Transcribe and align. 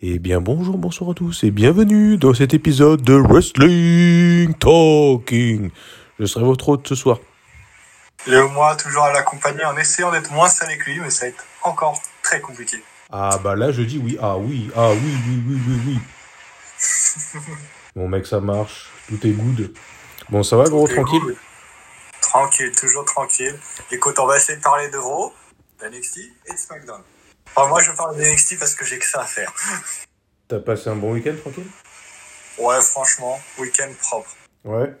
Eh 0.00 0.20
bien 0.20 0.40
bonjour, 0.40 0.78
bonsoir 0.78 1.10
à 1.10 1.14
tous 1.14 1.42
et 1.42 1.50
bienvenue 1.50 2.18
dans 2.18 2.32
cet 2.32 2.54
épisode 2.54 3.02
de 3.02 3.14
Wrestling 3.14 4.54
Talking. 4.54 5.72
Je 6.20 6.24
serai 6.24 6.44
votre 6.44 6.68
hôte 6.68 6.86
ce 6.86 6.94
soir. 6.94 7.18
Léo, 8.28 8.48
moi, 8.50 8.76
toujours 8.76 9.02
à 9.02 9.12
l'accompagner 9.12 9.64
en 9.64 9.76
essayant 9.76 10.12
d'être 10.12 10.30
moins 10.30 10.46
salé 10.46 10.78
que 10.78 10.88
lui, 10.88 11.00
mais 11.00 11.10
ça 11.10 11.26
va 11.26 11.30
être 11.30 11.44
encore 11.64 12.00
très 12.22 12.40
compliqué. 12.40 12.76
Ah 13.10 13.40
bah 13.42 13.56
là 13.56 13.72
je 13.72 13.82
dis 13.82 13.98
oui, 13.98 14.16
ah 14.22 14.38
oui, 14.38 14.70
ah 14.76 14.92
oui, 14.92 15.14
oui, 15.26 15.42
oui, 15.48 15.60
oui, 15.66 15.80
oui. 15.88 17.42
Bon 17.96 18.06
mec 18.06 18.24
ça 18.24 18.38
marche, 18.38 18.90
tout 19.08 19.26
est 19.26 19.32
good. 19.32 19.74
Bon 20.30 20.44
ça 20.44 20.56
va 20.56 20.66
gros, 20.66 20.86
tranquille. 20.86 21.34
Tranquille, 22.20 22.70
toujours 22.70 23.04
tranquille. 23.04 23.58
Écoute, 23.90 24.16
on 24.20 24.26
va 24.26 24.36
essayer 24.36 24.58
de 24.58 24.62
parler 24.62 24.90
de 24.90 24.98
Raw, 24.98 25.32
d'NXT 25.80 26.18
et 26.46 26.52
de 26.52 26.56
SmackDown. 26.56 27.02
Enfin, 27.54 27.68
moi, 27.68 27.82
je 27.82 27.92
parle 27.92 28.16
de 28.16 28.22
NXT 28.22 28.58
parce 28.58 28.74
que 28.74 28.84
j'ai 28.84 28.98
que 28.98 29.06
ça 29.06 29.22
à 29.22 29.26
faire. 29.26 29.52
T'as 30.48 30.60
passé 30.60 30.88
un 30.88 30.96
bon 30.96 31.12
week-end 31.12 31.34
tranquille? 31.40 31.66
Ouais, 32.58 32.80
franchement, 32.80 33.38
week-end 33.58 33.90
propre. 34.00 34.30
Ouais. 34.64 34.94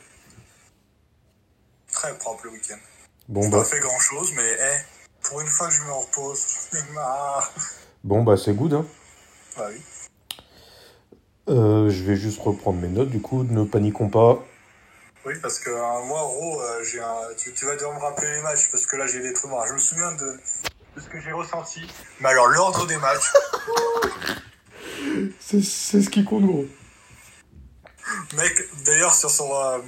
Très 1.92 2.16
propre 2.18 2.44
le 2.44 2.50
week-end. 2.50 2.78
Bon 3.28 3.42
J'ai 3.42 3.50
bah, 3.50 3.58
pas 3.58 3.64
fait 3.64 3.80
grand-chose, 3.80 4.32
mais 4.36 4.56
eh, 4.60 4.78
pour 5.22 5.40
une 5.40 5.46
fois 5.46 5.68
que 5.68 5.74
je 5.74 5.82
me 5.82 5.92
repose, 5.92 6.68
marre. 6.94 7.52
bon 8.04 8.22
bah 8.22 8.36
c'est 8.36 8.54
good 8.54 8.74
hein. 8.74 8.86
Bah 9.56 9.66
oui. 9.70 9.82
Euh, 11.48 11.90
je 11.90 12.04
vais 12.04 12.16
juste 12.16 12.40
reprendre 12.40 12.78
mes 12.80 12.88
notes 12.88 13.10
du 13.10 13.20
coup, 13.20 13.42
ne 13.42 13.64
paniquons 13.64 14.08
pas. 14.08 14.44
Oui, 15.26 15.34
parce 15.42 15.58
que 15.58 15.70
euh, 15.70 16.04
moi, 16.04 16.20
Raw, 16.20 16.62
euh, 16.62 16.84
j'ai 16.84 17.00
un... 17.00 17.16
tu, 17.36 17.52
tu 17.52 17.66
vas 17.66 17.74
devoir 17.74 17.94
me 17.94 18.00
rappeler 18.00 18.32
les 18.32 18.40
matchs, 18.40 18.70
parce 18.70 18.86
que 18.86 18.96
là, 18.96 19.04
j'ai 19.06 19.20
des 19.20 19.32
trucs 19.32 19.50
noirs. 19.50 19.66
Je 19.66 19.74
me 19.74 19.78
souviens 19.78 20.12
de, 20.12 20.40
de 20.98 21.02
ce 21.04 21.08
que 21.08 21.20
j'ai 21.20 21.32
ressenti. 21.32 21.80
Mais 22.20 22.28
alors, 22.28 22.48
l'ordre 22.48 22.86
des 22.86 22.96
matchs, 22.98 23.32
C'est 25.40 25.62
c'est 25.62 26.02
ce 26.02 26.10
qui 26.10 26.24
compte 26.24 26.44
gros. 26.44 26.66
Mec, 28.36 28.68
d'ailleurs, 28.84 29.14
sur 29.14 29.30
son 29.30 29.50
euh, 29.54 29.78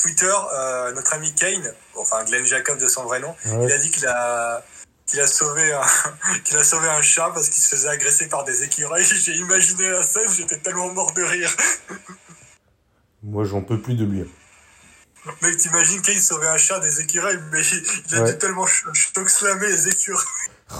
Twitter, 0.00 0.32
euh, 0.54 0.92
notre 0.92 1.12
ami 1.14 1.34
Kane, 1.34 1.74
enfin 1.96 2.24
Glenn 2.24 2.44
Jacob 2.46 2.78
de 2.78 2.88
son 2.88 3.04
vrai 3.04 3.20
nom, 3.20 3.34
Ouais. 3.46 3.66
il 3.66 3.72
a 3.72 3.78
dit 3.78 3.90
qu'il 3.90 4.06
a, 4.06 4.64
qu'il 5.06 5.20
a, 5.20 5.26
sauvé 5.26 5.72
un, 5.72 5.82
qu'il 6.44 6.56
a 6.56 6.64
sauvé 6.64 6.88
un 6.88 7.02
chat 7.02 7.30
parce 7.34 7.48
qu'il 7.48 7.62
se 7.62 7.68
faisait 7.70 7.88
agresser 7.88 8.28
par 8.28 8.44
des 8.44 8.62
écureuils. 8.64 9.04
J'ai 9.24 9.34
imaginé 9.34 9.90
la 9.90 10.02
scène, 10.02 10.30
j'étais 10.34 10.58
tellement 10.58 10.92
mort 10.92 11.12
de 11.14 11.22
rire. 11.22 11.54
Moi 13.22 13.44
j'en 13.44 13.62
peux 13.62 13.80
plus 13.80 13.94
de 13.94 14.04
lui. 14.04 14.24
Mec, 15.40 15.56
t'imagines 15.56 16.02
Kane 16.02 16.18
sauver 16.18 16.48
un 16.48 16.56
chat 16.56 16.80
des 16.80 17.00
écureuils, 17.00 17.38
mais 17.52 17.60
il, 18.10 18.16
a 18.16 18.22
Ouais. 18.22 18.32
dû 18.32 18.38
tellement 18.38 18.66
ch- 18.66 18.84
choc-slammer 19.14 19.68
les 19.68 19.88
écureuils. 19.88 20.24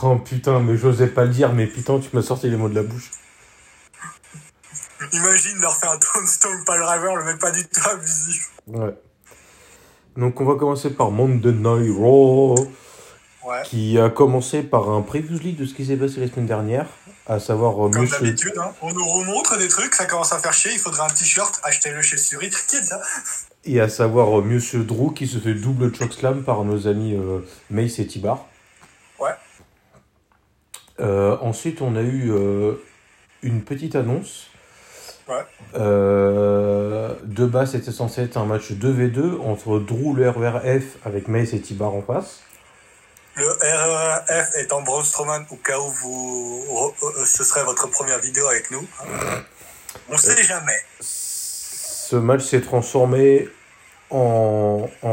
Oh 0.03 0.17
putain, 0.17 0.59
mais 0.61 0.77
j'osais 0.77 1.07
pas 1.07 1.25
le 1.25 1.31
dire, 1.31 1.53
mais 1.53 1.67
putain 1.67 2.01
tu 2.01 2.09
m'as 2.13 2.23
sorti 2.23 2.49
les 2.51 2.57
mots 2.57 2.69
de 2.69 2.75
la 2.75 2.83
bouche. 2.83 3.11
Imagine 5.13 5.61
leur 5.61 5.77
faire 5.77 5.93
un 5.93 5.99
Tombstone 5.99 6.65
Pile 6.65 6.79
Driver, 6.81 7.17
le 7.17 7.25
mec 7.25 7.39
pas 7.39 7.51
du 7.51 7.65
tout 7.67 7.89
abusif. 7.89 8.51
Ouais. 8.69 8.95
Donc 10.17 10.41
on 10.41 10.45
va 10.45 10.55
commencer 10.57 10.91
par 10.91 11.11
Monday 11.11 11.53
Night 11.53 11.95
Raw, 11.97 12.55
Ouais. 13.45 13.63
qui 13.65 13.99
a 13.99 14.09
commencé 14.09 14.63
par 14.63 14.89
un 14.91 15.03
previously 15.03 15.53
de 15.55 15.67
ce 15.67 15.75
qui 15.75 15.85
s'est 15.85 15.97
passé 15.97 16.21
la 16.21 16.29
semaine 16.29 16.47
dernière, 16.47 16.87
à 17.27 17.41
savoir 17.41 17.73
euh, 17.87 17.91
Comme 17.91 18.03
Monsieur 18.03 18.21
d'habitude, 18.21 18.53
hein, 18.57 18.73
on 18.81 18.93
nous 18.93 19.05
remontre 19.07 19.59
des 19.59 19.67
trucs, 19.69 19.95
ça 19.95 20.05
commence 20.07 20.33
à 20.33 20.39
faire 20.39 20.53
chier, 20.53 20.73
il 20.73 20.79
faudrait 20.79 21.03
un 21.03 21.09
t-shirt, 21.13 21.61
achetez-le 21.65 22.01
chez 22.03 22.17
Suri, 22.19 22.51
t'inquiète 22.51 22.85
ça? 22.85 23.01
Et 23.65 23.81
à 23.81 23.89
savoir 23.89 24.39
euh, 24.39 24.43
Monsieur 24.43 24.85
Drew 24.85 25.13
qui 25.15 25.27
se 25.27 25.39
fait 25.39 25.55
double 25.55 25.95
chokeslam 25.95 26.43
par 26.43 26.65
nos 26.65 26.89
amis 26.89 27.15
euh, 27.15 27.41
Mace 27.71 27.99
et 27.99 28.07
Tibar. 28.07 28.47
Ouais. 29.19 29.31
Euh, 31.01 31.37
ensuite 31.41 31.81
on 31.81 31.97
a 31.97 32.03
eu 32.03 32.31
euh, 32.33 32.75
une 33.43 33.63
petite 33.63 33.95
annonce. 33.97 34.49
Ouais. 35.29 35.45
De 35.75 37.47
base, 37.47 37.73
c'était 37.73 37.93
censé 37.93 38.23
être 38.23 38.37
un 38.37 38.45
match 38.45 38.73
2v2 38.73 39.41
entre 39.41 39.79
Drew, 39.79 40.15
le 40.15 40.29
RRF, 40.29 40.99
avec 41.07 41.29
Mace 41.29 41.55
et 41.55 41.61
Tibar 41.61 41.95
en 41.95 42.03
face. 42.03 42.41
Le 43.37 43.49
RRF 43.49 44.57
étant 44.59 44.83
Braun 44.83 45.05
Strowman, 45.05 45.47
au 45.51 45.57
cas 45.57 45.79
où 45.79 45.91
vous, 45.91 46.93
ce 47.25 47.45
serait 47.45 47.65
votre 47.65 47.89
première 47.89 48.19
vidéo 48.19 48.47
avec 48.49 48.71
nous. 48.73 48.87
On 50.09 50.19
sait 50.19 50.43
jamais. 50.43 50.77
Ce 52.13 52.19
match 52.19 52.43
s'est 52.43 52.61
transformé 52.61 53.49
en, 54.11 54.87
en 55.01 55.09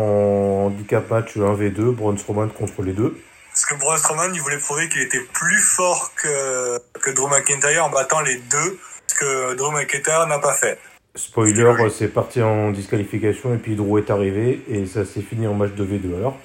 handicap 0.66 1.10
match 1.10 1.38
1v2, 1.38 1.96
Braun 1.96 2.18
Strowman 2.18 2.50
contre 2.50 2.82
les 2.82 2.92
deux. 2.92 3.18
Parce 3.52 3.66
que 3.68 3.76
Braun 3.76 3.96
Strowman, 3.96 4.36
il 4.36 4.42
voulait 4.42 4.58
prouver 4.58 4.90
qu'il 4.90 5.04
était 5.04 5.22
plus 5.32 5.62
fort 5.62 6.12
que, 6.22 6.78
que 7.00 7.12
Drew 7.12 7.30
McIntyre 7.30 7.86
en 7.86 7.90
battant 7.90 8.20
les 8.20 8.36
deux, 8.36 8.78
ce 9.08 9.16
que 9.16 9.54
Drew 9.54 9.72
McIntyre 9.72 10.28
n'a 10.28 10.40
pas 10.40 10.54
fait. 10.54 10.78
Spoiler, 11.16 11.62
euh, 11.62 11.90
c'est 11.90 12.10
parti 12.10 12.42
en 12.42 12.72
disqualification 12.72 13.54
et 13.54 13.60
puis 13.60 13.78
Drew 13.78 14.00
est 14.00 14.10
arrivé 14.10 14.62
et 14.68 14.86
ça 14.86 15.06
s'est 15.06 15.22
fini 15.22 15.48
en 15.48 15.54
match 15.54 15.72
2v2 15.78 16.18
alors. 16.18 16.38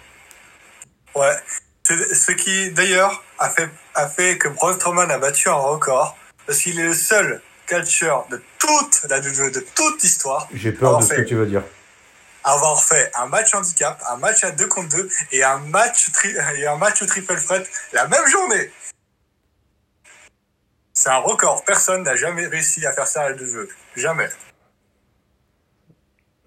Ouais. 1.16 1.34
Ce 1.82 2.30
qui, 2.30 2.70
d'ailleurs, 2.70 3.24
a 3.40 3.50
fait, 3.50 3.68
a 3.96 4.06
fait 4.06 4.38
que 4.38 4.46
Braun 4.46 4.74
Strowman 4.74 5.10
a 5.10 5.18
battu 5.18 5.48
un 5.48 5.54
record, 5.54 6.16
parce 6.46 6.60
qu'il 6.60 6.78
est 6.78 6.86
le 6.86 6.94
seul 6.94 7.42
catcheur 7.66 8.26
de 8.28 8.42
toute 8.58 9.02
la 9.08 9.20
de 9.20 9.60
toute 9.74 10.02
l'histoire, 10.02 10.48
J'ai 10.52 10.72
peur 10.72 10.98
de 10.98 11.04
ce 11.04 11.14
que 11.14 11.22
tu 11.22 11.34
vas 11.36 11.46
dire. 11.46 11.62
avoir 12.44 12.82
fait 12.82 13.10
un 13.14 13.26
match 13.26 13.54
handicap, 13.54 14.02
un 14.08 14.16
match 14.16 14.44
à 14.44 14.50
2 14.50 14.66
contre 14.66 14.88
2 14.96 15.08
et 15.32 15.42
un 15.44 15.58
match, 15.58 16.10
tri- 16.12 16.34
et 16.56 16.66
un 16.66 16.76
match 16.76 17.04
triple 17.06 17.36
threat 17.40 17.66
la 17.92 18.06
même 18.08 18.26
journée. 18.28 18.70
C'est 20.92 21.08
un 21.10 21.18
record. 21.18 21.64
Personne 21.64 22.02
n'a 22.04 22.14
jamais 22.16 22.46
réussi 22.46 22.86
à 22.86 22.92
faire 22.92 23.06
ça 23.08 23.22
à 23.22 23.30
la 23.30 23.36
WWE. 23.36 23.68
Jamais. 23.96 24.28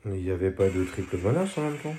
Mais 0.05 0.17
il 0.19 0.23
n'y 0.25 0.31
avait 0.31 0.51
pas 0.51 0.67
de 0.69 0.85
triple 0.85 1.17
menace 1.17 1.49
en 1.57 1.61
même 1.61 1.77
temps. 1.79 1.95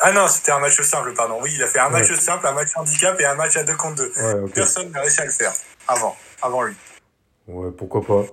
Ah 0.00 0.10
non, 0.12 0.26
c'était 0.26 0.50
un 0.52 0.58
match 0.58 0.80
simple, 0.80 1.12
pardon. 1.12 1.38
Oui, 1.42 1.52
il 1.54 1.62
a 1.62 1.66
fait 1.68 1.78
un 1.78 1.90
match 1.90 2.08
Ouais. 2.10 2.16
simple, 2.16 2.46
un 2.46 2.52
match 2.52 2.70
handicap 2.74 3.20
et 3.20 3.24
un 3.26 3.34
match 3.34 3.56
à 3.56 3.62
2 3.64 3.76
contre 3.76 3.96
2. 3.96 4.12
Ouais, 4.16 4.32
ok. 4.44 4.54
Personne 4.54 4.90
n'a 4.90 5.00
réussi 5.02 5.20
à 5.20 5.26
le 5.26 5.30
faire 5.30 5.52
avant, 5.86 6.16
avant 6.42 6.62
lui. 6.62 6.74
Ouais, 7.48 7.70
pourquoi 7.76 8.02
pas. 8.04 8.24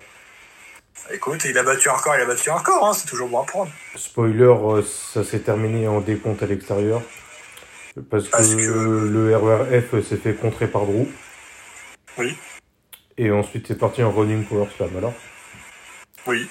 Écoute, 1.13 1.43
il 1.45 1.57
a 1.57 1.63
battu 1.63 1.89
un 1.89 1.93
record, 1.93 2.15
il 2.15 2.21
a 2.21 2.25
battu 2.25 2.49
un 2.49 2.55
record, 2.55 2.85
hein, 2.85 2.93
c'est 2.93 3.07
toujours 3.07 3.29
bon 3.29 3.41
à 3.41 3.45
prendre. 3.45 3.71
Spoiler, 3.95 4.43
euh, 4.43 4.81
ça 4.83 5.23
s'est 5.23 5.39
terminé 5.39 5.87
en 5.87 6.01
décompte 6.01 6.41
à 6.43 6.45
l'extérieur. 6.47 7.01
Parce, 8.09 8.27
Parce 8.27 8.55
que, 8.55 8.55
que- 8.55 9.07
le 9.07 9.37
RRF 9.37 10.03
s'est 10.05 10.17
fait 10.17 10.33
contrer 10.35 10.67
par 10.67 10.85
Drew. 10.85 11.05
Oui. 12.17 12.35
Et 13.17 13.31
ensuite 13.31 13.67
c'est 13.67 13.77
parti 13.77 14.03
en 14.03 14.11
running 14.11 14.43
power 14.45 14.67
slam 14.75 14.97
alors. 14.97 15.13
Oui. 16.27 16.49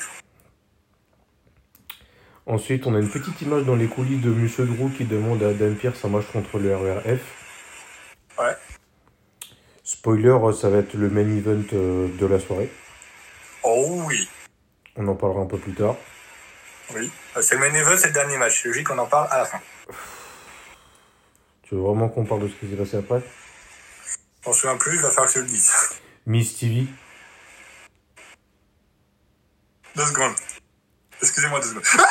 Ensuite 2.46 2.86
on 2.86 2.94
a 2.94 2.98
une 2.98 3.10
petite 3.10 3.40
image 3.42 3.64
dans 3.64 3.76
les 3.76 3.86
coulisses 3.88 4.22
de 4.22 4.30
Monsieur 4.30 4.64
Drew 4.64 4.90
qui 4.96 5.04
demande 5.04 5.42
à 5.42 5.52
Dan 5.52 5.74
Pierce 5.76 6.02
un 6.04 6.08
match 6.08 6.26
contre 6.32 6.58
le 6.58 6.74
RRF. 6.74 7.20
Ouais. 8.38 8.56
Spoiler, 9.84 10.38
ça 10.58 10.70
va 10.70 10.78
être 10.78 10.94
le 10.94 11.10
main 11.10 11.28
event 11.36 11.62
euh, 11.74 12.08
de 12.16 12.24
la 12.24 12.40
soirée. 12.40 12.72
Oh 13.62 14.02
oui. 14.06 14.26
On 14.96 15.06
en 15.08 15.14
parlera 15.14 15.42
un 15.42 15.46
peu 15.46 15.58
plus 15.58 15.74
tard. 15.74 15.96
Oui. 16.94 17.10
Euh, 17.36 17.42
C'est 17.42 17.56
le 17.56 17.60
main 17.60 17.74
event, 17.74 17.94
c'est 17.98 18.06
le 18.06 18.14
dernier 18.14 18.38
match. 18.38 18.62
C'est 18.62 18.68
logique 18.68 18.86
qu'on 18.86 18.96
en 18.96 19.06
parle 19.06 19.28
à 19.30 19.38
la 19.38 19.44
fin. 19.44 19.60
Tu 21.64 21.74
veux 21.74 21.82
vraiment 21.82 22.08
qu'on 22.08 22.24
parle 22.24 22.44
de 22.44 22.48
ce 22.48 22.54
qui 22.54 22.70
s'est 22.70 22.76
passé 22.76 22.96
après? 22.96 23.22
Je 24.42 24.48
m'en 24.48 24.54
souviens 24.54 24.76
plus, 24.78 24.94
il 24.94 25.02
va 25.02 25.10
falloir 25.10 25.26
que 25.26 25.34
je 25.34 25.40
le 25.40 25.46
dise. 25.46 25.70
Miss 26.26 26.58
TV. 26.58 26.86
Deux 29.96 30.06
secondes. 30.06 30.34
Excusez-moi 31.20 31.60
deux 31.60 31.68
secondes. 31.68 32.06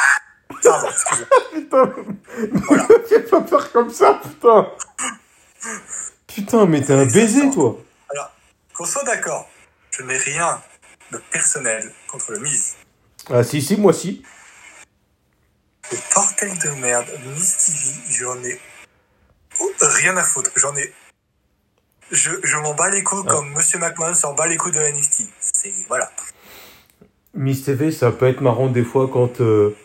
Pardon, 0.61 0.89
excusez-moi. 0.91 1.27
Putain, 1.53 2.99
fais 3.09 3.23
pas 3.23 3.43
faire 3.47 3.71
comme 3.71 3.89
ça, 3.89 4.21
putain 4.23 4.71
Putain, 6.33 6.65
mais 6.65 6.81
t'es 6.81 6.93
un 6.93 7.05
baiser, 7.05 7.49
toi 7.51 7.77
Alors, 8.09 8.31
qu'on 8.73 8.85
soit 8.85 9.03
d'accord, 9.03 9.47
je 9.91 10.03
n'ai 10.03 10.17
rien 10.17 10.61
de 11.11 11.17
personnel 11.31 11.91
contre 12.07 12.31
le 12.31 12.39
Miz. 12.39 12.75
Ah 13.29 13.43
si, 13.43 13.61
si, 13.61 13.77
moi 13.77 13.93
si. 13.93 14.23
Le 15.91 15.97
portail 16.13 16.57
de 16.57 16.69
merde, 16.81 17.05
Miss 17.35 17.57
TV, 17.65 18.17
j'en 18.19 18.43
ai 18.43 18.59
oh, 19.61 19.71
rien 19.81 20.17
à 20.17 20.23
foutre. 20.23 20.49
J'en 20.55 20.75
ai. 20.75 20.91
Je, 22.11 22.31
je 22.43 22.57
m'en 22.57 22.73
bats 22.73 22.89
les 22.89 23.03
couilles 23.03 23.23
Ah. 23.27 23.29
comme 23.31 23.51
Monsieur 23.53 23.79
McMahon 23.79 24.13
s'en 24.15 24.33
bat 24.33 24.47
les 24.47 24.57
couilles 24.57 24.71
de 24.71 24.79
la 24.79 24.91
NXT. 24.91 25.23
C'est. 25.39 25.73
Voilà. 25.87 26.09
Miss 27.35 27.63
TV, 27.63 27.91
ça 27.91 28.11
peut 28.11 28.27
être 28.27 28.41
marrant 28.41 28.67
des 28.69 28.83
fois 28.83 29.07
quand... 29.11 29.39
euh, 29.41 29.75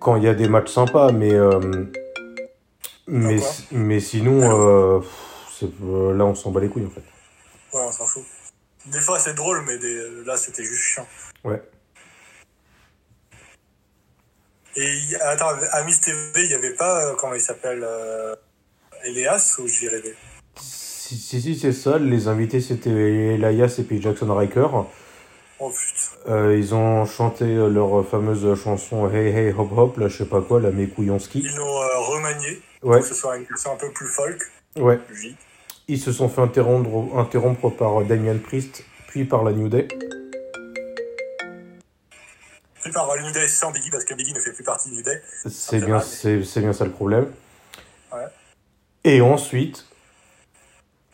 Quand 0.00 0.16
il 0.16 0.22
y 0.24 0.28
a 0.28 0.34
des 0.34 0.48
matchs 0.48 0.70
sympas, 0.72 1.12
mais... 1.12 1.32
euh, 1.34 1.84
Mais, 3.08 3.38
mais 3.70 4.00
sinon, 4.00 4.42
euh, 4.42 5.00
euh, 5.62 6.14
là, 6.14 6.24
on 6.24 6.34
s'en 6.34 6.50
bat 6.50 6.60
les 6.60 6.68
couilles, 6.68 6.86
en 6.86 6.90
fait. 6.90 7.04
Ouais, 7.76 7.84
on 7.86 7.92
s'en 7.92 8.06
fout. 8.06 8.24
Des 8.86 9.00
fois 9.00 9.18
c'est 9.18 9.34
drôle, 9.34 9.64
mais 9.66 9.78
des... 9.78 10.24
là 10.24 10.36
c'était 10.36 10.62
juste 10.62 10.82
chiant. 10.82 11.06
Ouais. 11.44 11.60
Et 14.76 15.16
attends, 15.22 15.50
à 15.72 15.82
Miss 15.84 16.00
TV, 16.00 16.16
il 16.36 16.48
n'y 16.48 16.54
avait 16.54 16.74
pas, 16.74 17.06
euh, 17.06 17.14
comment 17.18 17.34
il 17.34 17.40
s'appelle, 17.40 17.82
euh, 17.82 18.34
Elias 19.04 19.56
ou 19.58 19.66
j'y 19.66 19.88
rêvais 19.88 20.14
Si, 20.60 21.16
si, 21.16 21.40
si, 21.40 21.58
c'est 21.58 21.72
ça. 21.72 21.98
Les 21.98 22.28
invités, 22.28 22.60
c'était 22.60 22.90
Elias 22.90 23.76
et 23.78 23.82
puis 23.82 24.00
Jackson 24.00 24.32
Riker. 24.34 24.68
Oh 25.58 25.70
putain. 25.70 26.30
Euh, 26.30 26.56
ils 26.58 26.74
ont 26.74 27.06
chanté 27.06 27.46
leur 27.46 28.06
fameuse 28.06 28.54
chanson 28.62 29.10
Hey 29.10 29.28
Hey 29.28 29.54
Hop 29.56 29.72
Hop, 29.76 29.96
là, 29.96 30.08
je 30.08 30.18
sais 30.18 30.26
pas 30.26 30.42
quoi, 30.42 30.60
la 30.60 30.70
Mekouillonski. 30.70 31.40
Ils 31.40 31.56
l'ont 31.56 31.82
euh, 31.82 31.98
remanié 31.98 32.60
Ouais, 32.82 33.02
ce 33.02 33.14
soit 33.14 33.36
une 33.36 33.44
version 33.44 33.72
un 33.72 33.76
peu 33.76 33.90
plus 33.92 34.06
folk. 34.08 34.40
ouais. 34.76 34.98
Logique. 35.08 35.36
Ils 35.88 36.00
se 36.00 36.10
sont 36.12 36.28
fait 36.28 36.40
interrompre, 36.40 37.16
interrompre 37.16 37.70
par 37.70 38.02
Damian 38.04 38.38
Priest, 38.38 38.82
puis 39.06 39.24
par 39.24 39.44
la 39.44 39.52
New 39.52 39.68
Day. 39.68 39.86
Puis 42.82 42.92
par 42.92 43.14
le 43.16 43.22
New 43.22 43.32
Day 43.32 43.48
sans 43.48 43.70
Biggie 43.72 43.90
parce 43.90 44.04
que 44.04 44.14
Biggie 44.14 44.32
ne 44.34 44.40
fait 44.40 44.52
plus 44.52 44.64
partie 44.64 44.90
du 44.90 44.96
New 44.96 45.02
Day. 45.02 45.22
C'est 45.48 45.80
bien, 45.84 46.00
c'est, 46.00 46.38
bien 46.60 46.72
ça 46.72 46.84
le 46.84 46.90
problème. 46.92 47.32
Ouais. 48.12 48.26
Et 49.04 49.20
ensuite, 49.20 49.86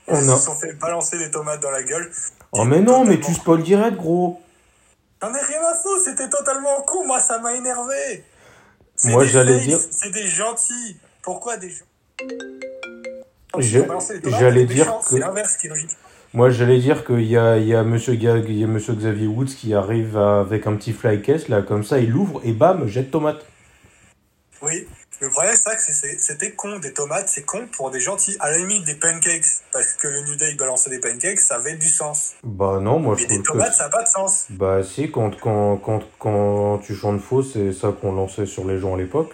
on 0.09 0.21
Ils 0.21 0.31
a. 0.31 0.37
se 0.37 0.45
sont 0.47 0.55
fait 0.55 0.73
balancer 0.75 1.19
des 1.19 1.31
tomates 1.31 1.61
dans 1.61 1.71
la 1.71 1.83
gueule. 1.83 2.11
Oh 2.53 2.65
mais 2.65 2.81
non, 2.81 3.05
mais 3.05 3.17
tu 3.17 3.21
Totalement. 3.21 3.39
spoil 3.41 3.63
direct, 3.63 3.97
gros. 3.97 4.41
J'en 5.23 5.35
ai 5.35 5.41
rien 5.41 5.63
à 5.65 5.75
foutre, 5.77 6.03
c'était 6.05 6.29
totalement 6.29 6.83
con, 6.83 7.07
moi 7.07 7.21
ça 7.21 7.39
m'a 7.39 7.55
énervé. 7.55 8.25
Moi, 9.05 9.25
j'allais 9.25 9.61
dire- 9.61 9.79
C'est 9.91 10.11
des 10.11 10.27
gentils. 10.27 10.99
Pourquoi 11.23 11.57
des 11.57 11.71
gens 11.71 11.85
j'allais 13.59 14.65
dire 14.65 14.87
que- 14.87 15.11
C'est 15.11 15.19
l'inverse 15.19 15.57
qui 15.57 15.67
est 15.67 15.71
logique. 15.71 15.91
Moi, 16.35 16.49
j'allais 16.49 16.79
dire 16.79 17.05
qu'il 17.05 17.25
y 17.25 17.37
a, 17.37 17.59
y, 17.59 17.75
a 17.75 17.83
monsieur 17.83 18.15
Ga- 18.15 18.39
il 18.39 18.57
y 18.59 18.65
a 18.65 18.67
Monsieur 18.67 18.95
Xavier 18.95 19.27
Woods 19.27 19.55
qui 19.55 19.75
arrive 19.75 20.17
avec 20.17 20.67
un 20.67 20.75
petit 20.77 20.93
fly 20.95 21.21
case, 21.21 21.49
là, 21.49 21.61
comme 21.61 21.85
ça, 21.85 21.99
il 21.99 22.09
l'ouvre 22.11 22.41
et 22.45 22.53
bam, 22.53 22.89
jette 22.89 23.11
tomate. 23.11 23.45
Oui, 24.63 24.87
le 25.21 25.29
problème 25.29 25.55
c'est 25.55 25.77
que 25.77 26.19
c'était 26.23 26.53
con, 26.53 26.79
des 26.79 26.95
tomates, 26.95 27.29
c'est 27.29 27.43
con 27.45 27.67
pour 27.77 27.91
des 27.91 28.01
gentils. 28.01 28.37
À 28.41 28.51
la 28.51 28.57
limite 28.59 28.87
des 28.87 28.95
pancakes, 28.95 29.45
parce 29.73 29.93
que 29.93 30.09
le 30.09 30.23
New 30.23 30.37
Day 30.37 30.55
balançait 30.55 30.89
des 30.89 31.01
pancakes, 31.01 31.41
ça 31.41 31.57
avait 31.57 31.75
du 31.77 31.89
sens. 31.91 32.33
Bah 32.43 32.79
non, 32.81 32.99
moi 32.99 33.15
je 33.17 33.23
Mais 33.25 33.29
des 33.37 33.43
trouve 33.43 33.59
tomates, 33.59 33.73
que... 33.73 33.77
ça 33.77 33.85
n'a 33.85 33.91
pas 33.91 34.03
de 34.05 34.09
sens. 34.09 34.47
Bah 34.49 34.83
si, 34.83 35.11
quand, 35.11 35.39
quand, 35.39 35.77
quand, 35.77 36.01
quand 36.19 36.79
tu 36.79 36.95
chantes 36.95 37.21
faux, 37.21 37.43
c'est 37.43 37.73
ça 37.75 37.93
qu'on 38.01 38.13
lançait 38.13 38.47
sur 38.47 38.65
les 38.67 38.79
gens 38.79 38.95
à 38.95 38.97
l'époque. 38.97 39.33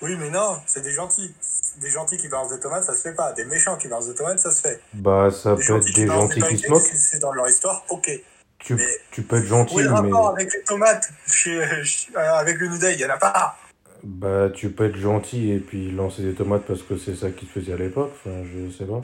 Oui, 0.00 0.16
mais 0.18 0.30
non, 0.30 0.58
c'est 0.66 0.82
des 0.82 0.92
gentils. 0.92 1.34
Des 1.80 1.90
gentils 1.90 2.16
qui 2.18 2.28
balancent 2.28 2.52
des 2.52 2.60
tomates, 2.60 2.84
ça 2.84 2.94
se 2.94 3.00
fait 3.02 3.14
pas. 3.14 3.32
Des 3.32 3.44
méchants 3.44 3.76
qui 3.76 3.88
balancent 3.88 4.08
des 4.08 4.14
tomates, 4.14 4.38
ça 4.40 4.50
se 4.50 4.60
fait. 4.60 4.80
Bah 4.94 5.30
ça 5.30 5.54
Des 5.54 5.64
peut 5.64 5.76
être 5.76 5.94
des 5.94 6.06
gentils 6.06 6.42
qui 6.42 6.58
se 6.58 6.70
moquent. 6.70 6.82
c'est 6.94 7.18
dans 7.18 7.32
leur 7.32 7.48
histoire, 7.48 7.84
ok. 7.88 8.10
Tu, 8.58 8.74
mais- 8.74 8.84
tu 9.12 9.22
peux 9.22 9.36
être 9.36 9.46
gentil, 9.46 9.76
mais... 9.76 9.86
rapport 9.86 10.30
avec 10.30 10.52
les 10.52 10.62
tomates 10.62 11.10
chez, 11.28 11.60
euh, 11.62 11.84
avec 12.16 12.58
le 12.58 12.68
New 12.68 12.78
Day, 12.78 12.94
il 12.94 13.00
y 13.00 13.04
en 13.04 13.10
a 13.10 13.16
pas. 13.16 13.56
Bah 14.04 14.48
tu 14.54 14.70
peux 14.70 14.86
être 14.86 14.96
gentil 14.96 15.52
et 15.52 15.58
puis 15.58 15.90
lancer 15.90 16.22
des 16.22 16.34
tomates 16.34 16.62
parce 16.66 16.82
que 16.82 16.96
c'est 16.96 17.16
ça 17.16 17.30
qui 17.30 17.46
se 17.46 17.50
faisait 17.52 17.72
à 17.72 17.76
l'époque, 17.76 18.12
enfin 18.14 18.44
je 18.44 18.70
sais 18.70 18.84
pas. 18.84 19.00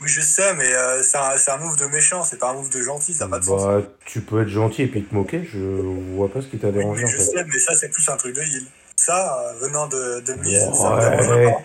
Oui, 0.00 0.08
je 0.08 0.20
sais, 0.20 0.54
mais 0.54 0.72
euh, 0.72 1.02
c'est 1.02 1.18
un, 1.18 1.36
c'est 1.36 1.50
un 1.50 1.58
move 1.58 1.76
de 1.76 1.86
méchant, 1.86 2.22
c'est 2.24 2.38
pas 2.38 2.50
un 2.50 2.54
move 2.54 2.70
de 2.70 2.80
gentil, 2.80 3.12
ça 3.12 3.24
n'a 3.26 3.30
pas 3.32 3.38
de 3.40 3.44
sens. 3.44 3.62
Bah 3.62 3.82
tu 4.04 4.20
peux 4.20 4.42
être 4.42 4.48
gentil 4.48 4.82
et 4.82 4.86
puis 4.86 5.02
te 5.04 5.14
moquer, 5.14 5.44
je 5.44 5.58
vois 5.58 6.28
pas 6.32 6.40
ce 6.42 6.46
qui 6.46 6.58
t'a 6.58 6.68
Oui, 6.68 6.74
dérangé 6.74 7.02
mais 7.02 7.08
en 7.08 7.12
je 7.12 7.16
fait. 7.16 7.22
sais, 7.24 7.44
mais 7.44 7.58
ça, 7.58 7.74
c'est 7.74 7.88
plus 7.90 8.08
un 8.08 8.16
truc 8.16 8.34
de 8.34 8.40
heal. 8.40 8.64
Ça, 9.06 9.40
euh, 9.48 9.52
venant 9.60 9.86
de, 9.86 10.20
de 10.20 10.34
Miz, 10.34 10.62
Ouais. 10.78 11.56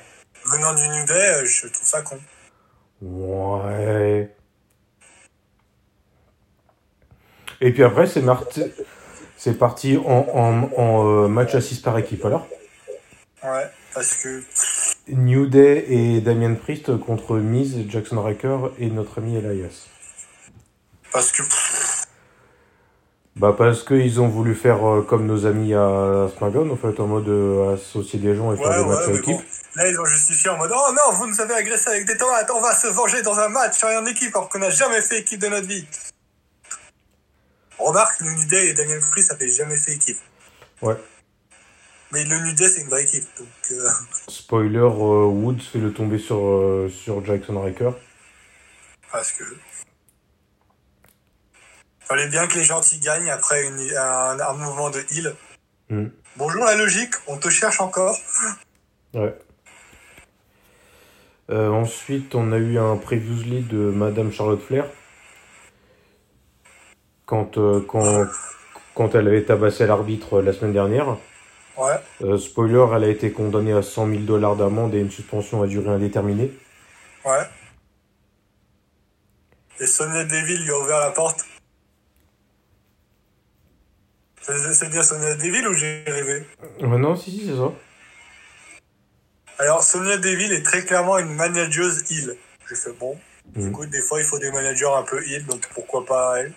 Venant 0.45 0.73
du 0.73 0.87
New 0.87 1.05
Day, 1.05 1.13
euh, 1.33 1.45
je 1.45 1.67
trouve 1.67 1.85
ça 1.85 2.01
con. 2.01 2.17
Ouais. 3.01 4.33
Et 7.59 7.73
puis 7.73 7.83
après, 7.83 8.07
c'est 8.07 8.21
marti- 8.21 8.71
c'est 9.37 9.57
parti 9.57 9.97
en, 9.97 10.25
en, 10.33 10.71
en, 10.77 11.07
euh, 11.25 11.27
match 11.27 11.53
à 11.55 11.61
6 11.61 11.79
par 11.81 11.97
équipe. 11.97 12.23
Alors, 12.23 12.47
Ouais, 13.43 13.69
parce 13.93 14.15
que 14.23 14.41
New 15.09 15.45
Day 15.47 15.85
et 15.89 16.21
Damien 16.21 16.55
Priest 16.55 16.97
contre 16.99 17.35
Miz, 17.37 17.85
Jackson 17.89 18.21
Riker 18.23 18.69
et 18.79 18.89
notre 18.89 19.17
ami 19.19 19.35
Elias. 19.35 19.87
parce 21.11 21.31
que 21.33 21.43
Bah 23.37 23.53
parce 23.57 23.83
qu'ils 23.83 24.21
ont 24.21 24.29
voulu 24.29 24.55
faire 24.55 24.87
euh, 24.87 25.01
comme 25.01 25.25
nos 25.25 25.45
amis 25.45 25.73
à 25.73 26.29
SmackDown, 26.37 26.71
en 26.71 26.77
fait, 26.77 26.97
en 27.01 27.07
mode 27.07 27.27
euh, 27.27 27.73
associer 27.73 28.17
des 28.17 28.33
gens 28.33 28.53
et 28.53 28.57
faire 28.57 28.69
ouais, 28.69 28.77
des 28.77 28.85
matchs 28.85 29.07
à 29.09 29.11
équipe. 29.11 29.35
bon. 29.35 29.43
Là, 29.75 29.89
ils 29.89 29.99
ont 29.99 30.05
justifié 30.05 30.49
en 30.51 30.57
mode 30.57 30.71
Oh 30.73 30.93
non, 30.93 31.17
vous 31.17 31.27
nous 31.27 31.41
avez 31.41 31.53
agressé 31.53 31.89
avec 31.89 32.05
des 32.05 32.15
tomates, 32.15 32.49
on 32.55 32.61
va 32.61 32.73
se 32.73 32.87
venger 32.87 33.21
dans 33.23 33.37
un 33.37 33.49
match 33.49 33.83
en 33.83 34.05
équipe 34.05 34.33
alors 34.33 34.47
qu'on 34.47 34.59
n'a 34.59 34.69
jamais 34.69 35.01
fait 35.01 35.19
équipe 35.19 35.41
de 35.41 35.47
notre 35.47 35.67
vie. 35.67 35.85
Remarque, 37.77 38.21
le 38.21 38.31
New 38.31 38.45
Day 38.45 38.69
et 38.69 38.73
Daniel 38.73 39.01
Priest, 39.01 39.27
ça 39.27 39.35
fait 39.35 39.49
jamais 39.49 39.75
fait 39.75 39.95
équipe. 39.95 40.17
Ouais. 40.81 40.95
Mais 42.13 42.23
le 42.23 42.39
New 42.39 42.53
Day, 42.53 42.69
c'est 42.69 42.83
une 42.83 42.87
vraie 42.87 43.03
équipe. 43.03 43.27
Donc, 43.37 43.47
euh, 43.71 43.89
Spoiler, 44.29 44.77
euh, 44.77 45.25
Woods 45.25 45.59
fait 45.59 45.79
le 45.79 45.91
tomber 45.91 46.19
sur, 46.19 46.89
sur 46.89 47.25
Jackson 47.25 47.59
Riker. 47.59 47.91
parce 49.11 49.33
que. 49.33 49.43
Fallait 52.05 52.27
bien 52.27 52.47
que 52.47 52.55
les 52.55 52.63
gentils 52.63 52.99
gagnent 52.99 53.31
après 53.31 53.65
une, 53.65 53.79
un, 53.97 54.39
un 54.39 54.53
mouvement 54.53 54.91
de 54.91 54.99
heal. 55.11 55.35
Hmm. 55.89 56.07
Bonjour 56.37 56.63
la 56.65 56.75
logique, 56.75 57.13
on 57.27 57.37
te 57.37 57.49
cherche 57.49 57.79
encore. 57.81 58.17
Ouais. 59.13 59.35
Euh, 61.49 61.69
ensuite, 61.69 62.35
on 62.35 62.51
a 62.51 62.57
eu 62.57 62.77
un 62.77 62.97
previously 62.97 63.61
de 63.61 63.77
Madame 63.77 64.31
Charlotte 64.31 64.61
Flair. 64.61 64.85
Quand, 67.25 67.57
euh, 67.57 67.83
quand, 67.87 68.25
quand 68.93 69.15
elle 69.15 69.27
avait 69.27 69.43
tabassé 69.43 69.87
l'arbitre 69.87 70.35
euh, 70.35 70.41
la 70.43 70.53
semaine 70.53 70.73
dernière. 70.73 71.17
Ouais. 71.77 71.95
Euh, 72.21 72.37
spoiler, 72.37 72.85
elle 72.95 73.03
a 73.03 73.09
été 73.09 73.31
condamnée 73.31 73.73
à 73.73 73.81
100 73.81 74.09
000 74.09 74.21
dollars 74.21 74.55
d'amende 74.55 74.93
et 74.93 74.99
une 74.99 75.11
suspension 75.11 75.63
à 75.63 75.67
durée 75.67 75.89
indéterminée. 75.89 76.51
Ouais. 77.25 77.43
Et 79.79 79.87
Sonia 79.87 80.23
Deville 80.23 80.63
lui 80.63 80.71
a 80.71 80.79
ouvert 80.79 80.99
la 80.99 81.11
porte. 81.11 81.45
C'est 84.47 84.89
bien 84.91 85.01
Sonia 85.01 85.35
Deville 85.35 85.67
ou 85.67 85.73
j'ai 85.73 86.03
rêvé 86.05 86.45
Euh, 86.83 86.97
non, 86.97 87.15
si, 87.15 87.31
si, 87.31 87.45
c'est 87.47 87.55
ça. 87.55 87.71
Alors, 89.57 89.81
Sonia 89.83 90.17
Deville 90.17 90.53
est 90.53 90.63
très 90.63 90.83
clairement 90.85 91.17
une 91.17 91.33
manageuse 91.33 92.03
heal. 92.11 92.35
J'ai 92.69 92.75
fait 92.75 92.93
bon. 92.99 93.17
Mhm. 93.55 93.69
Écoute, 93.69 93.89
des 93.89 94.01
fois, 94.01 94.19
il 94.19 94.25
faut 94.25 94.37
des 94.37 94.51
managers 94.51 94.85
un 94.95 95.03
peu 95.03 95.25
heal, 95.27 95.45
donc 95.45 95.67
pourquoi 95.73 96.05
pas 96.05 96.35
elle 96.39 96.53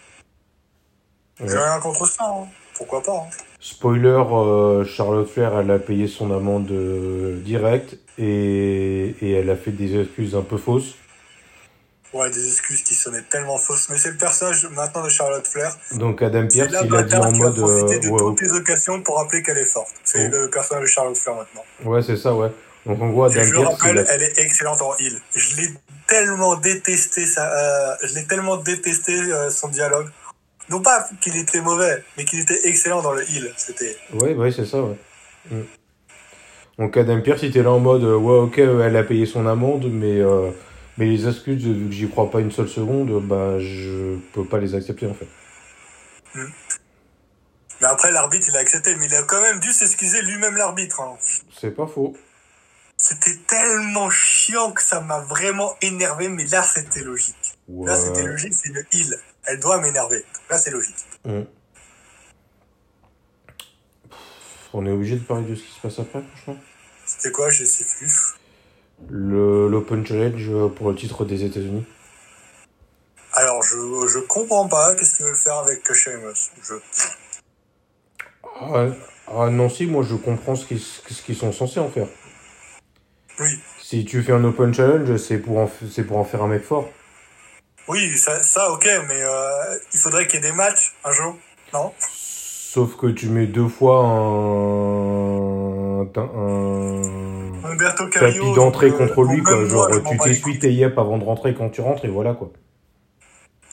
J'ai 1.40 1.56
rien 1.56 1.78
contre 1.80 2.06
ça, 2.06 2.24
hein. 2.24 2.46
pourquoi 2.74 3.02
pas. 3.02 3.12
hein. 3.26 3.30
Spoiler, 3.60 4.08
euh, 4.30 4.84
Charlotte 4.84 5.28
Flair, 5.28 5.58
elle 5.58 5.70
a 5.70 5.78
payé 5.78 6.06
son 6.08 6.32
amende 6.32 6.70
euh, 6.70 7.40
directe 7.42 7.96
et, 8.18 9.14
et 9.20 9.32
elle 9.32 9.50
a 9.50 9.56
fait 9.56 9.72
des 9.72 9.98
excuses 10.00 10.34
un 10.36 10.42
peu 10.42 10.56
fausses. 10.58 10.94
Ouais, 12.14 12.30
des 12.30 12.46
excuses 12.46 12.82
qui 12.82 12.94
sonnaient 12.94 13.22
tellement 13.28 13.58
fausses, 13.58 13.88
mais 13.90 13.98
c'est 13.98 14.10
le 14.10 14.16
personnage 14.16 14.66
maintenant 14.70 15.04
de 15.04 15.10
Charlotte 15.10 15.46
Flair. 15.46 15.76
Donc 15.92 16.22
Adam 16.22 16.46
Pierce, 16.46 16.70
il 16.82 16.94
a 16.94 17.02
dit 17.02 17.14
en 17.14 17.32
mode... 17.32 17.56
profité 17.56 17.96
euh, 17.96 18.00
de 18.00 18.08
ouais, 18.08 18.18
toutes 18.18 18.40
les 18.40 18.52
occasions 18.52 19.02
pour 19.02 19.18
rappeler 19.18 19.42
qu'elle 19.42 19.58
est 19.58 19.64
forte. 19.66 19.92
C'est 20.04 20.26
Oh. 20.26 20.30
le 20.44 20.48
personnage 20.50 20.84
de 20.84 20.88
Charlotte 20.88 21.16
Flair 21.18 21.36
maintenant. 21.36 21.64
ouais, 21.84 22.02
c'est 22.02 22.16
ça, 22.16 22.34
ouais. 22.34 22.50
Donc 22.86 23.02
en 23.02 23.10
gros, 23.10 23.24
Adam 23.24 23.40
Et 23.40 23.44
je 23.44 23.50
Pierce, 23.50 23.62
il 23.62 23.82
rappelle, 23.82 23.98
a... 23.98 24.14
elle 24.14 24.22
est 24.22 24.38
excellente 24.38 24.80
en 24.80 24.96
heal. 24.98 25.20
Je 25.34 25.56
l'ai 25.56 25.68
tellement 26.06 26.56
détesté, 26.56 27.26
ça, 27.26 27.52
euh, 27.52 27.94
je 28.02 28.14
l'ai 28.14 28.24
tellement 28.26 28.56
détesté 28.56 29.12
euh, 29.12 29.50
son 29.50 29.68
dialogue. 29.68 30.08
Non 30.70 30.80
pas 30.80 31.06
qu'il 31.20 31.36
était 31.36 31.60
mauvais, 31.60 32.02
mais 32.16 32.24
qu'il 32.24 32.40
était 32.40 32.66
excellent 32.68 33.02
dans 33.02 33.12
le 33.12 33.22
heal. 33.30 33.52
C'était. 33.58 33.96
Ouais, 34.14 34.34
ouais, 34.34 34.50
c'est 34.50 34.64
ça, 34.64 34.80
ouais. 34.80 34.96
Mm. 35.50 35.62
Donc 36.78 36.96
Adam 36.96 37.20
Pierce, 37.20 37.42
il 37.42 37.50
était 37.50 37.62
là 37.62 37.70
en 37.70 37.80
mode, 37.80 38.04
ouais, 38.04 38.38
ok, 38.38 38.58
elle 38.58 38.96
a 38.96 39.02
payé 39.02 39.26
son 39.26 39.46
amende, 39.46 39.90
mais, 39.92 40.20
euh, 40.20 40.50
mais 40.98 41.06
les 41.06 41.26
excuses, 41.28 41.64
vu 41.64 41.86
que 41.86 41.94
j'y 41.94 42.08
crois 42.10 42.30
pas 42.30 42.40
une 42.40 42.50
seule 42.50 42.68
seconde, 42.68 43.22
bah, 43.26 43.58
je 43.58 44.18
peux 44.32 44.44
pas 44.44 44.58
les 44.58 44.74
accepter, 44.74 45.06
en 45.06 45.14
fait. 45.14 45.28
Mais 47.80 47.86
après, 47.86 48.10
l'arbitre, 48.10 48.48
il 48.48 48.56
a 48.56 48.60
accepté, 48.60 48.96
mais 48.96 49.06
il 49.06 49.14
a 49.14 49.22
quand 49.22 49.40
même 49.40 49.60
dû 49.60 49.72
s'excuser 49.72 50.20
lui-même 50.22 50.56
l'arbitre. 50.56 51.00
hein. 51.00 51.16
C'est 51.56 51.70
pas 51.70 51.86
faux. 51.86 52.16
C'était 52.96 53.36
tellement 53.46 54.10
chiant 54.10 54.72
que 54.72 54.82
ça 54.82 55.00
m'a 55.00 55.20
vraiment 55.20 55.76
énervé, 55.80 56.28
mais 56.28 56.44
là, 56.46 56.64
c'était 56.64 57.04
logique. 57.04 57.56
Ouais. 57.68 57.86
Là, 57.86 57.96
c'était 57.96 58.24
logique, 58.24 58.52
c'est 58.52 58.70
une 58.70 58.84
heal. 58.92 59.16
Elle 59.44 59.60
doit 59.60 59.80
m'énerver. 59.80 60.24
Là, 60.50 60.58
c'est 60.58 60.72
logique. 60.72 60.96
Mm. 61.24 61.42
On 64.72 64.84
est 64.84 64.90
obligé 64.90 65.14
de 65.14 65.22
parler 65.24 65.46
de 65.46 65.54
ce 65.54 65.62
qui 65.62 65.72
se 65.72 65.80
passe 65.80 66.00
après, 66.00 66.22
franchement. 66.34 66.60
C'était 67.06 67.30
quoi, 67.30 67.50
je 67.50 67.64
sais 67.64 67.84
plus. 67.98 68.12
Le, 69.08 69.68
L'Open 69.68 70.04
Challenge 70.04 70.68
pour 70.74 70.90
le 70.90 70.96
titre 70.96 71.24
des 71.24 71.44
États-Unis. 71.44 71.84
Alors, 73.34 73.62
je, 73.62 73.76
je 74.08 74.18
comprends 74.26 74.68
pas 74.68 74.94
qu'est-ce 74.96 75.16
qu'ils 75.16 75.26
veulent 75.26 75.36
faire 75.36 75.58
avec 75.58 75.92
Sheamus? 75.92 76.50
Je, 76.62 76.74
Ah, 78.60 78.86
ah 79.28 79.50
non, 79.50 79.68
si, 79.68 79.86
moi 79.86 80.02
je 80.02 80.16
comprends 80.16 80.56
ce 80.56 80.66
qu'ils, 80.66 81.36
sont 81.36 81.52
censés 81.52 81.80
en 81.80 81.88
faire. 81.88 82.08
oui. 83.38 83.60
Si 83.80 84.04
tu 84.04 84.22
fais 84.22 84.32
un 84.32 84.44
Open 84.44 84.74
Challenge, 84.74 85.16
c'est 85.16 85.38
pour 85.38 85.58
en, 85.58 85.70
pour 86.06 86.16
en 86.18 86.24
faire 86.24 86.42
un 86.42 86.48
mec 86.48 86.64
fort. 86.64 86.90
Oui, 87.86 88.18
ça, 88.18 88.42
ça 88.42 88.70
ok, 88.72 88.86
mais 89.08 89.22
euh, 89.22 89.78
il 89.94 89.98
faudrait 89.98 90.26
qu'il 90.26 90.42
y 90.42 90.46
ait 90.46 90.50
des 90.50 90.56
matchs 90.56 90.94
un 91.04 91.12
jour, 91.12 91.36
non? 91.72 91.94
Sauf 92.00 92.96
que 92.96 93.06
tu 93.06 93.28
mets 93.28 93.46
deux 93.46 93.68
fois 93.68 94.04
un. 94.04 96.02
un, 96.02 96.77
tapis 98.20 98.52
d'entrée 98.54 98.90
donc, 98.90 99.00
euh, 99.00 99.06
contre 99.08 99.22
lui, 99.24 99.42
quoi. 99.42 99.64
Genre, 99.66 99.88
moi, 99.90 100.00
tu 100.10 100.18
t'essuies 100.18 100.58
tes 100.58 100.72
yep 100.72 100.98
avant 100.98 101.18
de 101.18 101.24
rentrer 101.24 101.54
quand 101.54 101.70
tu 101.70 101.80
rentres, 101.80 102.04
et 102.04 102.08
voilà, 102.08 102.34
quoi. 102.34 102.50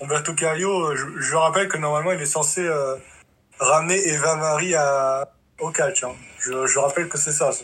Humberto 0.01 0.33
Carrillo, 0.33 0.87
euh, 0.91 0.95
je, 0.95 1.21
je 1.21 1.35
rappelle 1.35 1.67
que 1.69 1.77
normalement 1.77 2.11
il 2.11 2.21
est 2.21 2.25
censé 2.25 2.61
euh, 2.61 2.95
ramener 3.59 3.97
Eva 4.09 4.35
Marie 4.35 4.75
à, 4.75 5.29
au 5.59 5.69
catch. 5.69 6.03
Hein. 6.03 6.11
Je, 6.39 6.67
je 6.67 6.79
rappelle 6.79 7.07
que 7.07 7.17
c'est 7.17 7.31
ça. 7.31 7.51
Son, 7.51 7.63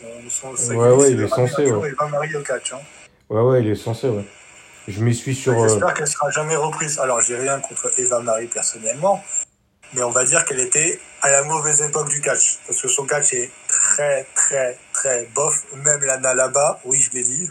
son, 0.56 0.74
Ouais, 0.74 0.90
ouais, 0.90 1.10
il 1.12 1.20
est 1.20 1.28
censé, 1.28 1.70
ouais. 1.70 1.90
Eva 1.90 2.06
Marie 2.08 2.34
au 2.34 2.40
catch. 2.40 2.72
Hein. 2.72 2.78
Ouais, 3.28 3.42
ouais, 3.42 3.60
il 3.62 3.68
est 3.70 3.74
censé, 3.74 4.08
ouais. 4.08 4.24
Je 4.88 5.00
m'y 5.04 5.14
suis 5.14 5.34
sur. 5.34 5.52
euh, 5.52 5.68
J'espère 5.68 5.92
qu'elle 5.94 6.06
sera 6.08 6.30
jamais 6.30 6.56
reprise. 6.56 6.98
Alors 6.98 7.20
j'ai 7.20 7.36
rien 7.36 7.60
contre 7.60 7.92
Eva 7.98 8.20
Marie 8.20 8.46
personnellement, 8.46 9.22
mais 9.94 10.02
on 10.02 10.10
va 10.10 10.24
dire 10.24 10.44
qu'elle 10.46 10.58
était 10.60 10.98
à 11.20 11.30
la 11.30 11.44
mauvaise 11.44 11.82
époque 11.82 12.08
du 12.08 12.20
catch. 12.22 12.58
Parce 12.66 12.80
que 12.80 12.88
son 12.88 13.04
catch 13.04 13.34
est 13.34 13.50
très 13.82 14.24
très 14.34 14.78
très 14.92 15.26
bof. 15.34 15.64
Même 15.74 16.02
Lana 16.04 16.34
là-bas, 16.34 16.80
oui 16.84 17.00
je 17.00 17.10
l'ai 17.16 17.24
dit. 17.24 17.50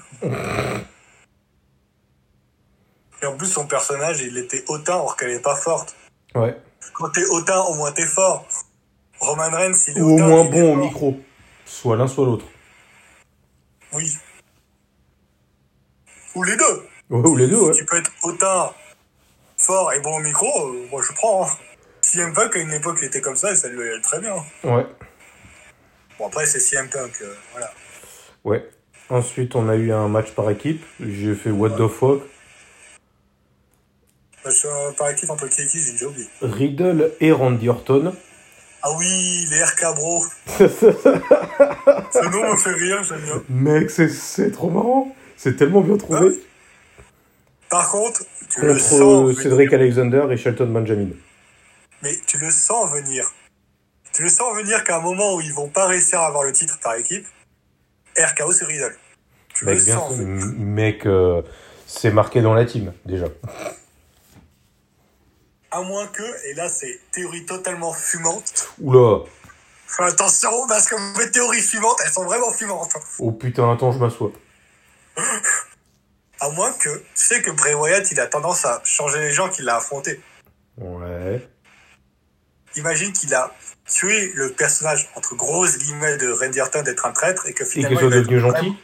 Et 3.22 3.26
en 3.26 3.36
plus 3.38 3.48
son 3.48 3.68
personnage 3.68 4.22
il 4.22 4.38
était 4.38 4.64
hautain 4.68 4.94
alors 4.96 5.18
qu'elle 5.18 5.32
est 5.32 5.42
pas 5.42 5.56
forte. 5.56 5.96
Ouais. 6.34 6.58
Quand 6.94 7.10
t'es 7.10 7.26
hautain, 7.26 7.60
au 7.62 7.76
moins 7.76 7.92
t'es 7.92 8.06
fort. 8.06 8.48
Roman 9.20 9.50
Reigns, 9.52 9.76
il 9.88 9.98
est 9.98 10.02
Ou 10.02 10.16
au 10.16 10.18
moins 10.18 10.46
il 10.46 10.52
bon 10.52 10.74
au 10.74 10.76
micro. 10.76 11.20
Soit 11.66 11.96
l'un, 11.96 12.08
soit 12.08 12.26
l'autre. 12.26 12.46
Oui. 13.94 14.18
Ou 16.36 16.44
les 16.44 16.56
deux. 16.56 16.88
Ouais, 17.10 17.28
ou 17.28 17.36
les 17.36 17.48
deux, 17.48 17.60
ouais. 17.60 17.74
Tu 17.74 17.86
peux 17.86 17.98
être 17.98 18.12
hautain, 18.24 18.72
fort 19.58 19.94
et 19.94 20.00
bon 20.00 20.18
au 20.18 20.22
micro, 20.22 20.48
euh, 20.48 20.88
moi 20.90 21.02
je 21.08 21.14
prends. 21.14 21.46
Hein. 21.46 21.50
CM 22.02 22.34
Punk 22.34 22.56
à 22.56 22.60
une 22.60 22.72
époque 22.72 22.98
il 23.02 23.06
était 23.06 23.22
comme 23.22 23.36
ça 23.36 23.52
et 23.52 23.56
ça 23.56 23.68
lui 23.68 23.82
allait 23.82 24.02
très 24.02 24.20
bien. 24.20 24.36
Ouais. 24.64 24.86
Bon 26.22 26.28
après 26.28 26.46
c'est 26.46 26.60
CM 26.60 26.88
Punk, 26.88 27.14
euh, 27.24 27.34
voilà. 27.52 27.74
Ouais. 28.44 28.70
Ensuite, 29.10 29.56
on 29.56 29.68
a 29.68 29.76
eu 29.76 29.92
un 29.92 30.08
match 30.08 30.34
par 30.34 30.52
équipe. 30.52 30.86
J'ai 31.00 31.34
fait 31.34 31.50
What 31.50 31.72
the 31.72 31.88
fuck. 31.88 32.22
Que 34.44 34.50
euh, 34.50 34.92
par 34.96 35.10
équipe 35.10 35.32
entre 35.32 35.48
qui 35.48 35.64
et 35.64 35.68
qui, 35.68 35.80
j'ai 35.80 35.94
déjà 35.94 36.06
oublié. 36.06 36.28
Riddle 36.44 37.12
et 37.22 37.32
Randy 37.32 37.70
Orton. 37.70 38.14
Ah 38.84 38.90
oui, 39.00 39.48
les 39.50 39.64
RK 39.64 39.96
bro. 39.96 40.24
Ce 40.60 42.30
nom 42.30 42.54
me 42.54 42.58
fait 42.58 42.74
rire, 42.74 43.04
j'aime 43.04 43.22
bien. 43.22 43.44
Mec, 43.50 43.90
c'est- 43.90 44.52
trop 44.52 44.70
marrant. 44.70 45.16
C'est 45.38 45.56
tellement 45.56 45.82
bien 45.82 45.98
trouvé. 45.98 46.40
Par 47.72 47.90
contre, 47.90 48.22
tu 48.48 48.62
le 48.62 48.74
Contre 48.74 48.80
sens 48.80 49.02
euh, 49.02 49.24
venir. 49.24 49.42
Cédric 49.42 49.74
Alexander 49.74 50.28
et 50.30 50.38
Shelton 50.38 50.68
Benjamin. 50.68 51.10
Mais 52.04 52.16
tu 52.28 52.38
le 52.38 52.52
sens 52.52 52.92
venir. 52.92 53.26
Tu 54.14 54.24
le 54.24 54.30
sens 54.30 54.56
venir 54.56 54.84
qu'à 54.84 54.98
un 54.98 55.02
moment 55.02 55.36
où 55.36 55.42
ils 55.42 55.54
vont 55.54 55.70
pas 55.70 55.88
réussir 55.88 56.20
à 56.20 56.28
avoir 56.28 56.44
le 56.44 56.52
titre 56.52 56.80
par 56.82 56.96
équipe, 56.96 57.26
RKO 58.18 58.52
c'est 58.52 58.66
Riddle. 58.66 58.96
Tu 59.54 59.66
le 59.66 59.74
Mec, 59.74 59.84
bien 59.86 59.96
sens. 59.98 60.20
M- 60.20 60.56
Mec, 60.58 61.06
euh, 61.06 61.42
c'est 61.88 62.12
marqué 62.12 62.42
dans 62.42 62.54
la 62.54 62.66
team, 62.66 62.94
déjà. 63.06 63.28
À 65.72 65.82
moins 65.82 66.08
que, 66.08 66.24
et 66.50 66.54
là 66.54 66.68
c'est 66.68 67.00
théorie 67.12 67.46
totalement 67.46 67.94
fumante. 67.94 68.70
Oula. 68.82 69.24
Attention 70.00 70.68
parce 70.68 70.88
que 70.88 70.96
mes 71.20 71.32
théories 71.32 71.62
fumantes, 71.62 72.00
elles 72.04 72.12
sont 72.12 72.26
vraiment 72.26 72.52
fumantes. 72.52 72.94
Oh 73.20 73.32
putain, 73.32 73.72
attends, 73.72 73.92
je 73.92 74.00
m'assois. 74.00 74.32
À 76.40 76.50
moins 76.52 76.72
que, 76.74 76.98
tu 76.98 77.06
sais 77.14 77.42
que 77.42 77.52
Bray 77.52 77.74
Wyatt, 77.76 78.10
il 78.12 78.20
a 78.20 78.28
tendance 78.28 78.66
à 78.66 78.82
changer 78.84 79.20
les 79.20 79.32
gens 79.32 79.50
qu'il 79.50 79.68
a 79.70 79.76
affrontés. 79.78 80.20
Ouais. 80.78 81.48
Imagine 82.78 83.12
qu'il 83.14 83.34
a 83.34 83.54
tué 83.92 84.32
le 84.36 84.52
personnage, 84.52 85.10
entre 85.16 85.36
grosses 85.36 85.78
guillemets, 85.78 86.18
de 86.18 86.32
Randy 86.32 86.60
Orton 86.62 86.82
d'être 86.82 87.06
un 87.06 87.12
traître 87.12 87.46
et 87.48 87.54
que 87.54 87.64
Et 87.64 87.68
finalement 87.68 88.00
soit 88.00 88.10
il 88.10 88.24
devenu 88.24 88.40
gentil 88.40 88.76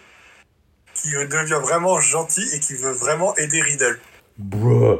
qu'il 0.93 1.27
devient 1.27 1.59
vraiment 1.61 1.99
gentil 1.99 2.47
et 2.53 2.59
qu'il 2.59 2.77
veut 2.77 2.91
vraiment 2.91 3.35
aider 3.37 3.61
Riddle. 3.61 3.99
Bruh. 4.37 4.99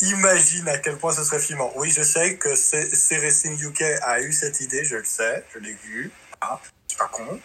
Imagine 0.00 0.68
à 0.68 0.78
quel 0.78 0.96
point 0.96 1.12
ce 1.12 1.24
serait 1.24 1.40
filmant. 1.40 1.72
Oui, 1.76 1.90
je 1.90 2.02
sais 2.02 2.36
que 2.36 2.48
Racing 2.50 3.60
UK 3.60 3.82
a 4.02 4.20
eu 4.20 4.32
cette 4.32 4.60
idée, 4.60 4.84
je 4.84 4.96
le 4.96 5.04
sais, 5.04 5.44
je 5.52 5.58
l'ai 5.58 5.76
vu. 5.84 6.10
Ah, 6.40 6.60
je 6.86 6.94
suis 6.94 6.98
pas 6.98 7.08
con. 7.12 7.40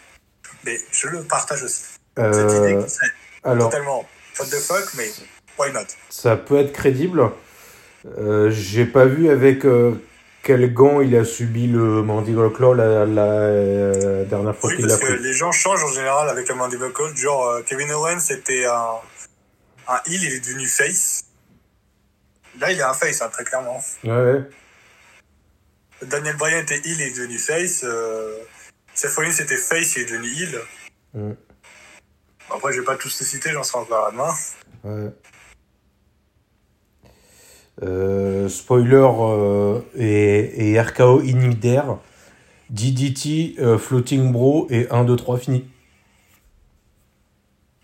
Mais 0.64 0.78
je 0.92 1.08
le 1.08 1.22
partage 1.24 1.64
aussi. 1.64 1.82
Cette 2.16 2.34
idée 2.52 2.74
Euh, 2.74 2.82
qui 2.84 2.90
serait 2.90 3.06
alors, 3.42 3.68
totalement 3.70 4.08
what 4.38 4.46
the 4.46 4.60
fuck, 4.60 4.94
mais 4.96 5.10
why 5.58 5.72
not? 5.72 5.80
ça 6.08 6.36
peut 6.36 6.58
être 6.58 6.72
crédible. 6.72 7.30
Euh, 8.18 8.50
J'ai 8.50 8.84
pas 8.86 9.04
vu 9.04 9.28
avec 9.30 9.64
euh, 9.64 9.94
quel 10.44 10.72
gant 10.72 11.00
il 11.00 11.16
a 11.16 11.24
subi 11.24 11.66
le 11.66 12.02
Mandible 12.02 12.52
Claw 12.52 12.74
la, 12.74 13.06
la, 13.06 13.22
euh, 13.22 14.24
dernière 14.26 14.54
fois 14.54 14.70
Oui, 14.70 14.76
qu'il 14.76 14.86
l'a 14.86 14.98
pris. 14.98 15.18
les 15.18 15.32
gens 15.32 15.50
changent 15.50 15.82
en 15.82 15.92
général 15.92 16.28
avec 16.28 16.48
le 16.48 16.54
Mandible 16.54 16.92
Claw. 16.92 17.14
Genre, 17.16 17.48
euh, 17.48 17.62
Kevin 17.62 17.90
Owens 17.92 18.20
était 18.30 18.66
un, 18.66 19.00
un 19.88 19.96
heel, 20.06 20.22
il 20.22 20.32
est 20.34 20.40
devenu 20.40 20.66
face. 20.66 21.24
Là, 22.60 22.70
il 22.70 22.78
est 22.78 22.82
un 22.82 22.94
face, 22.94 23.22
hein, 23.22 23.30
très 23.32 23.44
clairement. 23.44 23.82
Ouais, 24.04 24.10
ouais. 24.10 24.42
Daniel 26.02 26.36
Bryan 26.36 26.60
était 26.62 26.76
heel, 26.76 27.00
il 27.00 27.02
est 27.02 27.16
devenu 27.16 27.38
face. 27.38 27.80
Euh, 27.82 28.36
Seth 28.92 29.14
Rollins 29.14 29.30
était 29.32 29.56
face, 29.56 29.96
il 29.96 30.02
est 30.02 30.04
devenu 30.12 30.28
heel. 30.28 30.60
Mm. 31.14 31.32
Après, 32.50 32.72
je 32.74 32.80
vais 32.80 32.84
pas 32.84 32.96
tous 32.96 33.18
les 33.18 33.26
citer, 33.26 33.50
j'en 33.50 33.62
serai 33.62 33.78
encore 33.78 34.06
à 34.06 34.10
demain. 34.12 34.34
Ouais. 34.84 35.10
Euh, 37.82 38.48
spoiler 38.48 38.94
euh, 39.04 39.80
et, 39.96 40.70
et 40.72 40.80
RKO 40.80 41.20
Inhibitor, 41.22 42.00
DDT, 42.70 43.56
euh, 43.58 43.78
Floating 43.78 44.30
Bro 44.30 44.68
et 44.70 44.88
1, 44.90 45.04
2, 45.04 45.16
3 45.16 45.38
fini. 45.38 45.68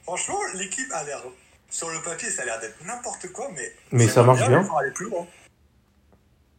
Franchement, 0.04 0.38
l'équipe 0.54 0.90
a 0.92 1.04
l'air. 1.04 1.23
Sur 1.70 1.88
le 1.90 2.00
papier, 2.02 2.30
ça 2.30 2.42
a 2.42 2.44
l'air 2.47 2.61
d'être 2.61 2.85
n'importe 2.85 3.30
quoi, 3.32 3.49
mais. 3.54 3.73
Mais 3.92 4.09
ça 4.09 4.23
marche 4.23 4.40
bien. 4.47 4.59
les 4.61 4.64
voir 4.64 4.78
aller 4.78 4.90
plus 4.92 5.09
loin. 5.09 5.26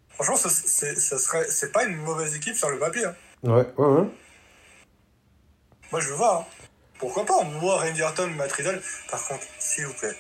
Franchement, 0.10 0.36
ça, 0.38 0.50
c'est, 0.50 0.96
ça 0.96 1.18
serait, 1.18 1.46
c'est 1.50 1.72
pas 1.72 1.84
une 1.86 1.98
mauvaise 1.98 2.36
équipe 2.36 2.56
sur 2.56 2.70
le 2.70 2.80
papier. 2.80 3.06
hein. 3.06 3.16
Ouais, 3.44 3.66
ouais, 3.78 3.88
ouais. 3.88 4.08
Moi, 5.92 6.00
je 6.02 6.10
veux 6.10 6.16
voir. 6.16 6.42
hein. 6.42 6.46
Pourquoi 7.00 7.26
pas 7.26 7.44
Moi, 7.44 7.78
Randy 7.78 8.02
Orton, 8.04 8.28
Matt 8.38 8.52
Riddle. 8.52 8.82
Par 9.10 9.26
contre, 9.28 9.44
s'il 9.60 9.86
vous 9.88 9.94
plaît, 9.96 10.16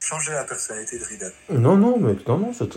changez 0.00 0.32
la 0.32 0.44
personnalité 0.44 0.98
de 0.98 1.04
Riddle. 1.04 1.32
Non, 1.50 1.76
non, 1.76 1.98
mec, 1.98 2.26
non, 2.26 2.38
non, 2.38 2.52
c'est 2.52 2.68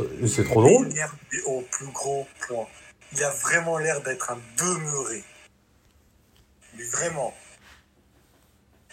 trop 0.44 0.62
drôle. 0.62 0.88
M'énerve 0.88 1.14
Au 1.46 1.62
plus 1.62 1.88
gros 1.88 2.28
point. 2.48 2.68
Il 3.14 3.24
a 3.24 3.30
vraiment 3.30 3.78
l'air 3.78 4.02
d'être 4.02 4.32
un 4.32 4.40
demeuré. 4.58 5.24
Mais 6.78 6.84
vraiment. 6.86 7.34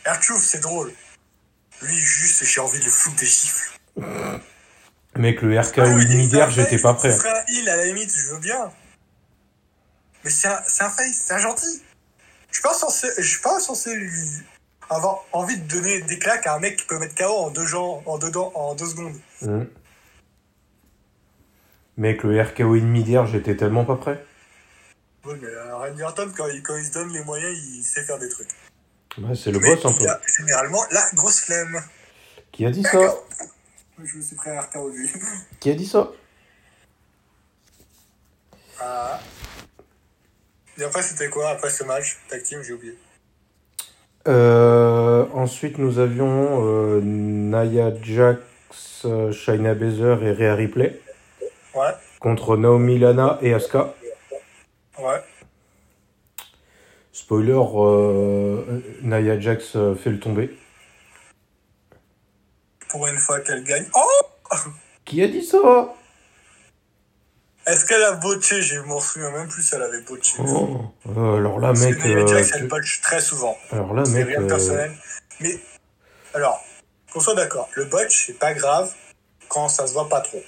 Archouf, 0.05 0.43
c'est 0.43 0.61
drôle. 0.61 0.93
Lui, 1.83 1.97
juste, 1.97 2.45
j'ai 2.45 2.61
envie 2.61 2.81
de 2.81 2.85
le 2.85 2.91
foutre 2.91 3.17
des 3.17 3.27
chiffres. 3.27 3.75
Mec, 5.17 5.43
le 5.43 5.59
RKO 5.61 5.81
Ah 5.83 5.89
oui, 5.89 6.03
c'est 6.07 6.15
Inhibitor, 6.15 6.43
un 6.43 6.51
j'étais 6.51 6.79
pas 6.79 6.95
prêt. 6.95 7.17
Heal, 7.49 7.69
à 7.69 7.77
la 7.77 7.87
limite, 7.87 8.13
je 8.15 8.35
veux 8.35 8.41
bien. 8.41 8.73
Mais 10.25 10.31
c'est 10.31 10.49
un, 10.49 10.61
c'est 10.67 10.83
un 10.83 10.91
face, 10.91 11.23
c'est 11.27 11.35
un 11.35 11.39
gentil. 11.39 11.83
Je 12.51 12.55
suis 12.55 12.63
pas 12.63 12.75
censé, 12.75 13.09
je 13.19 13.27
suis 13.27 13.41
pas 13.41 13.61
censé 13.61 13.95
lui 13.95 14.11
avoir 14.91 15.25
envie 15.33 15.59
de 15.59 15.67
donner 15.69 16.01
des 16.03 16.19
claques 16.19 16.47
à 16.47 16.55
un 16.55 16.59
mec 16.61 16.77
qui 16.77 16.87
peut 16.87 16.99
mettre 16.99 17.15
KO 17.15 17.25
en 17.31 17.51
deux, 17.51 17.67
gens, 17.67 18.03
en 18.07 18.19
deux, 18.19 18.31
dents- 18.31 18.53
en 18.55 18.75
deux 18.75 18.87
secondes. 18.87 19.15
Mm. 19.43 19.65
Mec, 21.97 22.23
le 22.23 22.41
RKO 22.43 22.77
Inhibitor, 22.77 23.27
j'étais 23.27 23.57
tellement 23.57 23.85
pas 23.85 23.97
prêt. 23.97 24.25
Oui, 25.25 25.35
mais 25.43 25.49
euh, 25.49 25.77
Randy 25.77 26.03
Orton, 26.03 26.33
quand 26.37 26.47
il, 26.49 26.63
quand 26.63 26.77
il 26.77 26.85
se 26.85 26.93
donne 26.93 27.13
les 27.13 27.25
moyens, 27.25 27.59
il 27.59 27.83
sait 27.83 28.05
faire 28.05 28.19
des 28.19 28.29
trucs. 28.29 28.49
C'est 29.35 29.51
le 29.51 29.59
mais 29.59 29.75
boss 29.75 29.85
un 29.85 29.91
il 29.91 29.99
peu. 29.99 30.09
a 30.09 30.21
généralement 30.39 30.83
la 30.93 31.05
grosse 31.15 31.41
flemme. 31.41 31.83
Qui 32.53 32.65
a 32.67 32.71
dit 32.71 32.85
ça 32.85 33.15
Je 34.03 34.17
me 34.17 34.23
suis 34.23 34.37
pris 34.37 34.51
un 34.51 34.61
RKO 34.61 34.91
lui. 34.91 35.11
Qui 35.59 35.71
a 35.71 35.75
dit 35.75 35.87
ça 35.87 36.13
Ah. 38.81 39.19
Et 40.79 40.85
après, 40.85 41.03
c'était 41.03 41.29
quoi 41.29 41.51
après 41.51 41.71
ce 41.71 41.83
match 41.83 42.17
Tag 42.29 42.43
team, 42.45 42.63
j'ai 42.63 42.75
oublié. 42.75 42.97
Euh, 44.27 45.25
ensuite, 45.33 45.79
nous 45.79 45.99
avions 45.99 46.67
euh, 46.67 47.01
Nia 47.03 47.93
Jax, 48.03 48.41
euh, 49.05 49.33
Shayna 49.33 49.75
Baszler 49.75 50.17
et 50.23 50.33
Rhea 50.33 50.55
Ripley 50.55 51.01
Ouais, 51.75 51.93
contre 52.21 52.57
Naomi 52.57 52.99
Lana 52.99 53.39
et 53.43 53.55
Asuka. 53.55 53.95
ouais. 54.99 55.23
Spoiler, 57.13 57.53
euh, 57.77 58.81
Nia 59.03 59.39
Jax 59.39 59.77
fait 60.03 60.11
le 60.11 60.19
tomber. 60.19 60.57
Pour 62.89 63.07
une 63.07 63.19
fois 63.19 63.41
qu'elle 63.41 63.65
gagne. 63.65 63.87
Oh 63.95 64.57
Qui 65.05 65.23
a 65.23 65.29
dit 65.29 65.43
ça? 65.45 65.95
Est-ce 67.69 67.85
qu'elle 67.85 68.03
a 68.03 68.13
botché 68.13 68.63
Je 68.63 68.81
m'en 68.81 68.99
souviens 69.01 69.31
même 69.31 69.49
plus 69.49 69.73
elle 69.73 69.83
avait 69.83 70.01
botché. 70.01 70.39
Oh, 70.41 70.81
euh, 71.09 71.37
Alors 71.37 71.61
là, 71.61 71.69
Parce 71.69 71.81
mec, 71.81 71.99
que 71.99 72.09
euh, 72.09 72.27
Jax, 72.27 72.49
tu- 72.51 72.57
elle 72.57 72.69
botche 72.69 73.01
très 73.03 73.21
souvent. 73.21 73.57
alors 73.71 73.93
là, 73.95 74.05
C'est 74.05 74.13
mec, 74.13 74.29
rien 74.29 74.41
de 74.41 74.45
euh, 74.45 74.49
personnel. 74.49 74.93
Mais, 75.41 75.59
alors, 76.35 76.65
qu'on 77.13 77.21
soit 77.21 77.35
d'accord, 77.35 77.69
le 77.75 77.85
botch, 77.85 78.27
c'est 78.27 78.39
pas 78.39 78.55
grave 78.55 78.93
quand 79.49 79.69
ça 79.69 79.87
se 79.87 79.93
voit 79.93 80.09
pas 80.09 80.21
trop. 80.21 80.43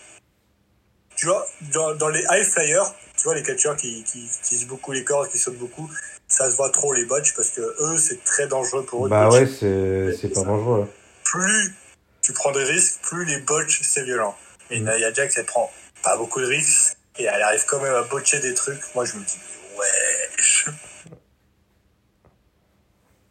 Tu 1.17 1.27
vois, 1.27 1.47
dans, 1.73 1.95
dans 1.95 2.09
les 2.09 2.25
high 2.31 2.45
flyers, 2.45 2.95
tu 3.19 3.25
vois, 3.25 3.35
les 3.35 3.43
catcheurs 3.43 3.77
qui, 3.77 4.03
qui 4.05 4.25
utilisent 4.27 4.67
beaucoup 4.67 4.93
les 4.93 5.05
cordes, 5.05 5.29
qui 5.29 5.37
sautent 5.39 5.59
beaucoup, 5.59 5.91
ça 6.27 6.51
se 6.51 6.57
voit 6.57 6.71
trop 6.71 6.95
les 6.95 7.05
botches 7.05 7.35
parce 7.35 7.51
que 7.51 7.61
eux, 7.61 7.99
c'est 7.99 8.25
très 8.25 8.47
dangereux 8.47 8.85
pour 8.87 9.05
eux. 9.07 9.11
Bah 9.11 9.29
ouais, 9.29 9.47
c'est 9.47 10.33
pas 10.33 10.43
dangereux. 10.43 10.89
Plus 11.25 11.75
tu 12.23 12.33
prends 12.33 12.53
des 12.53 12.65
risques, 12.65 13.01
plus 13.03 13.25
les 13.27 13.41
botches, 13.41 13.81
c'est 13.83 14.05
violent. 14.05 14.35
Et 14.71 14.81
Nia 14.81 15.13
Jax, 15.13 15.37
elle 15.37 15.45
prend 15.45 15.71
pas 16.03 16.17
beaucoup 16.17 16.41
de 16.41 16.47
risques 16.47 16.97
et 17.21 17.25
elle 17.25 17.43
arrive 17.43 17.65
quand 17.67 17.81
même 17.81 17.95
à 17.95 18.03
botcher 18.03 18.41
des 18.41 18.55
trucs. 18.55 18.83
Moi, 18.95 19.05
je 19.05 19.17
me 19.17 19.25
dis, 19.25 19.39
wesh. 19.79 20.69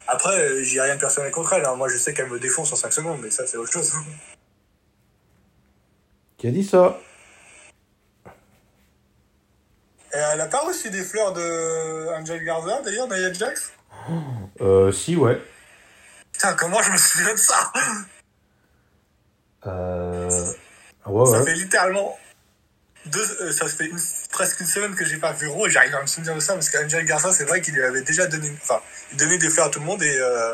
Après, 0.08 0.64
j'ai 0.64 0.82
rien 0.82 0.96
de 0.96 1.00
personnel 1.00 1.32
contre 1.32 1.54
elle. 1.54 1.66
hein. 1.66 1.76
Moi, 1.76 1.88
je 1.90 1.98
sais 1.98 2.14
qu'elle 2.14 2.30
me 2.30 2.40
défonce 2.40 2.72
en 2.74 2.76
5 2.76 2.92
secondes, 2.94 3.20
mais 3.22 3.30
ça, 3.30 3.46
c'est 3.46 3.58
autre 3.58 3.72
chose. 3.72 3.94
Qui 6.38 6.48
a 6.48 6.52
dit 6.52 6.64
ça 6.64 7.00
Et 10.14 10.18
elle 10.18 10.42
a 10.42 10.48
pas 10.48 10.62
reçu 10.62 10.90
des 10.90 11.04
fleurs 11.04 11.34
de 11.34 12.08
Angel 12.16 12.44
Garza, 12.44 12.82
d'ailleurs, 12.82 13.08
Nia 13.08 13.32
Jax 13.34 13.72
Euh, 14.62 14.92
si, 14.92 15.16
ouais. 15.16 15.42
Putain, 16.34 16.54
comment 16.56 16.82
je 16.82 16.92
me 16.92 16.98
souviens 16.98 17.32
de 17.34 17.40
ça? 17.40 17.72
Euh... 19.68 20.54
Ouais, 21.06 21.26
Ça 21.32 21.40
ouais. 21.40 21.46
fait 21.46 21.54
littéralement 21.54 22.18
deux, 23.10 23.38
euh, 23.42 23.52
ça 23.52 23.68
fait 23.68 23.86
une- 23.86 24.00
presque 24.32 24.60
une 24.60 24.66
semaine 24.68 24.96
que 24.96 25.06
j'ai 25.06 25.18
pas 25.18 25.34
vu 25.34 25.48
Raw 25.48 25.68
et 25.68 25.70
j'arrive 25.70 25.96
à 25.96 26.02
me 26.02 26.08
souvenir 26.08 26.36
de 26.36 26.40
ça 26.40 26.54
parce 26.54 26.70
qu'Angel 26.70 27.06
Garza, 27.06 27.32
c'est 27.32 27.46
vrai 27.46 27.62
qu'il 27.62 27.74
lui 27.76 27.84
avait 27.84 28.02
déjà 28.04 28.26
donné, 28.28 28.52
enfin, 28.62 28.80
il 29.12 29.18
donnait 29.18 29.38
des 29.38 29.50
fleurs 29.50 29.68
à 29.68 29.70
tout 29.70 29.80
le 29.80 29.86
monde 29.86 30.02
et 30.04 30.18
euh, 30.20 30.54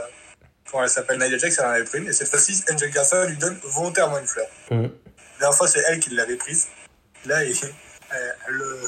quand 0.72 0.82
elle 0.84 0.90
s'appelle 0.90 1.20
Nia 1.20 1.38
Jax, 1.38 1.58
elle 1.60 1.66
en 1.66 1.70
avait 1.70 1.84
pris 1.84 2.00
une 2.00 2.08
et 2.08 2.14
cette 2.14 2.30
fois-ci, 2.30 2.64
Angel 2.72 2.90
Garza 2.92 3.26
lui 3.26 3.38
donne 3.38 3.58
volontairement 3.64 4.18
une 4.20 4.28
fleur. 4.28 4.48
Mhm. 4.72 4.82
La 5.36 5.40
dernière 5.40 5.58
fois, 5.58 5.68
c'est 5.68 5.84
elle 5.88 6.00
qui 6.00 6.10
l'avait 6.12 6.36
prise. 6.38 6.68
Là, 7.26 7.44
il, 7.44 7.52
elle, 8.12 8.36
elle, 8.48 8.62
euh, 8.62 8.82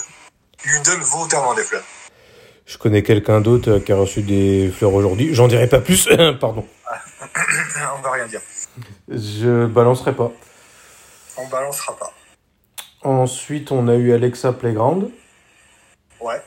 lui 0.65 0.81
donne 0.81 1.01
volontairement 1.01 1.53
des 1.53 1.63
fleurs. 1.63 1.83
Je 2.65 2.77
connais 2.77 3.01
quelqu'un 3.03 3.39
d'autre 3.41 3.71
euh, 3.71 3.79
qui 3.79 3.91
a 3.91 3.95
reçu 3.95 4.21
des 4.21 4.71
fleurs 4.77 4.93
aujourd'hui. 4.93 5.33
J'en 5.33 5.47
dirai 5.47 5.67
pas 5.67 5.79
plus. 5.79 6.05
Pardon. 6.39 6.67
On 7.97 8.01
va 8.01 8.11
rien 8.11 8.27
dire. 8.27 8.41
Je 9.09 9.65
balancerai 9.65 10.13
pas. 10.13 10.31
On 11.37 11.47
balancera 11.47 11.95
pas. 11.97 12.11
Ensuite, 13.03 13.71
on 13.71 13.87
a 13.87 13.95
eu 13.95 14.11
Alexa 14.13 14.53
Playground. 14.53 15.09
Ouais. 16.19 16.41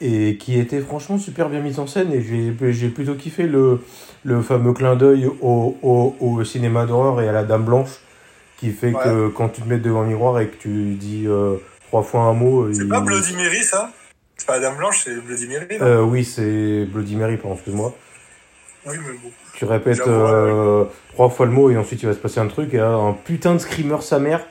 Et 0.00 0.36
qui 0.38 0.58
était 0.58 0.80
franchement 0.80 1.18
super 1.18 1.48
bien 1.48 1.60
mise 1.60 1.78
en 1.80 1.86
scène. 1.86 2.12
Et 2.12 2.22
j'ai 2.22 2.88
plutôt 2.88 3.14
kiffé 3.14 3.44
le, 3.44 3.80
le 4.24 4.42
fameux 4.42 4.72
clin 4.72 4.94
d'œil 4.96 5.26
au, 5.26 5.76
au, 5.82 6.16
au 6.20 6.44
cinéma 6.44 6.86
d'horreur 6.86 7.20
et 7.20 7.28
à 7.28 7.32
la 7.32 7.44
Dame 7.44 7.64
Blanche. 7.64 7.98
Qui 8.58 8.70
fait 8.72 8.92
Ouais. 8.92 9.02
que 9.04 9.28
quand 9.28 9.50
tu 9.50 9.62
te 9.62 9.68
mets 9.68 9.78
devant 9.78 10.02
le 10.02 10.08
miroir 10.08 10.40
et 10.40 10.48
que 10.48 10.56
tu 10.56 10.94
dis 10.94 11.24
euh, 11.26 11.56
trois 11.88 12.02
fois 12.02 12.22
un 12.22 12.32
mot. 12.32 12.72
C'est 12.72 12.82
il- 12.82 12.88
pas 12.88 13.00
Bloody 13.00 13.36
Mary, 13.36 13.62
ça? 13.62 13.92
C'est 14.36 14.46
pas 14.46 14.58
Dame 14.58 14.76
Blanche, 14.76 15.02
c'est 15.04 15.14
Bloody 15.20 15.46
Mary, 15.46 15.66
Euh, 15.80 16.02
oui, 16.02 16.24
c'est 16.24 16.84
Bloody 16.86 17.14
Mary, 17.16 17.36
pardon, 17.36 17.54
excuse-moi. 17.54 17.94
Oui, 18.86 18.96
mais 19.04 19.12
bon. 19.12 19.30
Tu 19.54 19.64
répètes 19.64 20.00
euh, 20.06 20.84
trois 21.12 21.28
fois 21.28 21.46
le 21.46 21.52
mot 21.52 21.70
et 21.70 21.76
ensuite 21.76 22.02
il 22.02 22.06
va 22.06 22.14
se 22.14 22.18
passer 22.18 22.40
un 22.40 22.46
truc 22.48 22.74
et 22.74 22.80
un 22.80 23.12
putain 23.24 23.54
de 23.54 23.58
screamer 23.58 24.00
sa 24.02 24.18
mère. 24.18 24.44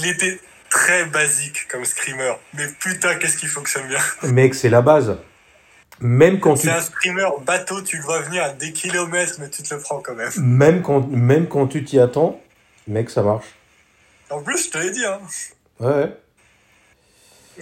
Il 0.00 0.08
était 0.08 0.40
très 0.70 1.04
basique 1.04 1.68
comme 1.68 1.84
screamer. 1.84 2.34
Mais 2.54 2.66
putain, 2.78 3.16
qu'est-ce 3.16 3.36
qui 3.36 3.46
fonctionne 3.46 3.86
bien. 3.88 3.98
Mec, 4.30 4.54
c'est 4.54 4.68
la 4.68 4.82
base. 4.82 5.18
Même 6.00 6.40
quand 6.40 6.54
tu 6.54 6.62
C'est 6.62 6.70
un 6.70 6.80
screamer 6.80 7.28
bateau, 7.44 7.82
tu 7.82 7.98
le 7.98 8.02
vois 8.02 8.20
venir 8.20 8.42
à 8.42 8.50
des 8.50 8.72
kilomètres, 8.72 9.34
mais 9.38 9.50
tu 9.50 9.62
te 9.62 9.74
le 9.74 9.80
prends 9.80 10.00
quand 10.00 10.14
même. 10.14 10.30
même 10.38 10.82
quand 10.82 11.06
même 11.06 11.46
quand 11.46 11.66
tu 11.66 11.84
t'y 11.84 11.98
attends, 11.98 12.40
mec, 12.86 13.10
ça 13.10 13.22
marche. 13.22 13.44
En 14.30 14.40
plus, 14.42 14.66
je 14.66 14.70
te 14.70 14.78
l'ai 14.78 14.90
dit, 14.92 15.04
hein. 15.04 15.20
Ouais. 15.78 16.16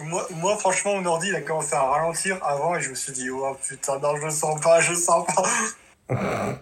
Moi, 0.01 0.29
moi, 0.37 0.57
franchement, 0.57 0.95
mon 0.97 1.07
ordi, 1.07 1.29
il 1.29 1.35
a 1.35 1.41
commencé 1.41 1.75
à 1.75 1.83
ralentir 1.83 2.39
avant 2.45 2.77
et 2.77 2.81
je 2.81 2.91
me 2.91 2.95
suis 2.95 3.13
dit, 3.13 3.29
oh 3.31 3.57
putain, 3.67 3.99
non, 3.99 4.15
je 4.17 4.27
le 4.27 4.31
sens 4.31 4.61
pas, 4.61 4.81
je 4.81 4.91
le 4.91 4.97
sens 4.97 5.27
pas. 5.35 6.15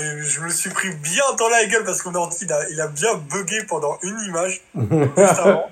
Et 0.00 0.22
je 0.22 0.40
me 0.40 0.48
suis 0.48 0.70
pris 0.70 0.90
bien 0.90 1.22
dans 1.38 1.48
la 1.48 1.64
gueule 1.66 1.84
parce 1.84 2.02
que 2.02 2.08
mon 2.08 2.14
ordi, 2.16 2.38
il 2.42 2.52
a, 2.52 2.68
il 2.70 2.80
a 2.80 2.88
bien 2.88 3.14
bugué 3.14 3.62
pendant 3.68 3.98
une 4.02 4.18
image, 4.26 4.62
juste 4.74 5.38
avant. 5.38 5.70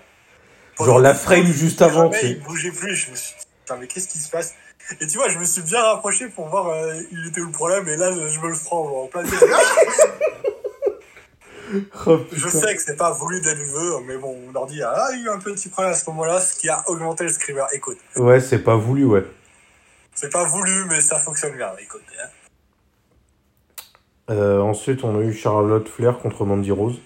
Genre 0.80 0.98
la 1.00 1.14
frame 1.14 1.46
juste 1.46 1.82
avant. 1.82 2.10
Il 2.22 2.40
bougeait 2.42 2.70
plus, 2.70 2.94
je 2.94 3.10
me 3.10 3.16
suis 3.16 3.34
dit, 3.34 3.72
mais 3.80 3.86
qu'est-ce 3.86 4.08
qui 4.08 4.18
se 4.18 4.30
passe? 4.30 4.54
Et 5.00 5.06
tu 5.06 5.18
vois, 5.18 5.28
je 5.28 5.38
me 5.38 5.44
suis 5.44 5.62
bien 5.62 5.82
rapproché 5.82 6.28
pour 6.28 6.48
voir 6.48 6.68
euh, 6.68 6.94
il 7.12 7.26
était 7.28 7.40
où 7.40 7.46
le 7.46 7.52
problème 7.52 7.88
et 7.88 7.96
là, 7.96 8.12
je, 8.12 8.28
je 8.28 8.40
me 8.40 8.48
le 8.48 8.56
prends 8.64 9.02
en 9.04 9.06
plein. 9.06 9.22
Oh, 12.06 12.20
Je 12.32 12.48
sais 12.48 12.74
que 12.74 12.80
c'est 12.80 12.96
pas 12.96 13.10
voulu 13.10 13.42
d'être 13.42 13.58
vœu, 13.58 13.96
mais 14.06 14.16
bon, 14.16 14.34
mon 14.40 14.54
ordi 14.58 14.82
a 14.82 15.10
eu 15.12 15.28
un 15.28 15.38
petit 15.38 15.68
problème 15.68 15.92
à 15.92 15.96
ce 15.96 16.08
moment-là, 16.08 16.40
ce 16.40 16.54
qui 16.58 16.68
a 16.70 16.82
augmenté 16.88 17.24
le 17.24 17.30
screamer. 17.30 17.64
Écoute, 17.72 17.98
Ouais, 18.16 18.40
c'est 18.40 18.60
pas 18.60 18.76
voulu, 18.76 19.04
ouais. 19.04 19.22
c'est 20.14 20.32
pas 20.32 20.44
voulu, 20.44 20.86
mais 20.86 21.02
ça 21.02 21.18
fonctionne 21.18 21.54
bien. 21.56 21.70
Écoute, 21.78 22.00
hein. 22.22 22.28
Euh, 24.30 24.60
ensuite, 24.60 25.04
on 25.04 25.18
a 25.18 25.22
eu 25.22 25.32
Charlotte 25.32 25.88
Flair 25.88 26.18
contre 26.18 26.44
Mandy 26.44 26.70
Rose. 26.70 27.00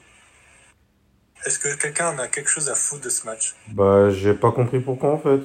est-ce 1.47 1.59
que 1.59 1.75
quelqu'un 1.77 2.15
en 2.15 2.19
a 2.19 2.29
quelque 2.29 2.51
chose 2.51 2.69
à 2.69 2.75
foutre 2.75 3.03
de 3.03 3.11
ce 3.11 3.27
match? 3.27 3.55
Bah, 3.69 4.11
j'ai 4.11 4.35
pas 4.35 4.51
compris 4.51 4.81
pourquoi 4.81 5.13
en 5.13 5.19
fait. 5.19 5.41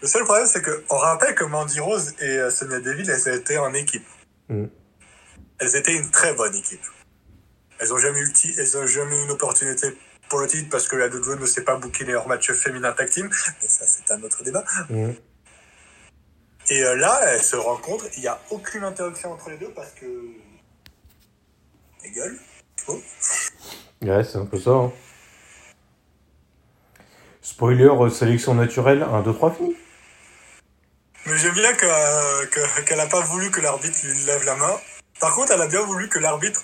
Le 0.00 0.06
seul 0.06 0.24
problème, 0.24 0.46
c'est 0.46 0.62
que 0.62 0.84
on 0.90 0.96
rappelle 0.96 1.34
que 1.34 1.44
Mandy 1.44 1.80
Rose 1.80 2.14
et 2.20 2.38
euh, 2.38 2.50
Sonia 2.50 2.80
Deville, 2.80 3.10
elles 3.10 3.34
étaient 3.34 3.58
en 3.58 3.74
équipe. 3.74 4.06
Mm. 4.48 4.66
Elles 5.58 5.76
étaient 5.76 5.96
une 5.96 6.10
très 6.10 6.34
bonne 6.34 6.54
équipe. 6.54 6.84
Elles 7.80 7.92
ont 7.92 7.98
jamais 7.98 8.20
eu, 8.20 8.32
elles 8.58 8.76
ont 8.76 8.86
jamais 8.86 9.16
eu 9.16 9.24
une 9.24 9.30
opportunité 9.30 9.88
pour 10.28 10.40
le 10.40 10.46
titre 10.46 10.68
parce 10.70 10.86
que 10.86 10.96
la 10.96 11.08
WWE 11.08 11.40
ne 11.40 11.46
sait 11.46 11.64
pas 11.64 11.76
booker 11.76 12.04
les 12.04 12.14
hors 12.14 12.28
matchs 12.28 12.52
féminins 12.52 12.92
tag 12.92 13.08
team. 13.08 13.28
Mais 13.62 13.68
ça, 13.68 13.86
c'est 13.86 14.12
un 14.12 14.22
autre 14.22 14.44
débat. 14.44 14.64
Mm. 14.90 15.10
Et 16.70 16.82
euh, 16.82 16.96
là, 16.96 17.20
elles 17.28 17.42
se 17.42 17.56
rencontrent. 17.56 18.06
Il 18.16 18.20
n'y 18.20 18.26
a 18.28 18.38
aucune 18.50 18.84
interaction 18.84 19.32
entre 19.32 19.50
les 19.50 19.56
deux 19.56 19.70
parce 19.70 19.90
que. 19.92 20.06
Les 22.04 22.10
gueules. 22.10 22.38
Oh. 22.88 23.00
Ouais, 24.02 24.22
c'est 24.24 24.38
un 24.38 24.46
peu 24.46 24.58
ça. 24.58 24.70
hein. 24.70 24.92
Spoiler, 27.42 27.84
euh, 27.84 28.10
sélection 28.10 28.54
naturelle, 28.54 29.02
1, 29.02 29.22
2, 29.22 29.32
3, 29.34 29.52
fini. 29.54 29.76
Mais 31.26 31.36
j'aime 31.38 31.54
bien 31.54 31.72
que, 31.74 31.86
euh, 31.86 32.46
que- 32.46 32.80
qu'elle 32.82 32.98
n'a 32.98 33.06
pas 33.06 33.20
voulu 33.20 33.50
que 33.50 33.60
l'arbitre 33.60 33.98
lui 34.04 34.24
lève 34.24 34.44
la 34.44 34.54
main. 34.56 34.78
Par 35.20 35.34
contre, 35.34 35.52
elle 35.52 35.60
a 35.62 35.66
bien 35.66 35.82
voulu 35.82 36.08
que 36.08 36.18
l'arbitre 36.18 36.62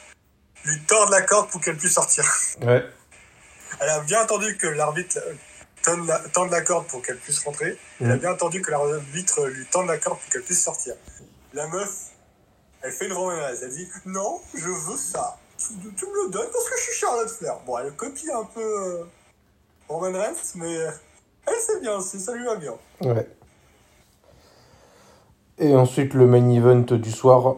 lui 0.65 0.79
torde 0.87 1.11
la 1.11 1.23
corde 1.23 1.51
pour 1.51 1.61
qu'elle 1.61 1.77
puisse 1.77 1.95
sortir. 1.95 2.25
Ouais. 2.63 2.85
Elle 3.81 3.89
a 3.89 4.01
bien 4.01 4.23
entendu 4.23 4.57
que 4.57 4.67
l'arbitre 4.69 5.19
tende 5.85 6.07
la, 6.09 6.21
la 6.51 6.61
corde 6.63 6.87
pour 6.87 7.03
qu'elle 7.03 7.19
puisse 7.19 7.41
rentrer. 7.45 7.79
Elle 8.01 8.11
a 8.13 8.17
Mm. 8.17 8.19
bien 8.19 8.33
entendu 8.33 8.63
que 8.63 8.71
l'arbitre 8.71 9.47
lui 9.47 9.67
tende 9.67 9.87
la 9.89 9.99
corde 9.99 10.19
pour 10.19 10.31
qu'elle 10.31 10.43
puisse 10.43 10.63
sortir. 10.63 10.95
La 11.53 11.67
meuf, 11.69 12.11
elle 12.83 12.91
fait 12.93 13.07
une 13.07 13.13
romaise. 13.13 13.61
Elle 13.63 13.71
dit 13.71 13.89
Non, 14.07 14.41
je 14.55 14.69
veux 14.69 14.97
ça. 14.97 15.37
Tu, 15.59 15.67
tu 15.95 16.07
me 16.07 16.25
le 16.25 16.31
donnes 16.31 16.49
parce 16.53 16.69
que 16.69 16.77
je 16.77 16.83
suis 16.83 16.95
Charlotte 17.01 17.29
Flair. 17.31 17.59
Bon, 17.67 17.79
elle 17.79 17.93
copie 17.93 18.31
un 18.33 18.45
peu 18.45 18.61
euh, 18.61 19.05
Roman 19.89 20.19
Reigns, 20.19 20.35
mais 20.57 20.77
euh, 20.79 20.91
elle 21.47 21.61
sait 21.61 21.81
bien 21.81 21.97
aussi, 21.97 22.19
ça 22.19 22.33
lui 22.35 22.45
va 22.45 22.57
bien. 22.57 22.75
Ouais. 23.03 23.29
Et 25.59 25.75
ensuite, 25.77 26.15
le 26.15 26.27
main 26.27 26.49
event 26.51 26.81
du 26.97 27.13
soir. 27.13 27.57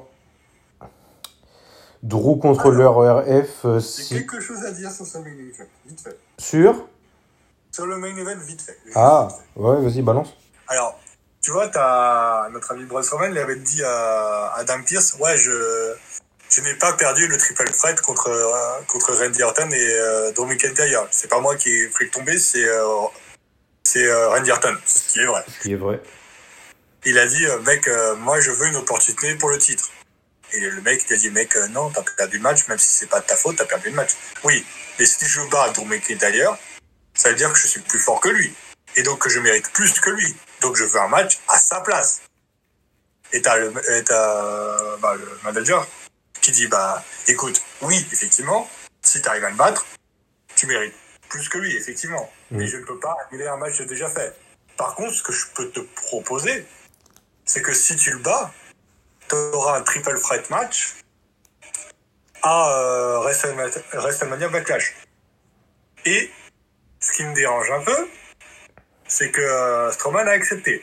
Drew 2.03 2.37
contre 2.39 2.71
le 2.71 2.87
RF. 2.87 3.65
euh, 3.65 3.81
J'ai 3.81 4.19
quelque 4.21 4.39
chose 4.41 4.63
à 4.65 4.71
dire 4.71 4.91
sur 4.93 5.07
ce 5.07 5.19
main 5.19 5.27
event, 5.27 5.65
vite 5.87 6.01
fait. 6.01 6.17
Sur 6.39 6.87
Sur 7.77 7.85
le 7.85 7.99
main 7.99 8.17
event, 8.17 8.39
vite 8.39 8.63
fait. 8.63 8.79
Ah, 8.95 9.29
ouais, 9.55 9.83
vas-y, 9.83 10.01
balance. 10.01 10.35
Alors, 10.67 10.99
tu 11.43 11.51
vois, 11.51 11.69
t'as 11.69 12.49
notre 12.49 12.73
ami 12.73 12.85
Braun 12.85 13.03
Strowman 13.03 13.33
il 13.33 13.37
avait 13.37 13.57
dit 13.57 13.85
à 13.85 14.55
Adam 14.57 14.83
Pierce, 14.83 15.15
ouais, 15.21 15.37
je 15.37 15.93
je 16.49 16.63
n'ai 16.63 16.73
pas 16.77 16.95
perdu 16.95 17.29
le 17.29 17.37
triple 17.37 17.71
threat 17.71 18.01
contre 18.01 18.29
euh, 18.29 18.83
contre 18.89 19.13
Randy 19.13 19.43
Orton 19.43 19.69
et 19.71 19.91
euh, 19.93 20.33
Drew 20.33 20.47
McIntyre. 20.47 21.07
C'est 21.11 21.29
pas 21.29 21.39
moi 21.41 21.55
qui 21.57 21.69
ai 21.69 21.91
fait 21.91 22.05
le 22.05 22.11
tomber, 22.11 22.39
c'est 22.39 22.67
euh, 22.67 22.83
c'est 23.85 24.07
euh, 24.07 24.31
Randy 24.31 24.51
Orton, 24.53 24.75
ce 24.87 25.13
qui 25.13 25.21
est 25.21 25.27
vrai. 25.27 25.45
Ce 25.47 25.63
qui 25.63 25.73
est 25.75 25.77
vrai. 25.77 26.01
Il 27.05 27.19
a 27.19 27.27
dit, 27.27 27.45
euh, 27.45 27.59
mec, 27.61 27.91
moi 28.21 28.41
je 28.41 28.53
veux 28.53 28.69
une 28.69 28.77
opportunité 28.77 29.35
pour 29.35 29.51
le 29.51 29.59
titre. 29.59 29.91
Et 30.55 30.61
le 30.61 30.81
mec 30.81 31.05
il 31.11 31.13
a 31.13 31.19
dit, 31.19 31.29
mec, 31.29 31.55
non, 31.73 31.91
t'as 31.91 32.03
perdu 32.17 32.39
le 32.39 32.43
match, 32.43 32.67
même 32.69 32.79
si 32.79 32.89
c'est 32.89 33.11
pas 33.11 33.21
de 33.21 33.27
ta 33.27 33.37
faute, 33.37 33.57
t'as 33.57 33.67
perdu 33.67 33.91
le 33.91 33.97
match. 33.97 34.13
Oui, 34.45 34.65
mais 34.99 35.05
si 35.05 35.27
je 35.27 35.43
bats 35.51 35.69
Drew 35.75 35.85
McIntyre, 35.85 36.57
ça 37.17 37.31
veut 37.31 37.35
dire 37.35 37.53
que 37.53 37.59
je 37.59 37.67
suis 37.67 37.81
plus 37.81 37.99
fort 37.99 38.21
que 38.21 38.29
lui. 38.29 38.55
Et 38.97 39.03
donc 39.03 39.21
que 39.21 39.29
je 39.29 39.41
mérite 39.41 39.71
plus 39.73 39.93
que 40.01 40.11
lui. 40.11 40.37
Donc 40.61 40.77
je 40.77 40.85
veux 40.85 41.01
un 41.01 41.09
match 41.09 41.39
à 41.49 41.59
sa 41.59 41.81
place. 41.81 42.23
Et 43.33 43.43
t'as 43.43 43.57
le, 43.57 43.69
et 43.91 44.03
bah, 44.03 45.15
le 45.17 45.39
manager 45.43 45.87
qui 46.41 46.53
dit, 46.53 46.69
bah, 46.69 47.03
écoute, 47.27 47.61
oui, 47.83 48.07
effectivement, 48.13 48.71
si 49.03 49.21
t'arrives 49.21 49.45
à 49.45 49.51
le 49.51 49.57
battre, 49.57 49.85
tu 50.55 50.67
mérites 50.67 50.95
plus 51.29 51.49
que 51.49 51.59
lui, 51.59 51.75
effectivement. 51.77 52.31
Mais 52.53 52.69
je 52.69 52.77
ne 52.77 52.85
peux 52.85 52.99
pas 52.99 53.17
annuler 53.27 53.49
un 53.49 53.57
match 53.57 53.81
déjà 53.83 54.09
fait. 54.09 54.35
Par 54.77 54.95
contre, 54.95 55.13
ce 55.13 55.23
que 55.23 55.33
je 55.33 55.47
peux 55.55 55.71
te 55.71 55.81
proposer, 55.81 56.67
c'est 57.45 57.63
que 57.63 57.73
si 57.73 57.97
tu 57.97 58.13
le 58.13 58.19
bats, 58.19 58.53
tu 59.29 59.35
auras 59.35 59.79
un 59.79 59.83
triple 59.83 60.19
threat 60.21 60.49
match 60.51 60.95
à 62.43 62.71
euh, 62.71 63.19
WrestleMania 63.19 64.49
Backlash. 64.49 64.95
Et 66.05 66.31
ce 67.07 67.13
qui 67.17 67.25
me 67.25 67.35
dérange 67.35 67.71
un 67.71 67.81
peu, 67.81 68.09
c'est 69.07 69.31
que 69.31 69.41
euh, 69.41 69.93
Strowman 69.93 70.27
a 70.29 70.33
accepté. 70.33 70.83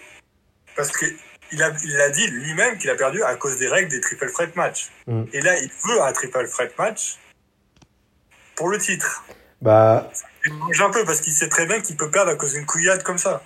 Parce 0.76 0.92
qu'il 0.98 1.62
a, 1.62 1.72
il 1.84 2.02
a 2.02 2.10
dit 2.10 2.28
lui-même 2.28 2.78
qu'il 2.78 2.90
a 2.90 2.96
perdu 2.96 3.22
à 3.24 3.36
cause 3.36 3.58
des 3.58 3.68
règles 3.68 3.90
des 3.92 4.02
triple 4.02 4.32
threat 4.32 4.56
match. 4.56 4.90
Mm. 5.08 5.24
Et 5.34 5.42
là, 5.42 5.58
il 5.60 5.70
veut 5.88 6.02
un 6.02 6.12
triple 6.14 6.48
threat 6.50 6.78
match 6.78 7.18
pour 8.56 8.70
le 8.70 8.78
titre. 8.78 9.24
Bah, 9.62 10.10
Il 10.46 10.54
mange 10.54 10.82
un 10.82 10.90
peu 10.90 11.04
parce 11.06 11.22
qu'il 11.22 11.34
sait 11.34 11.50
très 11.50 11.66
bien 11.66 11.82
qu'il 11.82 11.96
peut 11.98 12.10
perdre 12.12 12.32
à 12.32 12.36
cause 12.36 12.54
d'une 12.54 12.66
couillade 12.66 13.04
comme 13.04 13.18
ça. 13.18 13.44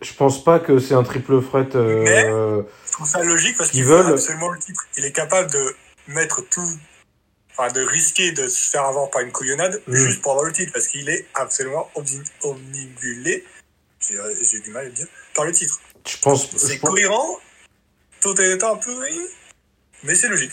je 0.00 0.12
pense 0.14 0.42
pas 0.44 0.58
que 0.60 0.78
c'est 0.78 0.94
un 0.94 1.02
triple 1.02 1.40
fret. 1.42 1.68
euh, 1.74 2.62
Je 2.86 2.92
trouve 2.92 3.06
ça 3.08 3.22
logique 3.22 3.56
parce 3.58 3.70
qu'il 3.70 3.80
Ils 3.80 3.86
veut 3.86 4.02
veulent- 4.02 4.12
absolument 4.14 4.50
le 4.50 4.58
titre. 4.58 4.84
Il 4.96 5.04
est 5.04 5.12
capable 5.12 5.50
de 5.50 5.76
mettre 6.08 6.40
tout, 6.48 6.66
enfin 7.60 7.72
de 7.72 7.82
risquer 7.82 8.32
de 8.32 8.48
se 8.48 8.70
faire 8.70 8.84
avoir 8.84 9.10
par 9.10 9.22
une 9.22 9.32
couillonnade 9.32 9.80
Mm. 9.86 9.94
juste 9.94 10.22
pour 10.22 10.32
avoir 10.32 10.46
le 10.46 10.52
titre 10.52 10.72
parce 10.72 10.88
qu'il 10.88 11.08
est 11.08 11.26
absolument 11.34 11.90
omni- 11.94 12.22
omnibulé, 12.42 13.44
j'ai 14.00 14.16
j'ai 14.50 14.60
du 14.60 14.70
mal 14.70 14.82
à 14.82 14.88
le 14.88 14.92
dire, 14.92 15.06
par 15.34 15.44
le 15.44 15.52
titre. 15.52 15.78
je 16.08 16.16
pense. 16.18 16.48
C'est 16.56 16.74
je 16.74 16.80
pense- 16.80 16.90
cohérent, 16.90 17.38
tout 18.20 18.40
est 18.40 18.62
un 18.64 18.76
peu, 18.76 18.92
mais 20.04 20.14
c'est 20.14 20.28
logique 20.28 20.52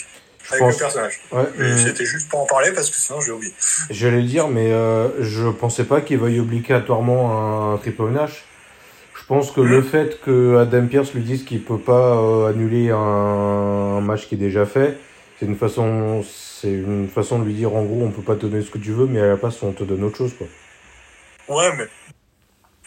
avec 0.50 0.60
pense- 0.60 0.74
le 0.74 0.80
personnage. 0.80 1.20
Ouais, 1.32 1.44
Mais. 1.58 1.78
C'était 1.78 2.06
juste 2.06 2.30
pour 2.30 2.40
en 2.42 2.46
parler 2.46 2.72
parce 2.74 2.90
que 2.90 2.96
sinon 2.98 3.22
j'ai 3.22 3.32
oublié. 3.32 3.54
J'allais 3.90 4.18
le 4.22 4.28
dire, 4.28 4.48
mais 4.48 4.72
euh, 4.72 5.24
je 5.24 5.48
pensais 5.50 5.84
pas 5.86 6.02
qu'il 6.02 6.18
veuille 6.20 6.40
obligatoirement 6.40 7.74
un 7.74 7.78
triple 7.78 8.10
Nash. 8.10 8.44
Je 9.20 9.26
pense 9.26 9.52
que 9.52 9.60
le 9.60 9.82
fait 9.82 10.22
que 10.22 10.58
Adam 10.58 10.88
Pierce 10.88 11.14
lui 11.14 11.22
dise 11.24 11.44
qu'il 11.44 11.62
peut 11.64 11.80
pas 11.80 12.16
euh, 12.18 12.50
annuler 12.50 12.92
un, 12.92 12.98
un 12.98 14.02
match 14.02 14.28
qui 14.28 14.36
est 14.36 14.38
déjà 14.38 14.66
fait, 14.66 14.98
c'est 15.40 15.46
une 15.46 15.56
façon, 15.58 16.24
c'est 16.24 16.72
une 16.72 17.10
façon 17.10 17.40
de 17.40 17.46
lui 17.46 17.54
dire 17.54 17.74
en 17.76 17.84
gros 17.84 18.02
on 18.04 18.12
peut 18.12 18.22
pas 18.22 18.36
te 18.36 18.46
donner 18.46 18.64
ce 18.64 18.72
que 18.72 18.78
tu 18.78 18.92
veux, 18.92 19.06
mais 19.06 19.20
à 19.22 19.28
la 19.28 19.38
place 19.38 19.62
on 19.64 19.72
te 19.74 19.84
donne 19.84 20.04
autre 20.04 20.18
chose 20.18 20.34
quoi. 20.38 20.48
Ouais, 21.56 21.72
mais 21.78 21.88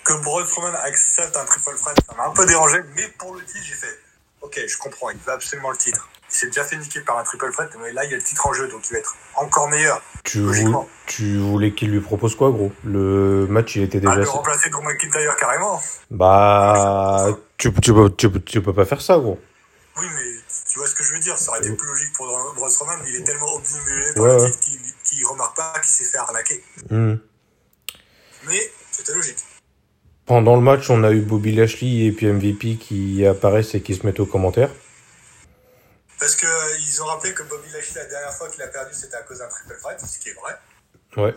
que 0.04 0.12
Strowman 0.46 0.74
accepte 0.82 1.36
un 1.36 1.44
triple 1.44 1.76
threat, 1.76 1.96
ça 2.08 2.16
m'a 2.16 2.26
un 2.26 2.32
peu 2.32 2.46
dérangé, 2.46 2.78
mais 2.96 3.06
pour 3.18 3.34
le 3.34 3.40
titre, 3.44 3.60
j'ai 3.64 3.74
fait, 3.74 3.98
ok, 4.40 4.58
je 4.66 4.76
comprends, 4.78 5.10
il 5.10 5.18
veut 5.18 5.32
absolument 5.32 5.70
le 5.70 5.76
titre. 5.76 6.08
Il 6.28 6.34
s'est 6.34 6.46
déjà 6.46 6.64
fait 6.64 6.76
niquer 6.76 7.00
par 7.00 7.18
un 7.18 7.22
triple 7.22 7.50
threat, 7.52 7.70
mais 7.82 7.92
là, 7.92 8.04
il 8.04 8.10
y 8.10 8.14
a 8.14 8.16
le 8.16 8.22
titre 8.22 8.46
en 8.46 8.52
jeu, 8.52 8.68
donc 8.68 8.88
il 8.88 8.92
va 8.94 8.98
être 9.00 9.14
encore 9.36 9.68
meilleur. 9.68 10.02
Tu, 10.24 10.40
Logiquement. 10.40 10.82
vou- 10.82 10.88
tu 11.06 11.38
voulais 11.38 11.72
qu'il 11.72 11.90
lui 11.90 12.00
propose 12.00 12.34
quoi 12.34 12.50
gros? 12.50 12.72
Le 12.84 13.46
match 13.48 13.76
il 13.76 13.82
était 13.82 13.98
Ah, 14.06 14.10
déjà. 14.10 14.22
de 14.22 14.26
remplacer 14.28 14.70
Drew 14.70 14.82
McIntyre 14.82 15.36
carrément. 15.36 15.80
Bah, 16.10 17.26
tu, 17.58 17.72
tu, 17.80 17.92
peux, 17.92 18.10
tu, 18.10 18.30
peux- 18.30 18.40
tu 18.40 18.62
peux 18.62 18.72
pas 18.72 18.84
faire 18.84 19.00
ça 19.00 19.18
gros. 19.18 19.38
Oui, 19.98 20.06
mais 20.16 20.29
dire, 21.20 21.38
ça 21.38 21.50
aurait 21.50 21.60
été 21.60 21.72
plus 21.72 21.86
logique 21.88 22.12
pour 22.14 22.26
Braun 22.54 22.68
Strowman, 22.68 22.98
mais 23.02 23.10
il 23.10 23.16
est 23.16 23.24
tellement 23.24 23.54
obnubilé 23.54 24.12
par 24.14 24.24
Ouais, 24.24 24.36
le 24.36 24.42
ouais. 24.42 24.50
titre 24.50 24.60
qu'il 24.60 24.80
qu'il 25.04 25.26
remarque 25.26 25.56
pas 25.56 25.72
qu'il 25.80 25.90
s'est 25.90 26.04
fait 26.04 26.18
arnaquer. 26.18 26.62
Hmm. 26.88 27.16
Mais 28.46 28.72
c'était 28.90 29.12
logique. 29.12 29.38
Pendant 30.26 30.54
le 30.54 30.62
match, 30.62 30.88
on 30.90 31.02
a 31.02 31.10
eu 31.10 31.20
Bobby 31.20 31.52
Lashley 31.52 32.06
et 32.06 32.12
puis 32.12 32.26
MVP 32.26 32.76
qui 32.76 33.26
apparaissent 33.26 33.74
et 33.74 33.82
qui 33.82 33.94
se 33.94 34.06
mettent 34.06 34.20
aux 34.20 34.26
commentaires. 34.26 34.70
Parce 36.18 36.36
que 36.36 36.46
euh, 36.46 37.02
ont 37.02 37.06
rappelé 37.06 37.32
que 37.34 37.42
Bobby 37.42 37.68
Lashley, 37.72 38.00
la 38.02 38.06
dernière 38.06 38.32
fois 38.34 38.48
qu'il 38.48 38.62
a 38.62 38.68
perdu, 38.68 38.94
c'était 38.94 39.16
à 39.16 39.22
cause 39.22 39.38
d'un 39.38 39.48
triple 39.48 39.76
threat, 39.80 40.00
ce 40.00 40.18
qui 40.18 40.28
est 40.28 40.34
vrai. 40.34 40.56
Ouais. 41.16 41.34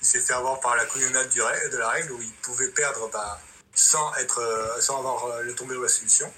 Il 0.00 0.06
s'est 0.06 0.20
fait 0.20 0.34
avoir 0.34 0.60
par 0.60 0.76
la 0.76 0.84
couillonnade 0.84 1.28
de 1.28 1.76
la 1.76 1.88
règle 1.88 2.12
où 2.12 2.22
il 2.22 2.32
pouvait 2.42 2.68
perdre 2.68 3.10
bah, 3.12 3.40
sans, 3.74 4.14
être, 4.16 4.40
euh, 4.40 4.80
sans 4.80 4.98
avoir 4.98 5.24
euh, 5.24 5.42
le 5.42 5.54
tombé 5.54 5.74
ou 5.74 5.82
la 5.82 5.88
soumission. 5.88 6.30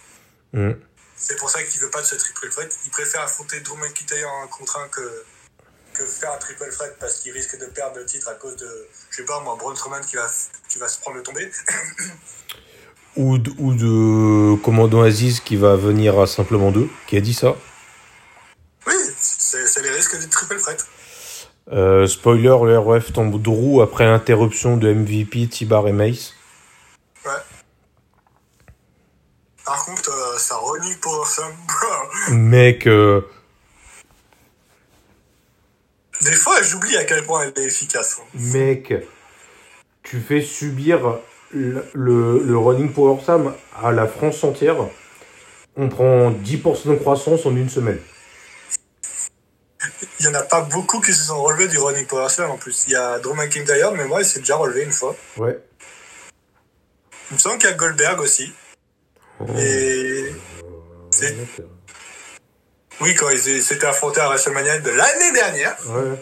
Hmm. 0.53 0.73
C'est 1.21 1.37
pour 1.37 1.51
ça 1.51 1.63
qu'il 1.63 1.81
veut 1.83 1.91
pas 1.91 2.01
de 2.01 2.07
ce 2.07 2.15
triple 2.15 2.49
threat. 2.49 2.75
Il 2.87 2.91
préfère 2.91 3.21
affronter 3.21 3.61
Drew 3.61 3.77
McIntyre 3.77 4.27
en 4.29 4.45
un 4.45 4.47
contre 4.47 4.79
un 4.79 4.89
que, 4.89 5.23
que 5.93 6.03
faire 6.05 6.33
un 6.33 6.39
triple 6.39 6.71
threat 6.71 6.97
parce 6.99 7.21
qu'il 7.21 7.33
risque 7.33 7.59
de 7.59 7.67
perdre 7.67 7.99
le 7.99 8.07
titre 8.07 8.29
à 8.29 8.35
cause 8.35 8.57
de, 8.57 8.89
je 9.11 9.17
sais 9.17 9.25
pas 9.25 9.39
moi, 9.41 9.55
Braun 9.57 9.77
Strowman 9.77 10.01
qui 10.01 10.17
va, 10.17 10.27
qui 10.71 10.79
va 10.79 10.89
se 10.89 10.99
prendre 10.99 11.19
le 11.19 11.23
tombé. 11.23 11.51
Ou 13.17 13.39
de, 13.39 13.51
ou 13.59 13.75
de 13.75 14.63
Commandant 14.63 15.03
Aziz 15.03 15.41
qui 15.41 15.57
va 15.57 15.75
venir 15.75 16.19
à 16.21 16.29
simplement 16.29 16.71
deux, 16.71 16.89
qui 17.09 17.17
a 17.17 17.21
dit 17.21 17.35
ça? 17.35 17.57
Oui, 18.87 18.95
c'est 19.19 19.67
c'est 19.67 19.83
les 19.83 19.91
risques 19.91 20.17
du 20.17 20.29
triple 20.29 20.61
threat. 20.61 20.87
Euh, 21.73 22.07
spoiler, 22.07 22.57
le 22.63 22.79
RF 22.79 23.13
tombe 23.13 23.43
Drew 23.43 23.83
après 23.83 24.05
interruption 24.05 24.77
de 24.77 24.93
MVP, 24.93 25.49
Tibar 25.49 25.89
et 25.89 25.93
Mace. 25.93 26.35
Ouais. 27.27 27.33
Par 29.71 29.85
contre, 29.85 30.11
euh, 30.11 30.37
ça 30.37 30.57
renie 30.57 30.97
pour 30.97 31.25
ça. 31.29 31.45
Mec, 32.31 32.89
euh, 32.89 33.21
Des 36.23 36.33
fois, 36.33 36.61
j'oublie 36.61 36.97
à 36.97 37.05
quel 37.05 37.23
point 37.25 37.43
elle 37.45 37.63
est 37.63 37.67
efficace. 37.69 38.17
hein. 38.19 38.25
mec, 38.35 38.93
tu 40.03 40.19
fais 40.21 40.41
subir 40.41 41.21
le, 41.53 41.85
le, 41.95 42.41
le 42.43 42.59
running 42.59 42.93
Power 42.93 43.23
Sam 43.25 43.55
à 43.81 43.93
la 43.93 44.09
France 44.09 44.43
entière. 44.43 44.75
On 45.77 45.89
prend 45.89 46.33
10% 46.33 46.89
de 46.89 46.97
croissance 46.97 47.47
en 47.47 47.55
une 47.55 47.71
semaine. 47.71 48.01
Il 50.19 50.27
y 50.27 50.29
en 50.31 50.35
a 50.35 50.43
pas 50.43 50.63
beaucoup 50.63 51.01
qui 51.01 51.13
se 51.13 51.27
sont 51.27 51.41
relevés 51.41 51.69
du 51.69 51.79
running 51.79 52.07
power 52.09 52.29
slam 52.29 52.51
en 52.51 52.57
plus. 52.59 52.87
Il 52.89 52.95
y 52.95 52.97
a 52.97 53.21
Drew 53.21 53.35
McIntyre, 53.35 53.93
mais 53.93 54.05
moi, 54.07 54.21
il 54.21 54.25
s'est 54.27 54.41
déjà 54.41 54.57
relevé 54.57 54.83
une 54.83 54.91
fois. 54.91 55.15
Ouais. 55.37 55.63
Il 57.31 57.35
me 57.35 57.39
semble 57.39 57.59
qu'il 57.59 57.71
y 57.71 57.73
a 57.73 57.77
Goldberg 57.77 58.19
aussi. 58.19 58.53
Et 59.59 60.33
C'est- 61.13 61.37
oui, 63.01 63.15
quand 63.15 63.31
ils 63.31 63.63
s'étaient 63.63 63.87
affrontés 63.87 64.21
à 64.21 64.29
WrestleMania 64.29 64.79
de 64.79 64.91
l'année 64.91 65.33
dernière. 65.33 65.77
Ouais. 65.89 66.19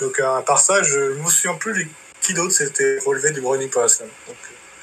Donc, 0.00 0.20
à 0.20 0.42
part 0.42 0.58
ça, 0.58 0.82
je 0.82 0.98
ne 0.98 1.22
me 1.22 1.30
souviens 1.30 1.54
plus 1.54 1.88
qui 2.20 2.34
d'autre 2.34 2.52
s'était 2.54 2.98
relevé 3.06 3.30
du 3.30 3.40
running 3.40 3.70
power 3.70 3.88
slam. 3.88 4.08
Donc, 4.26 4.36
euh, 4.36 4.82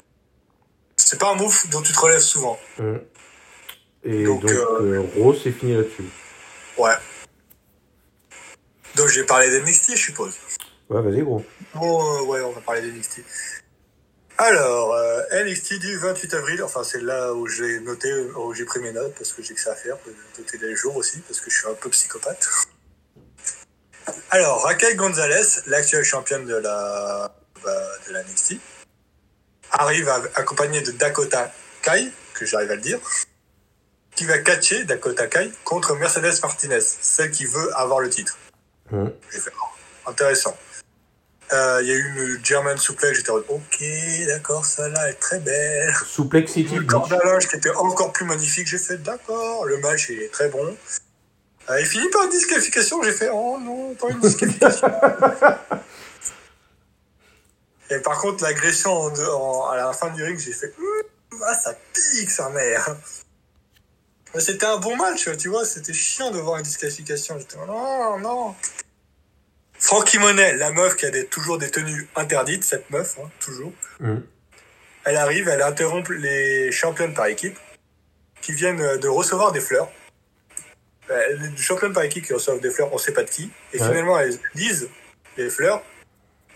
c'est 0.96 1.18
pas 1.20 1.30
un 1.30 1.34
move 1.34 1.56
dont 1.70 1.82
tu 1.82 1.92
te 1.92 1.98
relèves 2.00 2.20
souvent. 2.20 2.58
Et 4.02 4.24
Donc, 4.24 4.40
donc, 4.42 4.50
euh, 4.50 4.80
euh, 4.80 5.02
Rose, 5.16 5.40
c'est 5.42 5.52
fini 5.52 5.74
là-dessus. 5.76 6.04
Ouais. 6.78 6.94
Donc, 8.96 9.08
j'ai 9.08 9.24
parlé 9.24 9.50
d'NXT, 9.50 9.92
je 9.96 10.02
suppose. 10.02 10.34
Ouais, 10.88 11.02
vas-y, 11.02 11.22
gros. 11.22 11.44
Bon, 11.74 12.16
euh, 12.18 12.22
ouais, 12.24 12.40
on 12.40 12.52
va 12.52 12.60
parler 12.60 12.82
d'NXT. 12.82 13.20
Alors, 14.36 14.94
euh, 14.94 15.22
NXT 15.44 15.74
du 15.78 15.96
28 15.96 16.34
avril, 16.34 16.62
enfin 16.64 16.82
c'est 16.82 17.00
là 17.00 17.32
où 17.32 17.46
j'ai 17.46 17.78
noté, 17.80 18.12
où 18.36 18.52
j'ai 18.52 18.64
pris 18.64 18.80
mes 18.80 18.90
notes 18.92 19.14
parce 19.16 19.32
que 19.32 19.42
j'ai 19.42 19.54
que 19.54 19.60
ça 19.60 19.72
à 19.72 19.76
faire, 19.76 19.96
de 20.06 20.14
noter 20.38 20.58
les 20.58 20.74
jours 20.74 20.96
aussi 20.96 21.20
parce 21.20 21.40
que 21.40 21.50
je 21.50 21.56
suis 21.58 21.68
un 21.68 21.74
peu 21.74 21.88
psychopathe. 21.90 22.48
Alors, 24.30 24.62
Raquel 24.64 24.96
Gonzalez, 24.96 25.46
l'actuelle 25.66 26.04
championne 26.04 26.46
de 26.46 26.56
la 26.56 27.32
bah, 27.64 27.88
de 28.08 28.12
la 28.12 28.22
NXT, 28.24 28.56
arrive 29.70 30.08
à- 30.08 30.22
accompagnée 30.34 30.82
de 30.82 30.90
Dakota 30.90 31.52
Kai, 31.82 32.10
que 32.34 32.44
j'arrive 32.44 32.72
à 32.72 32.74
le 32.74 32.80
dire, 32.82 32.98
qui 34.16 34.24
va 34.26 34.38
catcher 34.38 34.84
Dakota 34.84 35.28
Kai 35.28 35.50
contre 35.64 35.94
Mercedes 35.94 36.40
Martinez, 36.42 36.80
celle 36.80 37.30
qui 37.30 37.46
veut 37.46 37.72
avoir 37.76 38.00
le 38.00 38.10
titre. 38.10 38.36
Oh, 39.62 40.10
intéressant. 40.10 40.56
Euh, 41.52 41.80
Il 41.82 41.88
y 41.88 41.92
a 41.92 41.94
eu 41.94 42.36
une 42.36 42.44
German 42.44 42.76
suplex, 42.78 43.18
j'étais 43.18 43.30
en 43.30 43.34
mode, 43.34 43.44
ok, 43.48 43.82
d'accord, 44.26 44.64
celle-là 44.64 45.10
est 45.10 45.20
très 45.20 45.38
belle. 45.40 45.94
Suplex 46.06 46.52
City, 46.52 46.76
à 46.76 47.24
linge 47.24 47.46
qui 47.48 47.56
était 47.56 47.70
encore 47.70 48.12
plus 48.12 48.24
magnifique, 48.24 48.66
j'ai 48.66 48.78
fait 48.78 48.96
d'accord, 48.98 49.64
le 49.66 49.76
match 49.78 50.10
est 50.10 50.32
très 50.32 50.48
bon. 50.48 50.76
Euh, 51.70 51.80
il 51.80 51.86
finit 51.86 52.08
par 52.10 52.24
une 52.24 52.30
disqualification, 52.30 53.02
j'ai 53.02 53.12
fait 53.12 53.30
oh 53.32 53.58
non, 53.60 53.94
pas 53.94 54.08
une 54.10 54.20
disqualification. 54.20 54.88
Et 57.90 57.98
par 57.98 58.18
contre, 58.18 58.42
l'agression 58.42 58.90
en- 58.92 59.18
en- 59.20 59.68
à 59.70 59.76
la 59.76 59.92
fin 59.92 60.10
du 60.10 60.22
ring, 60.24 60.38
j'ai 60.38 60.52
fait 60.52 60.72
Hum, 60.78 61.38
ah 61.46 61.54
ça 61.54 61.74
pique 61.92 62.30
sa 62.30 62.48
mère. 62.50 62.96
Mais 64.34 64.40
c'était 64.40 64.66
un 64.66 64.78
bon 64.78 64.96
match, 64.96 65.28
tu 65.38 65.48
vois, 65.48 65.64
c'était 65.64 65.92
chiant 65.92 66.30
de 66.30 66.38
voir 66.38 66.56
une 66.56 66.64
disqualification. 66.64 67.38
J'étais 67.38 67.56
non, 67.66 68.18
non. 68.18 68.54
Frankie 69.84 70.18
Monet, 70.18 70.54
la 70.56 70.70
meuf 70.70 70.96
qui 70.96 71.04
a 71.04 71.10
des- 71.10 71.26
toujours 71.26 71.58
des 71.58 71.70
tenues 71.70 72.08
interdites, 72.16 72.64
cette 72.64 72.88
meuf, 72.88 73.18
hein, 73.22 73.28
toujours. 73.38 73.70
Hmm. 74.00 74.20
Elle 75.04 75.16
arrive, 75.18 75.46
elle 75.48 75.60
interrompt 75.60 76.08
les 76.08 76.72
championnes 76.72 77.12
par 77.12 77.26
équipe 77.26 77.58
qui 78.40 78.52
viennent 78.54 78.80
euh, 78.80 78.96
de 78.96 79.08
recevoir 79.08 79.52
des 79.52 79.60
fleurs. 79.60 79.90
Euh, 81.10 81.36
Les 81.36 81.54
championnes 81.58 81.92
par 81.92 82.02
équipe 82.04 82.24
qui 82.24 82.32
reçoivent 82.32 82.60
des 82.60 82.70
fleurs, 82.70 82.90
on 82.94 82.98
sait 82.98 83.12
pas 83.12 83.24
de 83.24 83.28
qui. 83.28 83.50
Et 83.74 83.78
Ouais. 83.80 83.86
finalement, 83.86 84.18
elles 84.18 84.38
lisent 84.54 84.88
les 85.36 85.50
fleurs. 85.50 85.82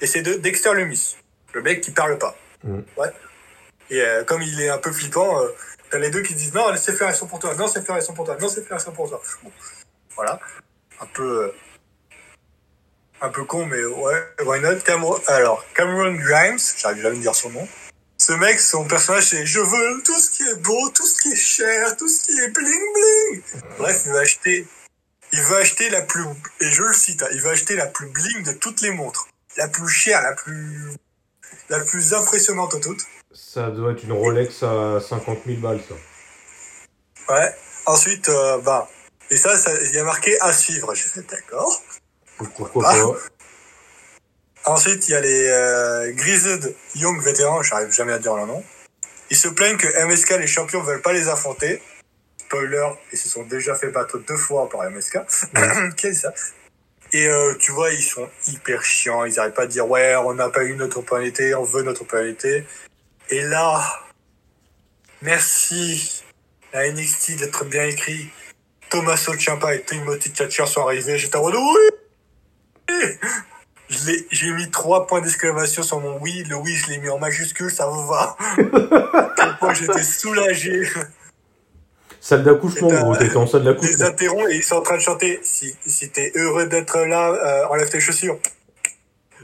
Et 0.01 0.07
c'est 0.07 0.23
de 0.23 0.33
Dexter 0.35 0.73
Lumis, 0.75 1.19
le 1.53 1.61
mec 1.61 1.83
qui 1.83 1.91
parle 1.91 2.17
pas. 2.17 2.35
Mhm. 2.65 2.83
Ouais. 2.97 3.13
Et 3.91 4.01
euh, 4.01 4.25
comme 4.25 4.41
il 4.41 4.59
est 4.63 4.71
un 4.71 4.79
peu 4.79 4.91
flippant, 4.91 5.43
euh, 5.43 5.49
t'as 5.91 5.99
les 5.99 6.09
deux 6.11 6.23
qui 6.23 6.35
disent 6.35 6.55
non, 6.55 6.75
ces 6.79 6.95
fleurs 6.95 7.11
elles 7.11 7.15
sont 7.17 7.27
pour 7.27 7.41
toi, 7.41 7.55
non, 7.57 7.69
ces 7.69 7.83
fleurs 7.83 7.99
elles 7.99 8.03
sont 8.03 8.15
pour 8.15 8.25
toi, 8.25 8.39
non, 8.41 8.49
ces 8.49 8.63
fleurs 8.63 8.79
elles 8.79 8.85
sont 8.87 8.93
pour 8.93 9.07
toi. 9.11 9.21
Bon. 9.43 9.53
Voilà. 10.17 10.41
Un 11.01 11.07
peu. 11.07 11.45
euh, 11.45 11.53
un 13.21 13.29
peu 13.29 13.45
con, 13.45 13.67
mais 13.67 13.85
ouais, 13.85 14.23
why 14.45 14.61
not? 14.61 14.81
Cameron, 14.85 15.21
alors, 15.27 15.65
Cameron 15.75 16.15
Grimes, 16.15 16.59
j'arrive 16.79 17.03
jamais 17.03 17.17
à 17.17 17.21
dire 17.21 17.35
son 17.35 17.51
nom. 17.51 17.69
Ce 18.19 18.33
mec, 18.33 18.61
son 18.61 18.85
personnage, 18.85 19.27
c'est 19.27 19.47
je 19.47 19.61
veux 19.61 20.03
tout 20.03 20.19
ce 20.19 20.31
qui 20.31 20.43
est 20.43 20.57
beau, 20.57 20.89
tout 20.91 21.07
ce 21.07 21.23
qui 21.23 21.33
est 21.33 21.37
cher, 21.37 21.97
tout 21.97 22.09
ce 22.09 22.27
qui 22.27 22.39
est 22.39 22.49
bling 22.49 22.93
bling. 22.95 23.43
Bref, 23.79 24.03
il 24.07 24.13
va 24.13 24.21
acheter, 24.21 24.67
il 25.33 25.43
va 25.43 25.57
acheter 25.59 25.89
la 25.91 26.03
plus, 26.03 26.25
et 26.61 26.71
je 26.71 26.83
le 26.83 26.93
cite, 26.93 27.23
hein, 27.23 27.29
il 27.33 27.41
va 27.43 27.51
acheter 27.51 27.77
la 27.77 27.87
plus 27.87 28.09
bling 28.09 28.43
de 28.45 28.53
toutes 28.53 28.81
les 28.83 28.91
montres. 28.91 29.29
La 29.57 29.69
plus 29.69 29.89
chère, 29.89 30.23
la 30.23 30.35
plus, 30.35 30.93
la 31.69 31.81
plus 31.81 32.15
impressionnante 32.15 32.75
de 32.77 32.81
toutes. 32.81 33.03
Ça 33.33 33.71
doit 33.71 33.93
être 33.93 34.03
une 34.03 34.13
Rolex 34.13 34.63
à 34.63 35.01
50 35.01 35.39
000 35.47 35.61
balles, 35.61 35.81
ça. 35.89 35.95
Ouais. 37.35 37.55
Ensuite, 37.87 38.29
euh, 38.29 38.59
bah, 38.59 38.89
et 39.31 39.37
ça, 39.37 39.57
ça, 39.57 39.73
il 39.83 39.95
y 39.95 39.99
a 39.99 40.05
marqué 40.05 40.41
à 40.41 40.53
suivre. 40.53 40.95
J'ai 40.95 41.09
fait 41.09 41.23
d'accord. 41.23 41.83
Pourquoi 42.39 42.71
Ah. 42.87 42.95
pas 42.95 44.73
Ensuite, 44.73 45.09
il 45.09 45.13
y 45.13 45.15
a 45.15 45.21
les 45.21 45.49
euh, 45.49 46.13
Grizzled 46.13 46.75
Young 46.97 47.23
vétérans, 47.23 47.63
j'arrive 47.63 47.91
jamais 47.91 48.13
à 48.13 48.19
dire 48.19 48.35
leur 48.35 48.47
nom. 48.47 48.63
Ils 49.31 49.37
se 49.37 49.49
plaignent 49.49 49.77
que 49.77 49.87
MSK, 50.05 50.31
les 50.39 50.47
champions, 50.47 50.83
veulent 50.83 51.03
pas 51.03 51.13
les 51.13 51.29
affronter. 51.29 51.83
Spoiler, 52.39 52.89
ils 53.13 53.19
se 53.19 53.29
sont 53.29 53.45
déjà 53.45 53.75
fait 53.75 53.89
battre 53.89 54.19
deux 54.19 54.37
fois 54.37 54.69
par 54.69 54.91
MSK. 54.91 55.19
Quel 55.97 56.15
ça? 56.15 56.33
Et 57.13 57.27
euh, 57.27 57.55
tu 57.59 57.73
vois, 57.73 57.93
ils 57.93 58.03
sont 58.03 58.29
hyper 58.47 58.85
chiants. 58.85 59.25
Ils 59.25 59.39
arrêtent 59.39 59.55
pas 59.55 59.67
de 59.67 59.73
dire 59.73 59.89
ouais, 59.89 60.17
on 60.17 60.35
n'a 60.35 60.51
pas 60.51 60.65
eu 60.65 60.75
notre 60.77 60.99
opportunité, 60.99 61.55
on 61.55 61.65
veut 61.65 61.83
notre 61.83 62.03
opportunité. 62.03 62.67
Et 63.31 63.43
là, 63.43 63.83
merci 65.23 66.23
à 66.73 66.87
NXT 66.89 67.37
d'être 67.37 67.65
bien 67.65 67.85
écrit. 67.85 68.31
Tommaso 68.91 69.35
Ciampa 69.39 69.75
et 69.75 69.83
Timothy 69.83 70.31
Thatcher 70.31 70.67
sont 70.67 70.83
arrivés. 70.83 71.19
J'étais 71.19 71.37
en 71.37 71.43
mode 71.43 71.55
oui. 71.55 71.99
Je 73.89 74.07
l'ai- 74.07 74.27
J'ai 74.31 74.51
mis 74.53 74.71
trois 74.71 75.07
points 75.07 75.21
d'exclamation 75.21 75.83
sur 75.83 76.01
mon 76.01 76.19
oui. 76.21 76.45
Le 76.49 76.57
oui, 76.57 76.75
je 76.75 76.89
l'ai 76.91 76.99
mis 76.99 77.09
en 77.09 77.19
majuscule, 77.19 77.71
ça 77.71 77.87
vous 77.87 78.07
va. 78.07 78.37
Moi, 79.63 79.73
j'étais 79.75 80.03
soulagé. 80.03 80.89
Salle 82.21 82.43
d'accouchement, 82.45 82.89
gros. 82.89 83.17
T'étais 83.17 83.37
en 83.37 83.47
salle 83.47 83.63
Les 83.63 83.73
d'accouchement. 83.73 84.07
interromps 84.07 84.51
et 84.51 84.57
ils 84.57 84.63
sont 84.63 84.77
en 84.77 84.83
train 84.83 84.97
de 84.97 85.03
chanter. 85.03 85.41
Si, 85.43 85.75
si 85.87 86.11
t'es 86.11 86.33
heureux 86.35 86.67
d'être 86.67 86.99
là, 86.99 87.31
euh, 87.31 87.67
enlève 87.69 87.89
tes 87.89 88.01
chaussures. 88.01 88.39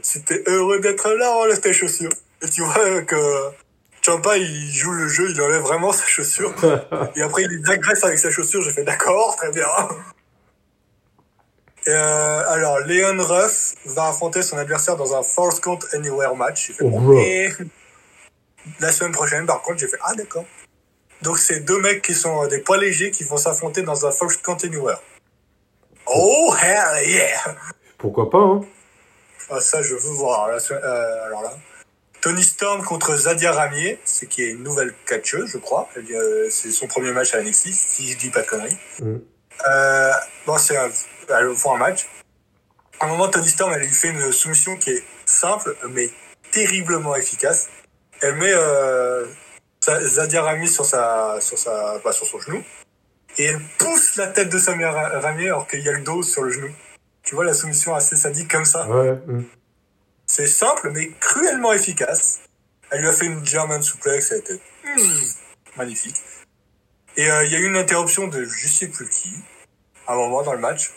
Si 0.03 0.21
t'es 0.23 0.43
heureux 0.47 0.79
d'être 0.79 1.09
là, 1.13 1.31
enlève 1.37 1.59
tes 1.59 1.73
chaussures. 1.73 2.11
Et 2.43 2.49
tu 2.49 2.61
vois 2.61 3.01
que 3.01 3.15
Champa, 4.05 4.37
il 4.37 4.71
joue 4.71 4.91
le 4.91 5.07
jeu, 5.07 5.31
il 5.31 5.41
enlève 5.41 5.61
vraiment 5.63 5.91
sa 5.91 6.05
chaussure. 6.05 6.53
Et 7.15 7.21
après, 7.23 7.43
il 7.43 7.49
les 7.49 7.71
agresse 7.71 8.03
avec 8.03 8.19
sa 8.19 8.29
chaussure. 8.29 8.61
J'ai 8.61 8.71
fait 8.71 8.83
d'accord, 8.83 9.35
très 9.37 9.49
bien. 9.51 9.65
Euh, 11.87 12.43
alors, 12.47 12.79
Leon 12.79 13.23
Ruff 13.23 13.75
va 13.85 14.07
affronter 14.07 14.41
son 14.41 14.57
adversaire 14.57 14.95
dans 14.97 15.15
un 15.15 15.23
Force 15.23 15.59
Count 15.59 15.79
Anywhere 15.93 16.35
match. 16.35 16.71
Fait, 16.71 16.83
Oh, 16.83 17.13
et 17.13 17.49
la 18.79 18.91
semaine 18.91 19.11
prochaine, 19.11 19.45
par 19.45 19.61
contre, 19.61 19.79
j'ai 19.79 19.87
fait, 19.87 19.97
ah, 20.03 20.13
d'accord. 20.15 20.45
Donc, 21.21 21.37
c'est 21.37 21.59
deux 21.59 21.79
mecs 21.79 22.01
qui 22.01 22.13
sont 22.13 22.43
euh, 22.43 22.47
des 22.47 22.59
poids 22.59 22.77
légers 22.77 23.11
qui 23.11 23.23
vont 23.23 23.37
s'affronter 23.37 23.83
dans 23.83 24.05
un 24.05 24.11
Force 24.11 24.37
Count 24.37 24.57
Anywhere. 24.63 24.99
Oh, 26.07 26.53
hell 26.61 27.07
yeah! 27.07 27.55
Pourquoi 27.97 28.29
pas, 28.29 28.39
hein? 28.39 28.61
Ah, 29.49 29.61
ça, 29.61 29.81
je 29.81 29.95
veux 29.95 30.13
voir. 30.13 30.49
Euh, 30.49 31.25
alors 31.25 31.43
là. 31.43 31.53
Tony 32.21 32.43
Storm 32.43 32.83
contre 32.83 33.15
Zadia 33.15 33.51
Ramier, 33.51 33.99
c'est 34.03 34.25
qui 34.25 34.41
est 34.41 34.49
une 34.49 34.63
nouvelle 34.63 34.95
catcheuse, 35.05 35.47
je 35.47 35.59
crois. 35.59 35.87
Euh, 35.95 36.47
C'est 36.49 36.71
son 36.71 36.87
premier 36.87 37.11
match 37.11 37.35
à 37.35 37.41
NXT, 37.43 37.71
si 37.71 38.11
je 38.11 38.17
dis 38.17 38.31
pas 38.31 38.41
de 38.41 38.47
conneries. 38.47 38.77
Mm. 38.99 39.17
Euh, 39.67 40.11
bon, 40.47 40.57
c'est 40.57 40.75
un, 40.75 40.89
elles 41.29 41.55
font 41.55 41.75
un 41.75 41.77
match. 41.77 42.07
À 42.99 43.05
un 43.05 43.09
moment, 43.09 43.27
Tony 43.29 43.49
Storm, 43.49 43.73
elle 43.73 43.81
lui 43.81 43.89
fait 43.89 44.09
une 44.09 44.31
soumission 44.31 44.77
qui 44.77 44.91
est 44.91 45.03
simple, 45.25 45.75
mais 45.89 46.09
terriblement 46.51 47.15
efficace. 47.15 47.67
Elle 48.21 48.35
met 48.35 48.53
euh, 48.53 49.25
Zadia 49.83 50.41
Ramier 50.41 50.67
sur 50.67 50.85
sa, 50.85 51.39
sur 51.41 51.57
sa, 51.57 51.99
bah, 51.99 52.13
sur 52.13 52.25
son 52.25 52.39
genou, 52.39 52.63
et 53.37 53.45
elle 53.45 53.61
pousse 53.77 54.15
la 54.15 54.27
tête 54.27 54.49
de 54.49 54.57
Samia 54.57 54.91
Ra- 54.91 55.19
Ramier 55.19 55.47
alors 55.47 55.67
qu'il 55.67 55.81
y 55.81 55.89
a 55.89 55.91
le 55.91 56.01
dos 56.01 56.23
sur 56.23 56.43
le 56.43 56.51
genou. 56.51 56.69
Tu 57.23 57.35
vois 57.35 57.43
la 57.43 57.53
soumission 57.53 57.93
assez 57.93 58.15
sadique 58.15 58.49
comme 58.49 58.65
ça. 58.65 58.87
Ouais. 58.87 59.17
C'est 60.25 60.47
simple, 60.47 60.91
mais 60.91 61.11
cruellement 61.19 61.73
efficace. 61.73 62.39
Elle 62.91 63.01
lui 63.01 63.07
a 63.07 63.11
fait 63.11 63.25
une 63.25 63.45
German 63.45 63.81
suplex, 63.81 64.31
a 64.31 64.37
été 64.37 64.53
hmm, 64.85 65.23
magnifique. 65.75 66.15
Et 67.17 67.29
euh, 67.29 67.43
il 67.45 67.51
y 67.51 67.55
a 67.55 67.59
eu 67.59 67.65
une 67.65 67.77
interruption 67.77 68.27
de 68.27 68.45
je 68.45 68.67
sais 68.67 68.87
plus 68.87 69.09
qui, 69.09 69.33
à 70.07 70.13
un 70.13 70.15
moment 70.15 70.43
dans 70.43 70.53
le 70.53 70.59
match. 70.59 70.91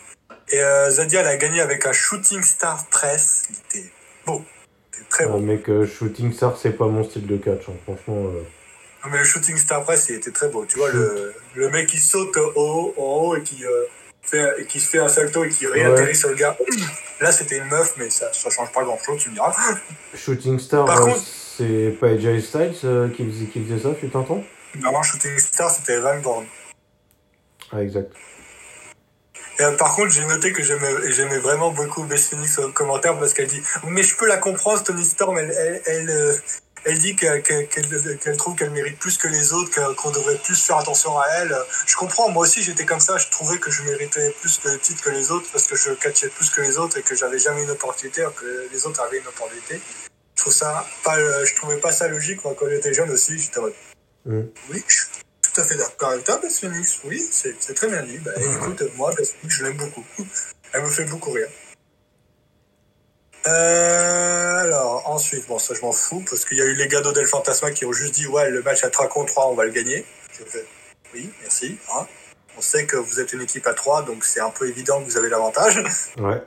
Et 0.51 0.61
euh, 0.61 0.89
Zadia, 0.89 1.21
elle 1.21 1.27
a 1.27 1.37
gagné 1.37 1.61
avec 1.61 1.85
un 1.85 1.91
Shooting 1.91 2.41
Star 2.43 2.85
Press. 2.87 3.43
Il 3.49 3.55
était 3.79 3.89
beau. 4.25 4.43
C'était 4.91 5.07
très 5.09 5.23
Ah, 5.25 5.27
beau. 5.27 5.39
mec, 5.39 5.65
Shooting 5.85 6.33
Star, 6.33 6.57
c'est 6.57 6.71
pas 6.71 6.87
mon 6.87 7.03
style 7.03 7.27
de 7.27 7.37
catch, 7.37 7.69
hein. 7.69 7.73
franchement. 7.85 8.25
euh. 8.27 8.41
Non, 9.05 9.11
mais 9.11 9.19
le 9.19 9.23
Shooting 9.23 9.57
Star 9.57 9.83
Press, 9.83 10.07
il 10.09 10.15
était 10.15 10.31
très 10.31 10.49
beau. 10.49 10.65
Tu 10.65 10.77
vois, 10.77 10.89
le, 10.91 11.33
le 11.55 11.69
mec 11.69 11.87
qui 11.87 11.97
saute 11.99 12.35
au 12.37 12.51
haut, 12.55 12.93
en 12.97 13.01
haut 13.27 13.35
et 13.37 13.43
qui, 13.43 13.63
euh, 13.65 13.69
fait, 14.23 14.45
et 14.61 14.65
qui 14.65 14.79
se 14.79 14.89
fait 14.89 14.99
un 14.99 15.07
salto 15.07 15.43
et 15.45 15.49
qui 15.49 15.67
réatterrit 15.67 16.07
Ouais. 16.07 16.13
sur 16.13 16.29
le 16.29 16.35
gars. 16.35 16.57
Là, 17.21 17.31
c'était 17.31 17.57
une 17.57 17.65
meuf, 17.65 17.93
mais 17.97 18.09
ça, 18.09 18.31
ça 18.33 18.49
change 18.49 18.71
pas 18.71 18.83
grand 18.83 18.97
chose, 18.97 19.21
tu 19.21 19.29
me 19.29 19.35
diras. 19.35 19.53
Shooting 20.15 20.57
Star, 20.59 20.85
Par 20.85 21.01
euh, 21.01 21.11
contre- 21.11 21.23
c'est 21.57 21.95
pas 21.99 22.07
AJ 22.07 22.39
Styles 22.41 22.73
euh, 22.85 23.09
qui, 23.09 23.25
faisait, 23.25 23.45
qui 23.45 23.63
faisait 23.63 23.79
ça, 23.79 23.89
un 23.89 24.23
temps 24.23 24.43
Normalement, 24.75 25.03
Shooting 25.03 25.37
Star, 25.37 25.69
c'était 25.69 25.99
Van 25.99 26.17
Born. 26.19 26.45
Ah, 27.71 27.81
exact. 27.83 28.11
Et, 29.59 29.63
euh, 29.63 29.71
par 29.75 29.93
contre, 29.95 30.11
j'ai 30.11 30.25
noté 30.25 30.53
que 30.53 30.63
j'aimais 30.63 31.37
vraiment 31.39 31.71
beaucoup 31.71 32.03
Beth 32.03 32.19
Phoenix 32.19 32.57
au 32.59 32.71
commentaire 32.71 33.17
parce 33.19 33.33
qu'elle 33.33 33.47
dit 33.47 33.61
Mais 33.83 34.03
je 34.03 34.15
peux 34.15 34.27
la 34.27 34.37
comprendre, 34.37 34.81
Tony 34.83 35.05
Storm, 35.05 35.37
elle, 35.37 35.51
elle, 35.51 35.81
elle, 35.85 36.09
euh, 36.09 36.33
elle 36.85 36.97
dit 36.97 37.15
qu'elle 37.17 37.43
qu'elle- 37.43 37.67
qu'elle 37.67 38.37
trouve 38.37 38.55
qu'elle 38.55 38.71
mérite 38.71 38.97
plus 38.99 39.17
que 39.17 39.27
les 39.27 39.51
autres, 39.51 39.93
qu'on 39.95 40.11
devrait 40.11 40.37
plus 40.37 40.55
faire 40.63 40.77
attention 40.77 41.19
à 41.19 41.25
elle. 41.39 41.53
Je 41.85 41.95
comprends, 41.97 42.29
moi 42.29 42.43
aussi 42.43 42.63
j'étais 42.63 42.85
comme 42.85 43.01
ça, 43.01 43.17
je 43.17 43.27
trouvais 43.29 43.57
que 43.57 43.69
je 43.69 43.83
méritais 43.83 44.33
plus 44.39 44.61
de 44.61 44.77
titres 44.77 45.03
que 45.03 45.09
les 45.09 45.29
autres 45.29 45.47
parce 45.51 45.65
que 45.65 45.75
je 45.75 45.91
catchais 45.91 46.29
plus 46.29 46.49
que 46.49 46.61
les 46.61 46.77
autres 46.77 46.97
et 46.97 47.01
que 47.01 47.15
j'avais 47.15 47.37
jamais 47.39 47.63
une 47.63 47.71
opportunité 47.71 48.21
alors 48.21 48.35
que 48.35 48.67
les 48.71 48.85
autres 48.85 49.01
avaient 49.01 49.17
une 49.19 49.27
opportunité. 49.27 49.81
Je 50.37 50.41
trouve 50.41 50.53
ça 50.53 50.87
pas, 51.03 51.17
euh, 51.17 51.45
je 51.45 51.53
trouvais 51.55 51.77
pas 51.81 51.91
ça 51.91 52.07
logique 52.07 52.41
moi, 52.45 52.55
quand 52.57 52.69
j'étais 52.69 52.93
jeune 52.93 53.11
aussi, 53.11 53.37
j'étais 53.37 53.57
en 53.59 53.63
mode 53.63 53.73
Mm. 54.25 54.41
oui, 54.71 54.83
tout 55.59 55.65
à 55.65 55.67
fait 55.67 55.75
d'accord 55.75 56.09
avec 56.11 56.23
toi, 56.23 56.39
Phoenix. 56.49 56.99
Oui, 57.03 57.21
c'est 57.31 57.73
très 57.73 57.87
bien 57.87 58.01
dit. 58.03 58.17
Bah, 58.19 58.31
écoute, 58.37 58.83
moi, 58.95 59.11
Phoenix, 59.11 59.35
je 59.47 59.65
l'aime 59.65 59.77
beaucoup. 59.77 60.05
Elle 60.73 60.83
me 60.83 60.89
fait 60.89 61.05
beaucoup 61.05 61.31
rire. 61.31 61.49
Euh, 63.47 64.57
alors, 64.57 65.09
ensuite, 65.09 65.47
bon, 65.47 65.59
ça, 65.59 65.73
je 65.73 65.81
m'en 65.81 65.91
fous, 65.91 66.23
parce 66.29 66.45
qu'il 66.45 66.57
y 66.57 66.61
a 66.61 66.65
eu 66.65 66.73
les 66.73 66.87
Gado 66.87 67.11
del 67.11 67.25
Fantasma 67.25 67.71
qui 67.71 67.85
ont 67.85 67.93
juste 67.93 68.13
dit, 68.13 68.27
ouais, 68.27 68.49
le 68.49 68.61
match 68.61 68.83
à 68.83 68.89
3 68.89 69.07
contre 69.07 69.33
3, 69.33 69.47
on 69.47 69.55
va 69.55 69.65
le 69.65 69.71
gagner. 69.71 70.05
Je 70.37 70.43
fais, 70.45 70.65
oui, 71.13 71.29
merci. 71.41 71.77
hein. 71.93 72.05
On 72.57 72.61
sait 72.61 72.85
que 72.85 72.97
vous 72.97 73.19
êtes 73.19 73.33
une 73.33 73.41
équipe 73.41 73.65
à 73.67 73.73
3, 73.73 74.03
donc 74.03 74.25
c'est 74.25 74.41
un 74.41 74.49
peu 74.49 74.67
évident 74.67 74.99
que 75.01 75.05
vous 75.05 75.17
avez 75.17 75.29
l'avantage. 75.29 75.83
Ouais. 76.19 76.41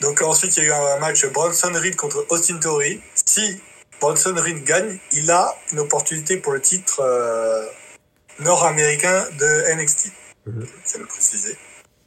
Donc 0.00 0.22
ensuite, 0.22 0.56
il 0.56 0.64
y 0.64 0.66
a 0.66 0.68
eu 0.68 0.72
un 0.72 0.98
match 0.98 1.26
Bronson 1.26 1.72
Reed 1.74 1.96
contre 1.96 2.24
Austin 2.30 2.58
Theory. 2.58 3.00
Si 3.14 3.60
Bronson 4.02 4.34
Reed 4.36 4.64
gagne, 4.64 4.98
il 5.12 5.30
a 5.30 5.54
une 5.70 5.78
opportunité 5.78 6.36
pour 6.36 6.52
le 6.52 6.60
titre 6.60 6.98
euh, 7.04 7.64
nord-américain 8.40 9.28
de 9.38 9.74
NXT. 9.76 10.10
Mhm. 10.44 10.66
Je 10.84 10.92
vais 10.94 10.98
le 10.98 11.06
préciser. 11.06 11.56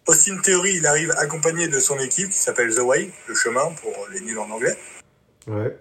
Austin 0.05 0.37
Theory, 0.43 0.75
il 0.75 0.87
arrive 0.87 1.13
accompagné 1.17 1.69
de 1.69 1.79
son 1.79 1.97
équipe 1.99 2.31
qui 2.31 2.37
s'appelle 2.37 2.75
The 2.75 2.79
Way, 2.79 3.11
le 3.27 3.33
chemin 3.33 3.71
pour 3.81 3.93
les 4.11 4.19
nuls 4.19 4.37
en 4.37 4.51
anglais. 4.51 4.77
Ouais. 5.47 5.73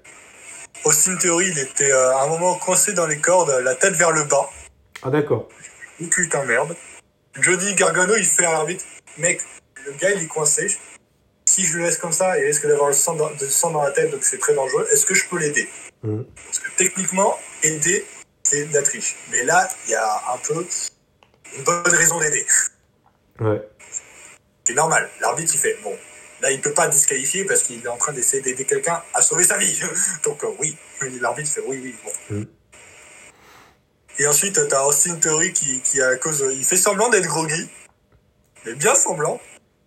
Austin 0.85 1.17
Theory, 1.17 1.49
il 1.49 1.59
était 1.59 1.91
euh, 1.91 2.17
à 2.17 2.23
un 2.23 2.29
moment 2.29 2.55
coincé 2.61 2.93
dans 2.93 3.09
les 3.09 3.19
cordes, 3.19 3.51
la 3.65 3.75
tête 3.75 3.95
vers 3.95 4.13
le 4.13 4.23
bas. 4.23 4.49
Ah, 5.03 5.11
d'accord. 5.11 5.49
Putain 6.13 6.45
merde. 6.45 6.77
Johnny 7.41 7.75
Gargano, 7.75 8.15
il 8.15 8.25
fait 8.25 8.45
à 8.45 8.53
l'arbitre, 8.53 8.85
mec, 9.19 9.41
le 9.85 9.91
gars 9.95 10.13
il 10.13 10.23
est 10.23 10.29
coincé. 10.29 10.69
Si 11.45 11.67
je 11.67 11.77
le 11.77 11.83
laisse 11.83 11.99
comme 11.99 12.13
ça, 12.13 12.39
il 12.39 12.45
risque 12.45 12.69
d'avoir 12.69 12.89
le 12.89 12.95
sang 12.95 13.17
dans, 13.17 13.31
de 13.33 13.47
sang 13.47 13.73
dans 13.73 13.83
la 13.83 13.91
tête, 13.91 14.13
donc 14.13 14.23
c'est 14.23 14.39
très 14.39 14.55
dangereux. 14.55 14.87
Est-ce 14.93 15.07
que 15.07 15.15
je 15.15 15.29
peux 15.29 15.39
l'aider? 15.39 15.69
Mm. 16.05 16.23
Parce 16.47 16.59
que 16.59 16.71
techniquement, 16.77 17.39
aider, 17.63 18.05
c'est 18.43 18.67
de 18.67 18.75
la 18.75 18.83
triche. 18.83 19.17
Mais 19.31 19.43
là, 19.43 19.69
il 19.87 19.93
y 19.93 19.95
a 19.95 20.23
un 20.33 20.39
peu 20.39 20.67
une 21.57 21.65
bonne 21.65 21.83
raison 21.87 22.21
d'aider. 22.21 22.47
Ouais. 23.41 23.69
C'est 24.65 24.75
normal. 24.75 25.09
L'arbitre, 25.21 25.53
il 25.55 25.59
fait, 25.61 25.77
bon, 25.83 25.97
là, 26.41 26.51
il 26.51 26.61
peut 26.61 26.73
pas 26.73 26.89
disqualifier 26.89 27.45
parce 27.45 27.63
qu'il 27.63 27.83
est 27.83 27.89
en 27.89 27.97
train 27.97 28.13
d'essayer 28.13 28.43
d'aider 28.43 28.65
quelqu'un 28.65 29.03
à 29.15 29.23
sauver 29.23 29.45
sa 29.45 29.57
vie. 29.57 29.81
Donc, 30.25 30.45
euh, 30.45 30.49
oui. 30.61 30.77
L'arbitre 31.21 31.51
fait, 31.51 31.63
oui, 31.67 31.81
oui, 31.83 31.95
bon. 32.05 32.37
Mm. 32.37 32.45
Et 34.19 34.27
ensuite, 34.27 34.69
t'as 34.69 34.85
Austin 34.85 35.17
Theory 35.17 35.53
qui, 35.53 35.81
qui, 35.81 36.01
à 36.01 36.17
cause, 36.17 36.45
il 36.53 36.65
fait 36.65 36.77
semblant 36.77 37.09
d'être 37.09 37.27
groggy, 37.27 37.69
mais 38.65 38.75
bien 38.75 38.95
semblant. 38.95 39.41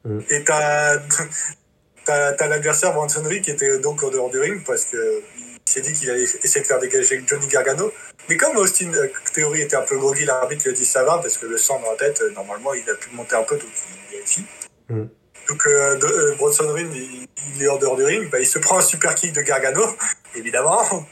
Mm. 0.04 0.20
Et 0.30 0.44
t'as, 0.44 0.98
t'as, 2.06 2.34
t'as 2.34 2.48
l'adversaire 2.48 2.94
Bronson 2.94 3.24
Reed 3.24 3.44
qui 3.44 3.52
était 3.52 3.80
donc 3.80 4.04
en 4.04 4.10
dehors 4.10 4.30
du 4.30 4.40
ring 4.40 4.64
parce 4.66 4.86
que 4.86 5.24
il 5.68 5.70
s'est 5.70 5.82
dit 5.82 5.92
qu'il 5.92 6.10
allait 6.10 6.24
essayer 6.24 6.62
de 6.62 6.66
faire 6.66 6.80
dégager 6.80 7.22
Johnny 7.28 7.46
Gargano. 7.48 7.92
Mais 8.30 8.38
comme 8.38 8.56
Austin 8.56 8.94
euh, 8.94 9.10
Theory 9.34 9.64
était 9.64 9.76
un 9.76 9.82
peu 9.82 9.98
groggy, 9.98 10.24
l'arbitre 10.24 10.64
lui 10.64 10.72
a 10.72 10.74
dit 10.74 10.86
ça 10.86 11.04
va 11.04 11.18
parce 11.18 11.38
que 11.38 11.46
le 11.46 11.58
sang 11.58 11.80
dans 11.82 11.92
la 11.92 11.98
tête, 11.98 12.22
euh, 12.22 12.32
normalement, 12.32 12.74
il 12.74 12.90
a 12.90 12.96
pu 12.96 13.10
monter 13.12 13.36
un 13.36 13.44
peu, 13.44 13.58
donc 13.58 13.70
il 14.10 14.16
vérifie. 14.16 14.46
Mm. 14.88 15.04
Donc 15.50 15.68
euh, 15.68 15.96
de- 15.98 16.06
euh, 16.08 16.36
Bronson 16.36 16.72
Reed, 16.72 16.94
il, 16.96 17.28
il 17.56 17.64
est 17.64 17.68
en 17.68 17.78
dehors 17.78 17.98
du 17.98 18.06
ring, 18.06 18.30
bah, 18.30 18.40
il 18.40 18.46
se 18.48 18.60
prend 18.60 18.78
un 18.78 18.82
super 18.82 19.14
kick 19.14 19.34
de 19.34 19.42
Gargano, 19.42 19.86
évidemment. 20.36 21.06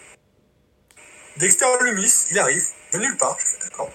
Dexter 1.35 1.65
Lumis, 1.81 2.27
il 2.31 2.39
arrive, 2.39 2.63
de 2.93 2.99
nulle 2.99 3.17
part, 3.17 3.37
je 3.39 3.45
fais 3.45 3.57
d'accord. 3.61 3.91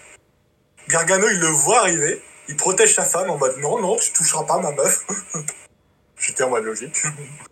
Gargano, 0.88 1.26
il 1.30 1.40
le 1.40 1.46
voit 1.46 1.80
arriver, 1.80 2.22
il 2.48 2.56
protège 2.56 2.94
sa 2.94 3.04
femme 3.04 3.30
en 3.30 3.38
mode 3.38 3.56
non, 3.58 3.80
non, 3.80 3.96
tu 3.96 4.12
toucheras 4.12 4.44
pas 4.44 4.58
ma 4.58 4.72
meuf. 4.72 5.06
J'étais 6.18 6.42
en 6.42 6.50
mode 6.50 6.64
logique. 6.64 7.02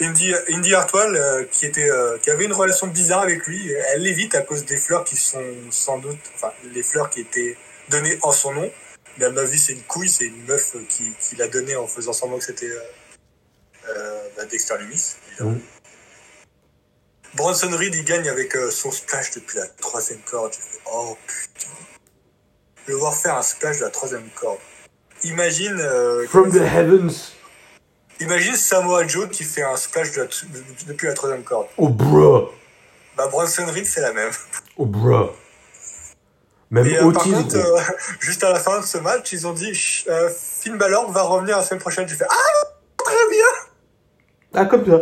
Indy, 0.00 0.34
Indy 0.48 0.74
Hartwell, 0.74 1.14
euh, 1.14 1.44
qui, 1.44 1.66
était, 1.66 1.90
euh, 1.90 2.18
qui 2.18 2.30
avait 2.30 2.44
une 2.44 2.52
relation 2.52 2.86
bizarre 2.86 3.22
avec 3.22 3.46
lui, 3.46 3.70
elle 3.92 4.02
l'évite 4.02 4.34
à 4.34 4.42
cause 4.42 4.64
des 4.64 4.76
fleurs 4.76 5.04
qui 5.04 5.16
sont 5.16 5.44
sans 5.70 5.98
doute, 5.98 6.18
enfin, 6.34 6.52
les 6.72 6.82
fleurs 6.82 7.10
qui 7.10 7.20
étaient 7.20 7.56
données 7.88 8.18
en 8.22 8.32
son 8.32 8.54
nom. 8.54 8.70
La 9.18 9.30
meuf, 9.30 9.50
c'est 9.56 9.72
une 9.72 9.82
couille, 9.82 10.08
c'est 10.08 10.26
une 10.26 10.44
meuf 10.44 10.74
qui, 10.88 11.12
qui 11.20 11.36
l'a 11.36 11.48
donné 11.48 11.76
en 11.76 11.86
faisant 11.86 12.12
semblant 12.12 12.38
que 12.38 12.44
c'était 12.44 12.70
euh, 12.70 12.80
euh, 13.88 14.20
bah, 14.36 14.44
Dexter 14.44 14.78
Lumis, 14.78 15.16
évidemment. 15.28 15.50
Mhm. 15.52 15.60
Bronson 17.34 17.70
Reed, 17.70 17.94
il 17.94 18.04
gagne 18.04 18.28
avec 18.28 18.56
euh, 18.56 18.70
son 18.70 18.90
splash 18.90 19.30
depuis 19.32 19.58
la 19.58 19.66
troisième 19.66 20.20
corde. 20.20 20.52
J'ai 20.52 20.60
fait, 20.60 20.82
oh 20.92 21.16
putain. 21.26 21.70
Le 22.86 22.94
voir 22.94 23.14
faire 23.14 23.36
un 23.36 23.42
splash 23.42 23.78
de 23.78 23.84
la 23.84 23.90
troisième 23.90 24.28
corde. 24.34 24.58
Imagine, 25.22 25.78
euh, 25.80 26.26
From 26.26 26.50
the 26.50 26.62
heavens. 26.62 27.32
Imagine 28.20 28.54
Samoa 28.56 29.06
Joe 29.06 29.28
qui 29.30 29.44
fait 29.44 29.62
un 29.62 29.76
splash 29.76 30.12
de 30.12 30.20
la 30.22 30.26
tr- 30.28 30.50
de- 30.50 30.62
depuis 30.86 31.06
la 31.08 31.14
troisième 31.14 31.42
corde. 31.42 31.66
Oh, 31.76 31.88
bruh. 31.88 32.48
Bah, 33.16 33.26
Bronson 33.28 33.66
Reed, 33.66 33.86
c'est 33.86 34.00
la 34.00 34.12
même. 34.12 34.30
Oh, 34.76 34.86
bruh. 34.86 35.30
Même 36.70 36.86
Et 36.86 36.96
euh, 36.96 37.10
par 37.12 37.22
Otis, 37.26 37.32
contre, 37.32 37.56
euh, 37.56 37.80
juste 38.20 38.44
à 38.44 38.50
la 38.52 38.60
fin 38.60 38.78
de 38.80 38.84
ce 38.86 38.98
match, 38.98 39.32
ils 39.32 39.46
ont 39.46 39.52
dit 39.52 39.72
euh, 40.08 40.30
Finn 40.30 40.76
Balor 40.78 41.10
va 41.10 41.22
revenir 41.22 41.56
la 41.58 41.64
semaine 41.64 41.80
prochaine. 41.80 42.06
J'ai 42.08 42.14
fait 42.14 42.26
Ah, 42.30 42.66
très 42.96 43.28
bien 43.30 43.46
Ah, 44.54 44.64
comme 44.66 44.86
ça. 44.86 45.00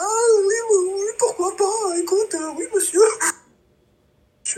Ah 0.00 0.04
oui, 0.40 0.54
oui, 0.70 1.02
pourquoi 1.18 1.56
pas 1.56 1.96
Écoute, 1.98 2.34
euh, 2.34 2.50
oui, 2.58 2.64
monsieur. 2.74 3.00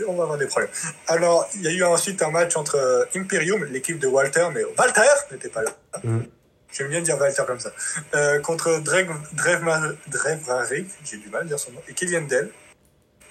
On 0.07 0.13
va 0.15 0.23
avoir 0.23 0.37
des 0.37 0.47
problèmes. 0.47 0.69
Alors, 1.07 1.47
il 1.55 1.61
y 1.61 1.67
a 1.67 1.71
eu 1.71 1.83
ensuite 1.83 2.21
un 2.21 2.29
match 2.29 2.55
entre 2.55 3.07
Imperium, 3.15 3.63
l'équipe 3.65 3.97
de 3.99 4.07
Walter, 4.07 4.47
mais 4.53 4.63
Walter 4.77 5.01
n'était 5.31 5.49
pas 5.49 5.63
là. 5.63 5.71
Mm. 6.03 6.19
J'aime 6.71 6.89
bien 6.89 7.01
dire 7.01 7.17
Walter 7.17 7.43
comme 7.47 7.59
ça. 7.59 7.71
Euh, 8.13 8.39
contre 8.39 8.79
Dreg, 8.79 9.09
Drev, 9.33 9.63
Marik, 9.63 10.87
j'ai 11.03 11.17
du 11.17 11.29
mal 11.29 11.43
à 11.43 11.45
dire 11.45 11.59
son 11.59 11.71
nom, 11.71 11.81
et 11.87 11.93
Killian 11.93 12.23
Dell. 12.23 12.51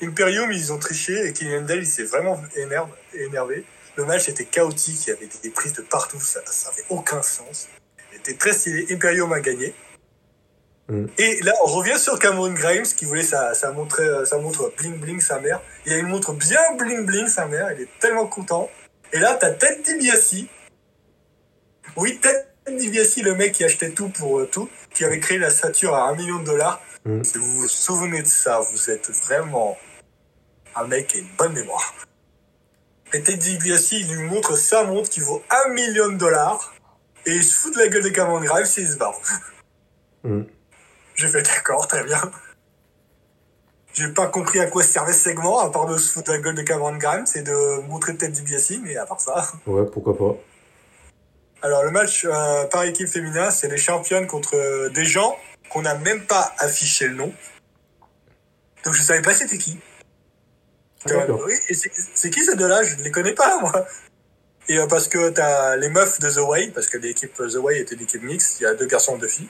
Imperium, 0.03 0.53
ils 0.53 0.73
ont 0.73 0.79
triché 0.79 1.27
et 1.27 1.33
Killian 1.33 1.63
Dell, 1.63 1.81
il 1.81 1.87
s'est 1.87 2.05
vraiment 2.05 2.41
énerve, 2.55 2.91
énervé. 3.15 3.65
Le 3.97 4.05
match 4.05 4.29
était 4.29 4.45
chaotique, 4.45 5.07
il 5.07 5.11
y 5.11 5.13
avait 5.13 5.29
des 5.43 5.51
prises 5.51 5.73
de 5.73 5.83
partout, 5.83 6.21
ça 6.21 6.41
n'avait 6.41 6.85
aucun 6.91 7.23
sens. 7.23 7.69
Il 8.13 8.19
était 8.19 8.35
très 8.35 8.53
stylé. 8.53 8.87
Imperium 8.91 9.33
a 9.33 9.41
gagné. 9.41 9.75
Et 11.19 11.41
là, 11.43 11.53
on 11.65 11.67
revient 11.67 11.99
sur 11.99 12.17
Cameron 12.19 12.53
Grimes 12.53 12.85
qui 12.85 13.07
voulait 13.07 13.25
sa, 13.25 13.55
sa, 13.55 13.73
montre, 13.73 14.01
euh, 14.01 14.25
sa 14.25 14.39
montre 14.39 14.73
bling 14.79 15.01
bling 15.01 15.21
sa 15.21 15.41
mère. 15.41 15.61
Il 15.85 15.93
a 15.93 15.97
une 15.97 16.07
montre 16.07 16.33
bien 16.33 16.61
bling 16.79 17.05
bling 17.05 17.27
sa 17.27 17.47
mère. 17.47 17.73
Il 17.73 17.83
est 17.83 17.89
tellement 17.99 18.29
content. 18.29 18.71
Et 19.13 19.19
là, 19.19 19.37
t'as 19.41 19.51
Ted 19.51 19.83
DiBiase. 19.83 20.45
Oui, 21.97 22.21
Ted 22.21 22.47
DiBiase, 22.75 23.17
le 23.23 23.35
mec 23.35 23.53
qui 23.53 23.65
achetait 23.65 23.91
tout 23.91 24.09
pour 24.09 24.41
euh, 24.41 24.47
tout, 24.47 24.69
qui 24.93 25.05
avait 25.05 25.21
créé 25.21 25.39
la 25.39 25.51
stature 25.51 25.95
à 25.95 26.09
un 26.09 26.15
million 26.17 26.41
de 26.41 26.45
dollars. 26.45 26.81
Mm. 27.05 27.23
Si 27.23 27.39
vous 27.39 27.61
vous 27.61 27.69
souvenez 27.69 28.23
de 28.23 28.27
ça, 28.27 28.61
vous 28.61 28.91
êtes 28.91 29.11
vraiment 29.11 29.79
un 30.75 30.87
mec 30.87 31.09
qui 31.09 31.19
a 31.19 31.21
une 31.21 31.29
bonne 31.39 31.53
mémoire. 31.53 31.95
Et 33.13 33.23
Ted 33.23 33.39
DiBiase, 33.39 33.93
il 33.93 34.13
lui 34.13 34.25
montre 34.25 34.57
sa 34.57 34.85
montre 34.85 35.09
qui 35.09 35.21
vaut 35.21 35.43
un 35.51 35.69
million 35.73 36.09
de 36.09 36.17
dollars. 36.17 36.75
Et 37.25 37.33
il 37.33 37.45
se 37.45 37.55
fout 37.55 37.75
de 37.75 37.81
la 37.81 37.89
gueule 37.89 38.03
de 38.03 38.09
Cameron 38.09 38.41
Grimes 38.41 38.67
et 38.77 38.81
il 38.81 38.89
se 38.89 38.97
barre. 38.97 39.19
Mm. 40.25 40.43
J'ai 41.15 41.29
fait 41.29 41.43
d'accord, 41.43 41.87
très 41.87 42.05
bien. 42.05 42.21
J'ai 43.95 44.09
pas 44.09 44.27
compris 44.27 44.61
à 44.61 44.67
quoi 44.67 44.83
servait 44.83 45.15
ce 45.15 45.21
segment, 45.21 45.61
à 45.61 45.71
part 45.71 45.87
de 45.87 45.97
se 45.97 46.13
foutre 46.13 46.31
la 46.31 46.39
gueule 46.39 46.55
de 46.55 46.63
Cameron 46.63 46.99
Grimes 46.99 47.25
et 47.35 47.41
de 47.41 47.81
montrer 47.89 48.15
tête 48.17 48.33
DiBiase, 48.33 48.81
mais 48.83 48.97
à 48.97 49.07
part 49.07 49.21
ça. 49.21 49.51
Ouais, 49.67 49.87
pourquoi 49.91 50.17
pas. 50.17 50.37
Alors, 51.67 51.83
le 51.83 51.91
match 51.91 52.25
euh, 52.25 52.65
par 52.67 52.85
équipe 52.85 53.09
féminin, 53.09 53.51
c'est 53.51 53.67
les 53.67 53.77
championnes 53.77 54.29
contre 54.29 54.55
euh, 54.55 54.89
des 54.91 55.05
gens 55.05 55.37
qu'on 55.69 55.83
n'a 55.83 55.97
même 55.97 56.25
pas 56.25 56.55
affiché 56.59 57.09
le 57.09 57.15
nom. 57.15 57.35
Donc, 58.85 58.95
je 58.95 59.03
savais 59.03 59.21
pas 59.21 59.35
c'était 59.35 59.59
qui. 59.59 59.77
Ah, 61.11 61.27
oui, 61.29 61.55
et 61.69 61.75
c'est 61.75 62.31
qui 62.31 62.45
ces 62.45 62.55
deux-là? 62.55 62.85
Je 62.85 62.95
ne 62.95 63.03
les 63.03 63.11
connais 63.11 63.33
pas, 63.33 63.59
moi. 63.59 63.85
Et 64.69 64.79
euh, 64.79 64.87
parce 64.87 65.09
que 65.09 65.31
t'as 65.31 65.75
les 65.75 65.89
meufs 65.89 66.21
de 66.21 66.31
The 66.31 66.37
Way, 66.37 66.69
parce 66.69 66.87
que 66.87 66.99
l'équipe 66.99 67.35
The 67.35 67.57
Way 67.57 67.81
était 67.81 67.97
l'équipe 67.97 68.23
mixte, 68.23 68.61
il 68.61 68.63
y 68.63 68.67
a 68.67 68.75
deux 68.75 68.87
garçons 68.87 69.17
et 69.17 69.21
deux 69.21 69.27
filles, 69.27 69.49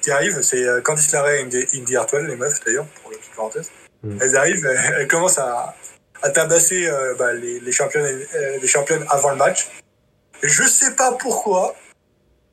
qui 0.00 0.10
arrivent. 0.10 0.40
C'est 0.40 0.64
euh, 0.64 0.80
Candice 0.80 1.12
Larray 1.12 1.40
et 1.40 1.44
Indy- 1.44 1.66
Indy 1.74 1.94
Hartwell, 1.94 2.24
les 2.24 2.36
meufs 2.36 2.64
d'ailleurs, 2.64 2.86
pour 3.02 3.10
la 3.10 3.18
petite 3.18 3.34
parenthèse. 3.34 3.70
Mm. 4.02 4.18
Elles 4.22 4.36
arrivent, 4.36 4.64
elles, 4.64 4.94
elles 5.00 5.08
commencent 5.08 5.38
à, 5.38 5.74
à 6.22 6.30
tabasser 6.30 6.88
euh, 6.88 7.14
bah, 7.18 7.34
les, 7.34 7.60
les, 7.60 7.72
championnes, 7.72 8.06
euh, 8.34 8.58
les 8.62 8.68
championnes 8.68 9.04
avant 9.10 9.28
le 9.28 9.36
match. 9.36 9.68
Je 10.42 10.62
sais 10.64 10.94
pas 10.94 11.12
pourquoi, 11.12 11.74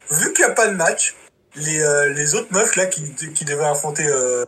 vu 0.09 0.33
qu'il 0.33 0.45
n'y 0.45 0.51
a 0.51 0.55
pas 0.55 0.67
de 0.67 0.75
match, 0.75 1.15
les, 1.55 1.79
euh, 1.79 2.09
les 2.09 2.35
autres 2.35 2.51
meufs 2.51 2.75
là 2.75 2.85
qui, 2.87 3.13
qui 3.13 3.45
devaient 3.45 3.65
affronter 3.65 4.05
euh, 4.07 4.45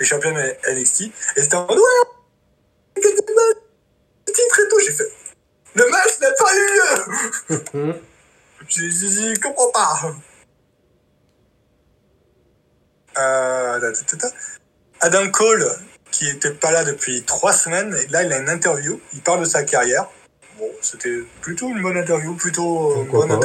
les 0.00 0.06
championnes 0.06 0.36
NXT, 0.68 1.04
elles 1.36 1.44
étaient 1.44 1.54
en 1.54 1.66
mode 1.66 1.78
ouais, 1.78 3.02
titre 4.26 4.60
et 4.60 4.68
tout. 4.68 4.80
J'ai 4.80 4.92
fait, 4.92 5.12
le 5.74 5.88
match 5.88 6.20
n'a 6.20 6.32
pas 6.32 6.56
eu 6.56 7.86
lieu. 7.86 7.94
Je 8.68 9.40
comprends 9.40 9.70
pas. 9.70 10.12
Euh. 13.18 13.92
Adam 15.00 15.30
Cole, 15.30 15.66
qui 16.10 16.28
était 16.28 16.52
pas 16.52 16.70
là 16.70 16.84
depuis 16.84 17.22
trois 17.24 17.52
semaines, 17.52 17.94
et 17.94 18.06
là 18.08 18.22
il 18.22 18.32
a 18.32 18.38
une 18.38 18.48
interview, 18.48 19.00
il 19.12 19.22
parle 19.22 19.40
de 19.40 19.44
sa 19.44 19.62
carrière. 19.62 20.08
Bon, 20.58 20.70
c'était 20.82 21.18
plutôt 21.40 21.68
une 21.68 21.80
bonne 21.82 21.96
interview, 21.96 22.34
plutôt 22.34 22.92
euh, 23.00 23.04
bonne 23.04 23.40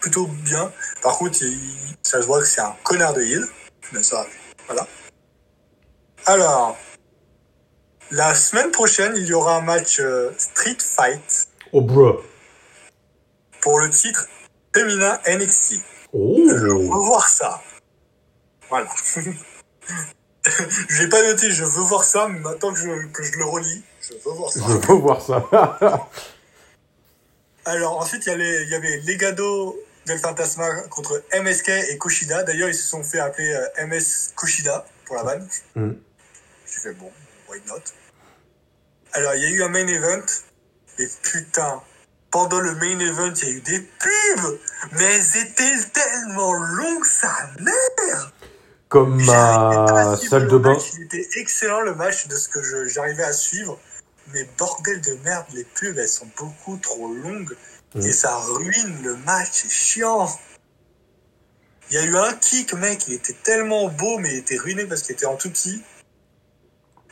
plutôt 0.00 0.26
bien. 0.26 0.72
Par 1.02 1.16
contre, 1.18 1.38
il- 1.42 1.96
ça 2.02 2.20
se 2.20 2.26
voit 2.26 2.40
que 2.40 2.46
c'est 2.46 2.60
un 2.60 2.74
connard 2.82 3.14
de 3.14 3.22
heel. 3.22 3.46
Mais 3.92 4.02
ça, 4.02 4.26
voilà. 4.66 4.86
Alors, 6.26 6.76
la 8.10 8.34
semaine 8.34 8.70
prochaine, 8.70 9.14
il 9.16 9.24
y 9.26 9.32
aura 9.34 9.56
un 9.56 9.60
match 9.60 10.00
euh, 10.00 10.30
Street 10.36 10.76
Fight 10.80 11.48
Oh, 11.72 11.80
bruh. 11.80 12.18
pour 13.60 13.78
le 13.80 13.88
titre 13.90 14.26
féminin 14.74 15.18
NXT. 15.26 15.76
Oh. 16.12 16.36
Je 16.48 16.54
veux 16.54 16.72
voir 16.72 17.28
ça. 17.28 17.62
Voilà. 18.68 18.88
je 20.88 21.02
l'ai 21.02 21.08
pas 21.08 21.22
noté, 21.22 21.50
je 21.50 21.64
veux 21.64 21.82
voir 21.82 22.04
ça, 22.04 22.28
mais 22.28 22.40
maintenant 22.40 22.72
que 22.72 22.78
je, 22.78 23.06
que 23.08 23.22
je 23.22 23.38
le 23.38 23.44
relis, 23.44 23.82
je 24.08 24.28
veux 24.28 24.34
voir 24.34 24.52
ça. 24.52 24.60
Je 24.60 24.86
veux 24.86 24.94
voir 24.94 25.22
ça. 25.22 25.48
Alors 27.66 27.98
ensuite, 27.98 28.26
il 28.26 28.68
y, 28.68 28.74
avait 28.74 29.00
Legado 29.06 29.76
del 30.06 30.18
Fantasma 30.18 30.82
contre 30.90 31.22
MSK 31.32 31.68
et 31.90 31.98
Kushida. 31.98 32.42
D'ailleurs, 32.42 32.68
ils 32.68 32.74
se 32.74 32.86
sont 32.86 33.02
fait 33.02 33.20
appeler 33.20 33.54
euh, 33.54 33.86
MS 33.86 34.34
Kushida 34.36 34.84
pour 35.06 35.16
la 35.16 35.22
vanne. 35.22 35.48
Mm. 35.74 35.92
J'ai 36.66 36.80
fait 36.80 36.92
bon, 36.92 37.10
why 37.48 37.60
not? 37.66 37.80
Alors, 39.12 39.34
il 39.34 39.42
y 39.42 39.46
a 39.46 39.50
eu 39.50 39.62
un 39.62 39.68
main 39.68 39.86
event, 39.86 40.26
et 40.98 41.08
putain, 41.22 41.80
pendant 42.30 42.60
le 42.60 42.74
main 42.74 42.98
event, 42.98 43.32
il 43.42 43.48
y 43.48 43.52
a 43.52 43.54
eu 43.54 43.60
des 43.60 43.80
pubs, 43.80 44.58
mais 44.92 45.04
elles 45.04 45.36
étaient 45.36 45.88
tellement 45.92 46.52
longues, 46.52 47.04
sa 47.04 47.32
mère 47.60 48.32
Comme 48.88 49.24
ma 49.24 50.16
salle 50.16 50.44
le 50.44 50.50
de 50.50 50.58
bain. 50.58 50.74
match. 50.74 50.94
Il 50.96 51.04
était 51.04 51.28
excellent 51.36 51.80
le 51.80 51.94
match 51.94 52.26
de 52.26 52.34
ce 52.36 52.48
que 52.48 52.88
j'arrivais 52.88 53.22
à 53.22 53.32
suivre. 53.32 53.78
Mais 54.32 54.48
bordel 54.58 55.00
de 55.00 55.14
merde, 55.24 55.46
les 55.52 55.64
pubs, 55.64 55.98
elles 55.98 56.08
sont 56.08 56.28
beaucoup 56.36 56.76
trop 56.78 57.12
longues. 57.12 57.56
Et 57.96 58.12
ça 58.12 58.36
ruine 58.36 59.02
le 59.02 59.16
match, 59.18 59.50
c'est 59.52 59.70
chiant. 59.70 60.28
Il 61.90 61.94
y 61.94 61.98
a 61.98 62.04
eu 62.04 62.16
un 62.16 62.32
kick, 62.34 62.74
mec, 62.74 63.06
il 63.06 63.14
était 63.14 63.36
tellement 63.44 63.88
beau, 63.88 64.18
mais 64.18 64.32
il 64.32 64.38
était 64.38 64.56
ruiné 64.56 64.84
parce 64.84 65.02
qu'il 65.02 65.12
était 65.12 65.26
en 65.26 65.36
tout 65.36 65.50
petit. 65.50 65.82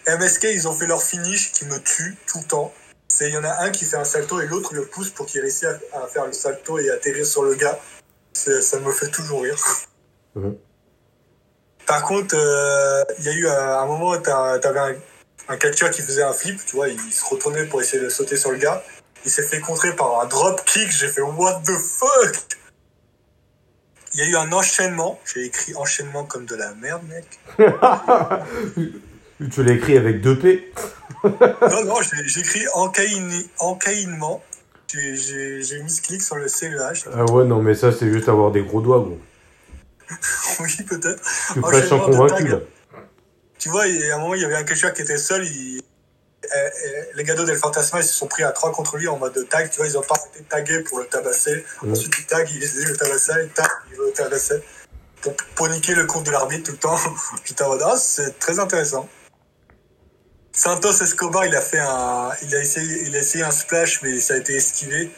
MSK, 0.08 0.44
ils 0.44 0.66
ont 0.66 0.72
fait 0.72 0.86
leur 0.86 1.02
finish 1.02 1.52
qui 1.52 1.66
me 1.66 1.78
tue 1.78 2.16
tout 2.26 2.38
le 2.38 2.44
temps. 2.44 2.74
C'est, 3.06 3.28
il 3.28 3.34
y 3.34 3.36
en 3.36 3.44
a 3.44 3.62
un 3.62 3.70
qui 3.70 3.84
fait 3.84 3.96
un 3.96 4.04
salto 4.04 4.40
et 4.40 4.46
l'autre 4.46 4.74
le 4.74 4.86
pousse 4.86 5.10
pour 5.10 5.26
qu'il 5.26 5.40
réussisse 5.40 5.64
à, 5.64 6.02
à 6.02 6.06
faire 6.08 6.26
le 6.26 6.32
salto 6.32 6.78
et 6.78 6.90
atterrir 6.90 7.26
sur 7.26 7.44
le 7.44 7.54
gars. 7.54 7.78
Ça 8.32 8.80
me 8.80 8.90
fait 8.90 9.10
toujours 9.10 9.42
rire. 9.42 9.62
Par 11.86 12.02
contre, 12.04 12.34
euh, 12.36 13.04
il 13.18 13.24
y 13.24 13.28
a 13.28 13.32
eu 13.32 13.46
un, 13.48 13.78
un 13.78 13.86
moment 13.86 14.16
t'avais 14.18 14.80
un, 14.80 14.96
un 15.48 15.56
catcheur 15.56 15.90
qui 15.90 16.02
faisait 16.02 16.22
un 16.22 16.32
flip, 16.32 16.60
tu 16.64 16.76
vois, 16.76 16.88
il 16.88 16.98
se 17.12 17.24
retournait 17.24 17.64
pour 17.66 17.80
essayer 17.80 18.02
de 18.02 18.08
sauter 18.08 18.36
sur 18.36 18.50
le 18.50 18.58
gars. 18.58 18.82
Il 19.24 19.30
s'est 19.30 19.42
fait 19.42 19.60
contrer 19.60 19.94
par 19.94 20.20
un 20.20 20.26
drop 20.26 20.64
kick, 20.64 20.90
j'ai 20.90 21.08
fait 21.08 21.20
what 21.22 21.62
the 21.64 21.78
fuck? 21.78 22.36
Il 24.14 24.20
y 24.20 24.22
a 24.24 24.26
eu 24.28 24.36
un 24.36 24.52
enchaînement, 24.52 25.18
j'ai 25.32 25.44
écrit 25.46 25.74
enchaînement 25.74 26.24
comme 26.24 26.44
de 26.44 26.54
la 26.54 26.74
merde, 26.74 27.02
mec. 27.08 27.26
Tu 29.50 29.64
l'as 29.64 29.72
écrit 29.72 29.96
avec 29.96 30.20
deux 30.20 30.38
P. 30.38 30.72
Non, 31.24 31.84
non, 31.84 31.96
j'ai 32.02 32.40
écrit 32.40 32.64
encaïnement. 33.58 34.42
J'ai- 34.88 35.82
mis 35.82 35.90
ce 35.90 36.02
clic 36.02 36.22
sur 36.22 36.36
le 36.36 36.48
CEH. 36.48 37.08
Ah 37.12 37.24
ouais, 37.24 37.44
non, 37.44 37.62
mais 37.62 37.74
ça, 37.74 37.92
c'est 37.92 38.12
juste 38.12 38.28
avoir 38.28 38.50
des 38.52 38.62
gros 38.62 38.80
doigts, 38.80 39.00
gros. 39.00 39.18
oui, 40.60 40.76
peut-être. 40.86 41.22
Tu 41.54 41.60
prêches 41.60 41.88
de 41.88 41.98
convaincu, 41.98 42.48
là. 42.48 42.58
Tu 43.62 43.68
vois, 43.68 43.86
il 43.86 44.04
y 44.04 44.10
a 44.10 44.16
un 44.16 44.18
moment, 44.18 44.34
il 44.34 44.42
y 44.42 44.44
avait 44.44 44.56
un 44.56 44.64
catcheur 44.64 44.92
qui 44.92 45.02
était 45.02 45.16
seul. 45.16 45.46
Il... 45.46 45.80
euh, 46.52 46.56
euh, 46.56 47.04
les 47.14 47.22
gados 47.22 47.44
del 47.44 47.56
Fantasma, 47.56 48.00
ils 48.00 48.04
se 48.04 48.12
sont 48.12 48.26
pris 48.26 48.42
à 48.42 48.50
trois 48.50 48.72
contre 48.72 48.96
lui 48.96 49.06
en 49.06 49.18
mode 49.18 49.48
tag. 49.48 49.70
Tu 49.70 49.76
vois, 49.76 49.86
ils 49.86 49.96
ont 49.96 50.02
pas 50.02 50.16
arrêté 50.16 50.40
de 50.40 50.48
taguer 50.48 50.80
pour 50.80 50.98
le 50.98 51.06
tabasser. 51.06 51.64
Ensuite, 51.88 52.12
il 52.18 52.26
tag, 52.26 52.50
il 52.50 52.60
essaie 52.60 52.82
de 52.82 52.88
le 52.88 52.96
tabasser, 52.96 53.32
il 53.44 53.50
tag, 53.50 53.70
il 53.92 53.96
veut 53.98 54.06
le 54.06 54.12
tabasser. 54.14 54.64
pour, 55.20 55.32
pour 55.54 55.68
niquer 55.68 55.94
le 55.94 56.06
compte 56.06 56.26
de 56.26 56.32
l'arbitre 56.32 56.64
tout 56.64 56.72
le 56.72 56.78
temps. 56.78 56.98
J'étais 57.44 57.62
en 57.62 57.68
mode, 57.68 57.82
ah, 57.84 57.96
c'est 57.96 58.36
très 58.40 58.58
intéressant. 58.58 59.08
Santos 60.50 61.00
Escobar, 61.00 61.46
il 61.46 61.54
a 61.54 61.60
fait 61.60 61.78
un, 61.78 62.32
il 62.42 62.56
a 62.56 62.58
essayé, 62.58 63.04
il 63.06 63.14
a 63.14 63.20
essayé 63.20 63.44
un 63.44 63.52
splash, 63.52 64.02
mais 64.02 64.18
ça 64.18 64.34
a 64.34 64.38
été 64.38 64.56
esquivé. 64.56 65.08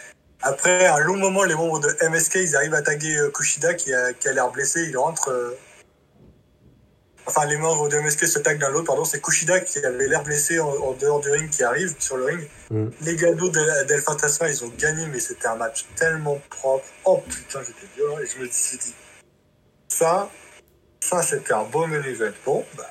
Après 0.43 0.87
un 0.87 0.99
long 0.99 1.17
moment, 1.17 1.45
les 1.45 1.55
membres 1.55 1.81
de 1.81 1.97
MSK, 2.11 2.35
ils 2.35 2.57
arrivent 2.57 2.75
à 2.75 2.83
taguer 2.83 3.17
euh, 3.17 3.31
Kushida 3.31 3.73
qui 3.73 3.95
a, 3.95 4.13
qui 4.13 4.29
a 4.29 4.35
l'air 4.35 4.51
blessé. 4.51 4.83
Il 4.83 4.99
rentre. 4.99 5.31
Enfin, 7.27 7.47
les 7.47 7.57
membres 7.57 7.89
de 7.89 7.99
MSK 7.99 8.27
se 8.27 8.39
taguent 8.39 8.61
l'un 8.61 8.69
l'autre. 8.69 8.87
Pardon, 8.87 9.05
c'est 9.05 9.21
Kushida 9.21 9.61
qui 9.61 9.79
avait 9.85 10.09
l'air 10.09 10.23
blessé 10.23 10.61
en, 10.61 10.69
en 10.69 10.93
dehors 10.93 11.21
du 11.21 11.31
ring 11.31 11.49
qui 11.49 11.63
arrive 11.65 11.95
sur 11.99 12.17
le 12.19 12.25
ring. 12.27 12.49
Mm. 12.71 12.89
Les 13.01 13.17
gados 13.17 13.49
de- 13.49 13.85
d'El 13.85 14.03
Fantasma, 14.03 14.49
ils 14.51 14.63
ont 14.63 14.73
gagné, 14.79 15.07
mais 15.07 15.21
c'était 15.21 15.47
un 15.47 15.57
match 15.57 15.87
tellement 15.97 16.39
propre. 16.51 16.85
Oh 17.05 17.23
putain, 17.27 17.61
j'étais 17.63 17.87
violent 17.97 18.19
et 18.19 18.27
je 18.27 18.39
me 18.39 18.49
suis 18.51 18.77
dit, 18.77 18.95
ça, 19.89 20.29
ça 21.01 21.23
c'était 21.23 21.55
un 21.55 21.65
beau 21.65 21.87
main 21.87 22.03
event. 22.03 22.33
Bon, 22.45 22.65
bah, 22.77 22.91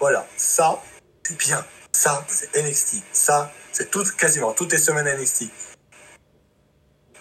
voilà, 0.00 0.26
ça, 0.36 0.82
c'est 1.24 1.36
bien. 1.38 1.64
Ça, 1.92 2.24
c'est 2.28 2.54
NXT. 2.60 3.02
Ça, 3.12 3.52
c'est 3.72 3.90
tout, 3.90 4.04
quasiment 4.16 4.52
toutes 4.54 4.72
les 4.72 4.78
semaines 4.78 5.06
NXT. 5.20 5.44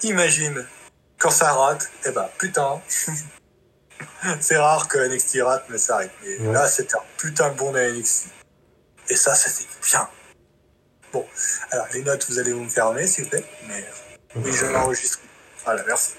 Imagine, 0.03 0.65
quand 1.19 1.29
ça 1.31 1.53
rate, 1.53 1.89
eh 2.05 2.11
ben, 2.11 2.27
putain. 2.39 2.81
c'est 4.39 4.57
rare 4.57 4.87
que 4.87 4.97
NXT 4.97 5.41
rate, 5.41 5.65
mais 5.69 5.77
ça 5.77 5.95
arrive. 5.95 6.11
Ouais. 6.23 6.51
là, 6.51 6.67
c'était 6.67 6.95
un 6.95 7.03
putain 7.17 7.49
de 7.49 7.57
bon 7.57 7.71
de 7.71 7.79
NXT. 7.79 8.27
Et 9.09 9.15
ça, 9.15 9.33
c'était 9.35 9.69
bien. 9.85 10.07
Bon, 11.13 11.25
alors 11.71 11.87
les 11.93 12.03
notes, 12.03 12.25
vous 12.29 12.39
allez 12.39 12.53
vous 12.53 12.63
me 12.63 12.69
fermer, 12.69 13.07
s'il 13.07 13.23
vous 13.23 13.29
plaît. 13.29 13.45
Mais 13.67 13.85
oui, 14.35 14.51
je 14.51 14.65
l'enregistre. 14.65 15.19
Voilà, 15.63 15.83
merci. 15.87 16.13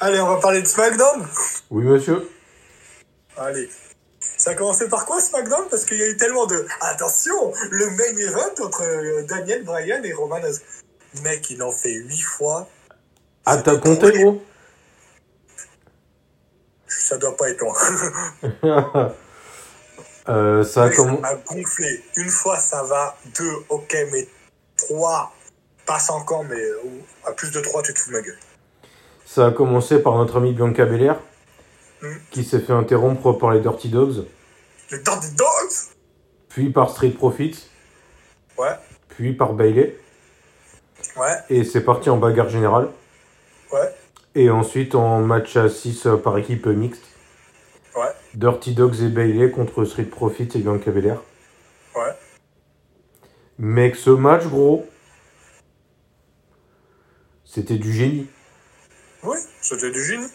Allez, 0.00 0.20
on 0.20 0.28
va 0.28 0.36
parler 0.36 0.62
de 0.62 0.66
SmackDown. 0.66 1.26
Oui, 1.70 1.84
monsieur. 1.84 2.30
Allez. 3.36 3.68
Ça 4.20 4.50
a 4.50 4.54
commencé 4.54 4.88
par 4.88 5.06
quoi 5.06 5.20
SmackDown? 5.20 5.68
Parce 5.70 5.84
qu'il 5.84 5.98
y 5.98 6.02
a 6.02 6.08
eu 6.08 6.16
tellement 6.16 6.46
de. 6.46 6.66
Attention 6.80 7.52
Le 7.70 7.90
main 7.90 8.16
event 8.18 8.64
entre 8.64 8.82
euh, 8.82 9.22
Daniel 9.24 9.64
Bryan 9.64 10.04
et 10.04 10.12
Roman. 10.12 10.40
Mec, 11.22 11.50
il 11.50 11.62
en 11.62 11.72
fait 11.72 11.94
8 11.94 12.20
fois. 12.20 12.68
Ah, 13.44 13.56
t'as 13.56 13.76
compté, 13.78 14.12
gros 14.12 14.42
Ça 16.88 17.18
doit 17.18 17.36
pas 17.36 17.48
être 17.50 17.60
loin. 17.60 17.74
Euh, 20.28 20.62
Ça 20.62 20.82
a 20.84 20.92
ça 20.92 21.04
m'a 21.04 21.34
gonflé. 21.36 22.02
Une 22.16 22.28
fois, 22.28 22.58
ça 22.58 22.82
va. 22.82 23.16
Deux, 23.38 23.50
ok, 23.70 23.96
mais 24.12 24.28
trois, 24.76 25.32
passe 25.86 26.10
encore, 26.10 26.44
mais 26.44 26.60
euh, 26.60 26.82
à 27.26 27.32
plus 27.32 27.50
de 27.50 27.60
trois, 27.60 27.82
tu 27.82 27.94
te 27.94 27.98
fous 27.98 28.10
de 28.10 28.16
ma 28.16 28.20
gueule. 28.20 28.38
Ça 29.24 29.46
a 29.46 29.50
commencé 29.52 30.00
par 30.00 30.16
notre 30.16 30.36
amie 30.36 30.52
Bianca 30.52 30.84
Belair, 30.84 31.16
Mm. 32.02 32.14
qui 32.30 32.44
s'est 32.44 32.60
fait 32.60 32.72
interrompre 32.74 33.32
par 33.32 33.50
les 33.52 33.60
Dirty 33.60 33.88
Dogs, 33.88 34.24
Les 34.92 34.98
Dirty 34.98 35.30
Dogs? 35.32 35.72
Puis 36.50 36.70
par 36.70 36.90
Street 36.90 37.10
Profits, 37.10 37.66
Ouais, 38.56 38.76
puis 39.08 39.32
par 39.32 39.52
Bailey, 39.54 39.96
ouais, 41.16 41.32
et 41.50 41.64
c'est 41.64 41.80
parti 41.80 42.08
en 42.10 42.16
bagarre 42.18 42.50
générale. 42.50 42.88
ouais, 43.72 43.94
Et 44.38 44.50
ensuite 44.50 44.94
en 44.94 45.20
match 45.20 45.56
à 45.56 45.68
6 45.68 46.06
par 46.22 46.38
équipe 46.38 46.66
mixte. 46.66 47.02
ouais, 47.96 48.06
Dirty 48.34 48.72
Dogs 48.72 49.02
et 49.02 49.08
Bailey 49.08 49.50
contre 49.50 49.84
Street 49.84 50.04
Profits 50.04 50.48
et 50.54 50.60
Bianca 50.60 50.92
Belair. 50.92 51.20
ouais. 51.96 52.12
Mec, 53.58 53.96
ce 53.96 54.10
match, 54.10 54.44
gros, 54.44 54.86
c'était 57.44 57.78
du 57.78 57.92
génie. 57.92 58.28
Oui, 59.24 59.38
c'était 59.60 59.90
du 59.90 60.04
génie. 60.04 60.28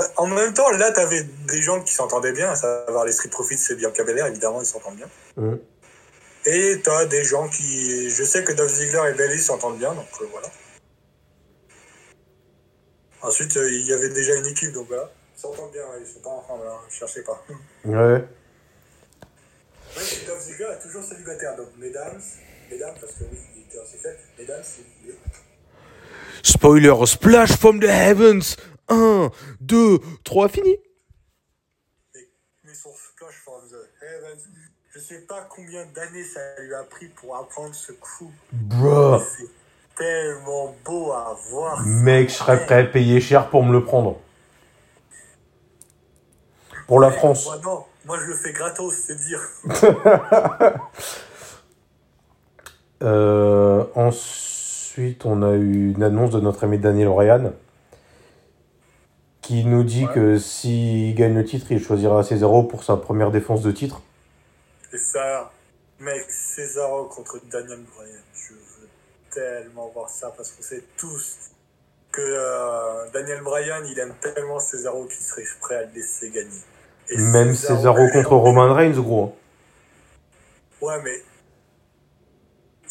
Euh, 0.00 0.02
En 0.16 0.26
même 0.26 0.52
temps, 0.52 0.70
là, 0.70 0.90
t'avais 0.90 1.22
des 1.22 1.62
gens 1.62 1.80
qui 1.80 1.94
s'entendaient 1.94 2.32
bien, 2.32 2.50
à 2.50 2.56
savoir 2.56 3.04
les 3.04 3.12
Street 3.12 3.28
Profits 3.28 3.60
et 3.70 3.76
Bianca 3.76 4.02
Belair, 4.02 4.26
évidemment, 4.26 4.60
ils 4.60 4.66
s'entendent 4.66 4.96
bien. 4.96 5.08
Mm. 5.36 5.54
Et 6.46 6.80
t'as 6.82 7.04
des 7.04 7.22
gens 7.22 7.48
qui... 7.48 8.10
Je 8.10 8.24
sais 8.24 8.42
que 8.42 8.52
Dolph 8.52 8.72
Ziggler 8.72 9.12
et 9.12 9.14
Bailey 9.16 9.38
s'entendent 9.38 9.78
bien, 9.78 9.94
donc 9.94 10.08
euh, 10.20 10.24
voilà. 10.32 10.48
Ensuite, 13.24 13.56
euh, 13.56 13.72
il 13.72 13.86
y 13.86 13.92
avait 13.94 14.10
déjà 14.10 14.34
une 14.36 14.46
équipe, 14.46 14.72
donc 14.72 14.86
voilà. 14.88 15.10
Ils 15.34 15.40
s'entendent 15.40 15.72
bien, 15.72 15.82
ils 15.98 16.06
sont 16.06 16.20
pas 16.20 16.28
en 16.28 16.42
train 16.42 16.58
de 16.58 16.64
hein, 16.64 16.78
chercher 16.90 17.22
pas. 17.22 17.42
Ouais. 17.86 18.22
Dolph 20.26 20.40
Ziggler 20.42 20.66
est 20.74 20.82
toujours 20.82 21.02
célibataire, 21.02 21.56
donc 21.56 21.68
mesdames, 21.78 22.20
mesdames, 22.70 22.94
parce 23.00 23.14
que 23.14 23.24
oui, 23.24 23.38
il 23.56 23.62
était 23.62 23.80
ainsi 23.80 23.96
fait, 23.96 24.18
mesdames, 24.38 24.62
vous 24.62 24.84
voulez. 25.02 25.18
Spoiler, 26.42 27.06
splash 27.06 27.52
from 27.56 27.80
the 27.80 27.88
heavens 27.88 28.56
1, 28.88 29.30
2, 29.60 29.98
3, 30.24 30.48
fini 30.48 30.76
Mais, 32.14 32.28
mais 32.64 32.74
son 32.74 32.90
splash 32.92 33.36
from 33.42 33.62
the 33.70 34.04
heavens, 34.04 34.42
je 34.90 34.98
sais 34.98 35.20
pas 35.20 35.48
combien 35.48 35.86
d'années 35.86 36.24
ça 36.24 36.40
lui 36.60 36.74
a 36.74 36.84
pris 36.84 37.08
pour 37.08 37.36
apprendre 37.36 37.74
ce 37.74 37.92
coup. 37.92 38.30
Bruh 38.52 39.18
C'est 39.38 39.48
tellement 39.96 40.74
beau 40.84 41.12
à 41.12 41.36
voir. 41.50 41.82
Mec, 41.86 42.28
je 42.28 42.34
serais 42.34 42.64
prêt 42.64 42.80
à 42.80 42.84
payer 42.84 43.20
cher 43.20 43.48
pour 43.50 43.62
me 43.64 43.72
le 43.72 43.84
prendre. 43.84 44.16
Pour 46.86 47.00
la 47.00 47.10
France. 47.10 47.46
Moi, 47.46 47.58
non, 47.64 47.84
moi 48.04 48.18
je 48.20 48.26
le 48.26 48.34
fais 48.34 48.52
gratos, 48.52 48.94
c'est 48.94 49.16
dire. 49.16 49.40
Euh, 53.02 53.84
ensuite, 53.96 55.26
on 55.26 55.42
a 55.42 55.52
eu 55.52 55.92
une 55.92 56.02
annonce 56.02 56.30
de 56.30 56.40
notre 56.40 56.64
ami 56.64 56.78
Daniel 56.78 57.08
Ryan 57.08 57.52
qui 59.42 59.64
nous 59.64 59.82
dit 59.82 60.06
Ouais. 60.06 60.14
que 60.14 60.38
s'il 60.38 61.14
gagne 61.14 61.34
le 61.34 61.44
titre, 61.44 61.66
il 61.70 61.82
choisira 61.82 62.22
Cesaro 62.22 62.62
pour 62.62 62.82
sa 62.82 62.96
première 62.96 63.30
défense 63.30 63.60
de 63.60 63.72
titre. 63.72 64.00
Et 64.92 64.96
ça, 64.96 65.50
mec, 65.98 66.24
Cesaro 66.30 67.04
contre 67.06 67.40
Daniel 67.50 67.80
Bryan, 67.94 68.22
tellement 69.34 69.88
voir 69.88 70.08
ça 70.08 70.32
parce 70.36 70.50
qu'on 70.52 70.62
sait 70.62 70.84
tous 70.96 71.36
que 72.12 72.20
euh, 72.22 73.10
Daniel 73.12 73.42
Bryan, 73.42 73.84
il 73.86 73.98
aime 73.98 74.14
tellement 74.20 74.60
Cesaro 74.60 75.04
qu'il 75.06 75.20
serait 75.24 75.44
prêt 75.60 75.76
à 75.76 75.82
le 75.82 75.92
laisser 75.94 76.30
gagner. 76.30 76.60
Et 77.10 77.18
Même 77.18 77.54
Cesaro 77.54 77.98
est 78.06 78.12
contre. 78.12 78.36
Roman 78.36 78.72
Reigns, 78.72 79.00
gros. 79.00 79.36
Ouais, 80.80 81.00
mais 81.02 81.22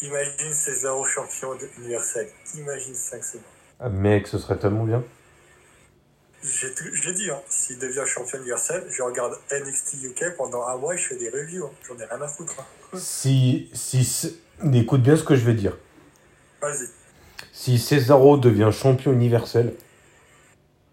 imagine 0.02 0.52
Cesaro 0.52 1.04
champion 1.06 1.56
universel. 1.78 2.28
Imagine 2.54 2.94
5 2.94 3.24
secondes. 3.24 3.42
Ah, 3.80 3.88
mec, 3.88 4.26
ce 4.26 4.38
serait 4.38 4.58
tellement 4.58 4.84
bien. 4.84 5.02
Je 6.42 7.08
l'ai 7.08 7.14
dit, 7.14 7.30
hein, 7.30 7.40
s'il 7.48 7.78
devient 7.78 8.02
champion 8.06 8.38
universel, 8.38 8.84
je 8.90 9.02
regarde 9.02 9.38
NXT 9.50 10.02
UK 10.04 10.36
pendant 10.36 10.66
un 10.66 10.76
mois 10.76 10.94
et 10.94 10.98
je 10.98 11.08
fais 11.08 11.16
des 11.16 11.30
reviews. 11.30 11.64
hein. 11.64 11.70
J'en 11.88 11.98
ai 11.98 12.04
rien 12.04 12.20
à 12.20 12.28
foutre. 12.28 12.54
hein. 12.60 12.98
Si, 12.98 13.70
si, 13.72 14.38
écoute 14.74 15.02
bien 15.02 15.16
ce 15.16 15.24
que 15.24 15.34
je 15.36 15.44
vais 15.46 15.54
dire. 15.54 15.76
Vas-y. 16.64 16.88
Si 17.52 17.78
Cesaro 17.78 18.36
devient 18.36 18.70
champion 18.72 19.12
universel, 19.12 19.74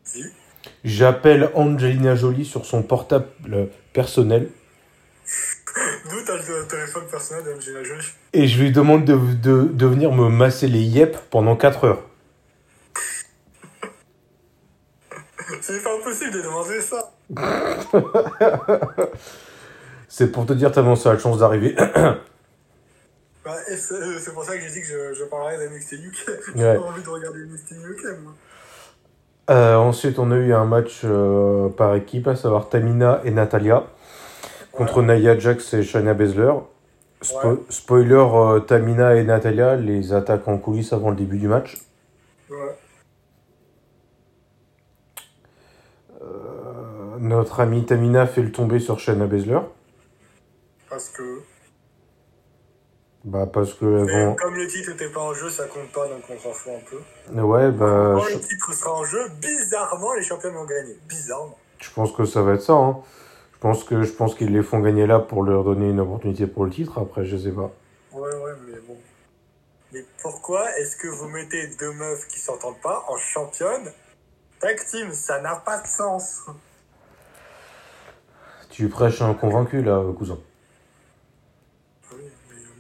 Si. 0.03 0.24
j'appelle 0.84 1.49
Angelina 1.55 2.15
Jolie 2.15 2.45
sur 2.45 2.65
son 2.65 2.84
portable 2.84 3.69
personnel 3.93 4.49
D'où 6.09 6.17
t'as 6.26 6.36
le 6.36 6.67
téléphone 6.67 7.03
personnel 7.09 7.43
d'Angelina 7.45 7.84
Jolie? 7.84 8.05
et 8.34 8.47
je 8.47 8.61
lui 8.61 8.72
demande 8.72 9.05
de, 9.05 9.15
de, 9.15 9.69
de 9.72 9.86
venir 9.86 10.11
me 10.11 10.28
masser 10.30 10.67
les 10.67 10.82
yep 10.82 11.15
pendant 11.30 11.55
4 11.55 11.84
heures. 11.86 12.01
C'est 15.61 15.84
pas 15.84 15.95
impossible 15.95 16.32
de 16.32 16.41
demander 16.41 16.82
ça. 16.82 17.11
C'est 20.09 20.32
pour 20.32 20.45
te 20.45 20.53
dire 20.53 20.72
tellement 20.72 20.95
ça 20.95 21.11
a 21.11 21.15
de 21.15 21.19
chance 21.19 21.39
d'arriver. 21.39 21.76
Bah, 23.44 23.56
c'est 23.68 23.94
euh, 23.94 24.20
c'est 24.20 24.34
pour 24.34 24.44
ça 24.44 24.56
que 24.56 24.62
j'ai 24.62 24.70
dit 24.70 24.82
que 24.82 24.88
je, 24.88 25.14
je 25.14 25.24
parlerais 25.26 25.58
d'NXT 25.58 25.94
UK. 25.94 26.16
J'ai 26.56 26.64
Ouais. 26.64 26.76
pas 26.76 26.82
envie 26.84 27.02
de 27.02 27.10
regarder 27.10 27.39
NXT 27.46 27.72
UK, 27.72 28.04
moi. 28.24 28.34
Euh, 29.50 29.76
ensuite, 29.76 30.20
on 30.20 30.30
a 30.32 30.36
eu 30.38 30.54
un 30.54 30.66
match 30.66 31.02
euh, 31.04 31.70
par 31.70 31.96
équipe, 31.96 32.28
à 32.28 32.36
savoir 32.36 32.70
Tamina 32.70 33.22
et 33.26 33.32
Natalia 33.32 33.84
contre 34.72 35.02
Nia 35.02 35.38
Jax 35.38 35.74
et 35.74 35.84
Shayna 35.84 36.14
Baszler. 36.14 36.54
Spo- 37.22 37.48
Ouais. 37.54 37.58
Spoiler, 37.70 38.14
euh, 38.34 38.60
Tamina 38.60 39.16
et 39.16 39.24
Natalia 39.24 39.76
les 39.76 40.14
attaquent 40.14 40.48
en 40.48 40.58
coulisses 40.58 40.94
avant 40.94 41.10
le 41.10 41.16
début 41.16 41.38
du 41.38 41.48
match. 41.48 41.78
Ouais. 42.50 42.78
Notre 47.20 47.60
amie 47.60 47.86
Tamina 47.86 48.26
fait 48.28 48.42
le 48.42 48.52
tomber 48.52 48.80
sur 48.80 49.00
Shayna 49.00 49.26
Baszler. 49.28 49.60
Parce 50.89 51.10
que. 51.10 51.42
Bah, 53.24 53.45
parce 53.45 53.76
que 53.76 54.36
comme 54.36 54.55
le 54.55 54.65
titre 54.65 54.91
n'était 54.91 55.09
pas 55.09 55.22
en 55.22 55.34
jeu, 55.34 55.49
ça 55.49 55.67
compte 55.67 55.91
pas, 55.91 56.07
donc 56.07 56.24
on 56.28 56.39
s'en 56.39 56.51
fout 56.51 56.74
un 56.76 56.89
peu. 56.89 57.39
Ouais, 57.39 57.69
bah, 57.72 58.15
Quand 58.15 58.24
je, 58.24 58.34
le 58.34 58.39
titre 58.39 58.74
sera 58.74 58.93
en 58.93 59.03
jeu, 59.03 59.30
bizarrement, 59.39 60.13
les 60.13 60.24
champions 60.24 60.51
vont 60.51 60.65
gagner. 60.65 60.97
Bizarrement. 61.07 61.57
je 61.80 61.89
pense 61.91 62.11
que 62.11 62.26
ça 62.26 62.41
va 62.41 62.53
être 62.53 62.63
ça. 62.63 62.74
Hein. 62.74 62.97
Je 63.53 63.59
pense 63.59 63.84
que 63.84 64.01
je 64.01 64.11
pense 64.11 64.34
qu'ils 64.34 64.51
les 64.51 64.63
font 64.63 64.80
gagner 64.80 65.05
là 65.05 65.19
pour 65.19 65.43
leur 65.43 65.63
donner 65.63 65.89
une 65.89 65.99
opportunité 65.99 66.47
pour 66.47 66.65
le 66.65 66.72
titre. 66.72 66.97
Après, 66.97 67.24
je 67.24 67.38
sais 67.38 67.51
pas. 67.51 67.72
Ouais, 68.11 68.22
ouais, 68.22 68.53
mais 68.67 68.80
bon. 68.88 68.97
Mais 69.93 70.03
pourquoi 70.22 70.76
est-ce 70.80 70.95
que 70.95 71.07
vous 71.07 71.28
mettez 71.28 71.67
deux 71.80 71.91
meufs 71.93 72.26
qui 72.28 72.39
s'entendent 72.39 72.82
pas 72.82 73.05
en 73.07 73.17
championne? 73.17 73.91
Tag 74.59 74.80
team, 74.89 75.11
ça 75.11 75.39
n'a 75.41 75.57
pas 75.57 75.80
de 75.80 75.88
sens. 75.88 76.41
Tu 78.72 78.89
prêches 78.89 79.22
un 79.22 79.36
convaincu 79.36 79.84
là, 79.84 80.03
cousin. 80.17 80.39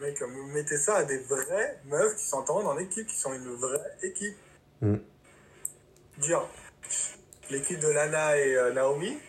Mec, 0.01 0.19
vous 0.23 0.47
mettez 0.47 0.77
ça 0.77 0.97
à 0.97 1.03
des 1.03 1.19
vraies 1.19 1.79
meufs 1.85 2.15
qui 2.15 2.25
s'entendent 2.25 2.65
en 2.65 2.77
équipe, 2.79 3.05
qui 3.05 3.15
sont 3.15 3.33
une 3.33 3.53
vraie 3.55 3.97
équipe. 4.01 4.35
Mm. 4.81 4.95
Dire, 6.17 6.41
l'équipe 7.51 7.79
de 7.79 7.87
Lana 7.87 8.35
et 8.37 8.55
euh, 8.55 8.73
Naomi, 8.73 9.19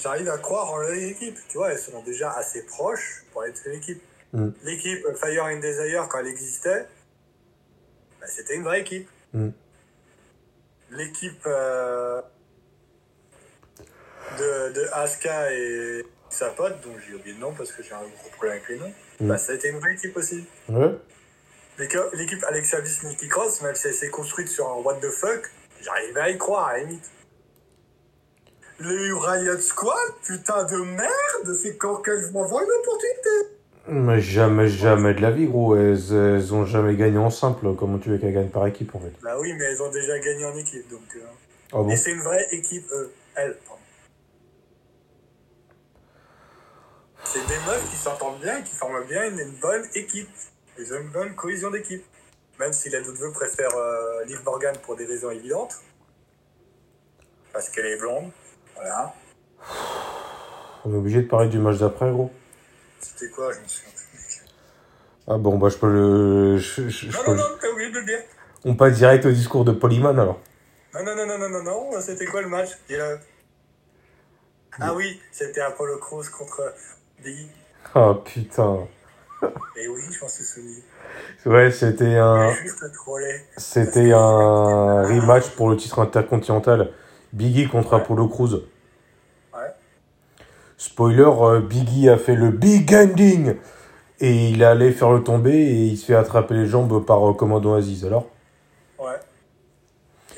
j'arrive 0.00 0.28
à 0.28 0.38
croire 0.38 0.70
en 0.70 0.76
leur 0.76 0.92
équipe. 0.92 1.36
Tu 1.48 1.58
vois, 1.58 1.72
elles 1.72 1.78
sont 1.78 2.04
déjà 2.04 2.30
assez 2.30 2.64
proches 2.66 3.24
pour 3.32 3.44
être 3.44 3.66
une 3.66 3.72
équipe. 3.72 4.00
Mm. 4.32 4.50
L'équipe 4.62 5.04
Fire 5.16 5.44
and 5.46 5.58
Desire, 5.58 6.06
quand 6.08 6.20
elle 6.20 6.28
existait, 6.28 6.86
bah, 8.20 8.26
c'était 8.28 8.54
une 8.54 8.62
vraie 8.62 8.82
équipe. 8.82 9.08
Mm. 9.32 9.48
L'équipe 10.92 11.42
euh, 11.46 12.22
de, 14.38 14.72
de 14.72 14.88
Asuka 14.92 15.52
et 15.52 16.06
sa 16.30 16.50
pote, 16.50 16.80
dont 16.82 16.94
j'ai 17.00 17.14
oublié 17.14 17.34
le 17.34 17.40
nom 17.40 17.52
parce 17.52 17.72
que 17.72 17.82
j'ai 17.82 17.92
un 17.92 18.02
gros 18.02 18.30
problème 18.36 18.58
avec 18.58 18.68
les 18.68 18.78
noms, 18.78 18.92
Mm. 19.22 19.28
bah, 19.28 19.38
ça 19.38 19.52
a 19.52 19.54
été 19.54 19.68
une 19.68 19.78
vraie 19.78 19.94
équipe 19.94 20.16
aussi. 20.16 20.44
Ouais. 20.68 20.90
L'équipe 21.78 22.44
Alexa 22.48 22.80
Bliss 22.80 23.02
Nikki 23.02 23.28
Cross, 23.28 23.62
même 23.62 23.74
si 23.74 23.88
elle 23.88 23.94
s'est 23.94 24.10
construite 24.10 24.48
sur 24.48 24.68
un 24.68 24.74
what 24.82 24.96
the 24.96 25.10
fuck, 25.10 25.50
j'arrivais 25.80 26.20
à 26.20 26.30
y 26.30 26.38
croire 26.38 26.68
à 26.68 26.72
la 26.74 26.84
limite. 26.84 27.10
Le 28.78 29.14
Riot 29.16 29.58
Squad, 29.58 29.96
putain 30.26 30.64
de 30.64 30.76
merde, 30.76 31.54
c'est 31.60 31.76
quand 31.76 31.96
que 31.96 32.20
je 32.20 32.28
m'envoie 32.32 32.62
une 32.62 32.70
opportunité. 32.80 33.56
Mais 33.88 34.20
jamais, 34.20 34.68
jamais 34.68 35.14
de 35.14 35.20
la 35.22 35.30
vie, 35.30 35.46
gros. 35.46 35.76
Elles, 35.76 35.98
elles 36.12 36.54
ont 36.54 36.64
jamais 36.66 36.94
gagné 36.96 37.18
en 37.18 37.30
simple. 37.30 37.74
Comment 37.76 37.98
tu 37.98 38.10
veux 38.10 38.18
qu'elles 38.18 38.34
gagnent 38.34 38.48
par 38.50 38.66
équipe, 38.66 38.94
en 38.94 39.00
fait? 39.00 39.12
Bah 39.22 39.36
oui, 39.40 39.52
mais 39.58 39.64
elles 39.64 39.82
ont 39.82 39.90
déjà 39.90 40.18
gagné 40.18 40.44
en 40.44 40.56
équipe, 40.56 40.88
donc. 40.90 41.00
euh, 41.16 41.20
Ah 41.72 41.76
bon? 41.78 41.90
Et 41.90 41.96
c'est 41.96 42.12
une 42.12 42.22
vraie 42.22 42.46
équipe, 42.52 42.86
eux. 42.92 43.12
Elles, 43.34 43.56
pardon. 43.66 43.81
C'est 47.32 47.46
des 47.46 47.58
meufs 47.66 47.90
qui 47.90 47.96
s'entendent 47.96 48.40
bien 48.40 48.58
et 48.58 48.62
qui 48.62 48.74
forment 48.74 49.04
bien 49.04 49.26
une, 49.28 49.38
une 49.38 49.56
bonne 49.60 49.84
équipe. 49.94 50.28
Ils 50.78 50.92
ont 50.92 50.98
une 50.98 51.08
bonne 51.10 51.34
cohésion 51.34 51.70
d'équipe. 51.70 52.04
Même 52.58 52.72
si 52.72 52.90
la 52.90 53.00
doute 53.00 53.18
préfère 53.32 53.74
euh, 53.74 54.24
Liv 54.26 54.40
Morgan 54.44 54.76
pour 54.82 54.96
des 54.96 55.06
raisons 55.06 55.30
évidentes. 55.30 55.80
Parce 57.52 57.68
qu'elle 57.70 57.86
est 57.86 57.96
blonde. 57.96 58.30
Voilà. 58.74 59.14
On 60.84 60.92
est 60.92 60.96
obligé 60.96 61.22
de 61.22 61.28
parler 61.28 61.48
du 61.48 61.58
match 61.58 61.78
d'après, 61.78 62.10
gros. 62.10 62.30
C'était 63.00 63.30
quoi? 63.30 63.52
Je 63.52 63.60
me 63.60 63.66
souviens. 63.68 63.92
Ah 65.28 65.38
bon, 65.38 65.56
bah 65.56 65.68
je 65.68 65.76
peux 65.78 65.90
le. 65.90 66.58
je- 66.58 66.88
je- 66.88 67.10
je 67.10 67.16
Non, 67.16 67.24
peux 67.24 67.30
non, 67.34 67.36
non, 67.36 67.56
t'as 67.60 67.68
oublié 67.68 67.90
de 67.90 67.98
le 68.00 68.04
dire. 68.04 68.18
On 68.64 68.74
passe 68.74 68.94
direct 68.96 69.24
au 69.24 69.30
discours 69.30 69.64
de 69.64 69.72
Polyman 69.72 70.18
alors. 70.18 70.40
Non, 70.94 71.04
non, 71.04 71.14
non, 71.14 71.26
non, 71.26 71.38
non, 71.38 71.48
non, 71.48 71.62
non. 71.62 72.00
C'était 72.00 72.26
quoi 72.26 72.42
le 72.42 72.48
match? 72.48 72.70
Ah 74.80 74.94
oui, 74.94 75.20
c'était 75.30 75.60
Apollo 75.60 75.98
Crews 75.98 76.24
contre 76.36 76.74
Ah 77.94 78.14
putain. 78.24 78.78
Et 79.76 79.88
oui, 79.88 80.00
je 80.10 80.20
m'en 80.20 80.28
suis 80.28 80.44
souvenu. 80.44 80.82
Ouais, 81.46 81.70
c'était 81.70 82.16
un. 82.16 82.52
C'était 83.56 84.12
un 84.12 85.02
rematch 85.02 85.50
pour 85.50 85.68
le 85.70 85.76
titre 85.76 85.98
intercontinental. 85.98 86.90
Biggie 87.32 87.68
contre 87.68 87.94
Ouais. 87.94 88.00
Apollo 88.00 88.28
Crews. 88.28 88.54
Ouais. 89.54 89.60
Spoiler, 90.76 91.24
euh, 91.40 91.60
Biggie 91.60 92.08
a 92.08 92.16
fait 92.18 92.34
le 92.34 92.50
big 92.50 92.94
ending 92.94 93.56
et 94.20 94.48
il 94.50 94.62
allait 94.64 94.92
faire 94.92 95.10
le 95.10 95.22
tomber 95.22 95.52
et 95.54 95.84
il 95.86 95.96
se 95.96 96.06
fait 96.06 96.14
attraper 96.14 96.54
les 96.54 96.66
jambes 96.66 97.04
par 97.04 97.28
euh, 97.28 97.34
Commando 97.34 97.74
Aziz. 97.74 98.04
Alors, 98.04 98.26
Ouais. 98.98 99.18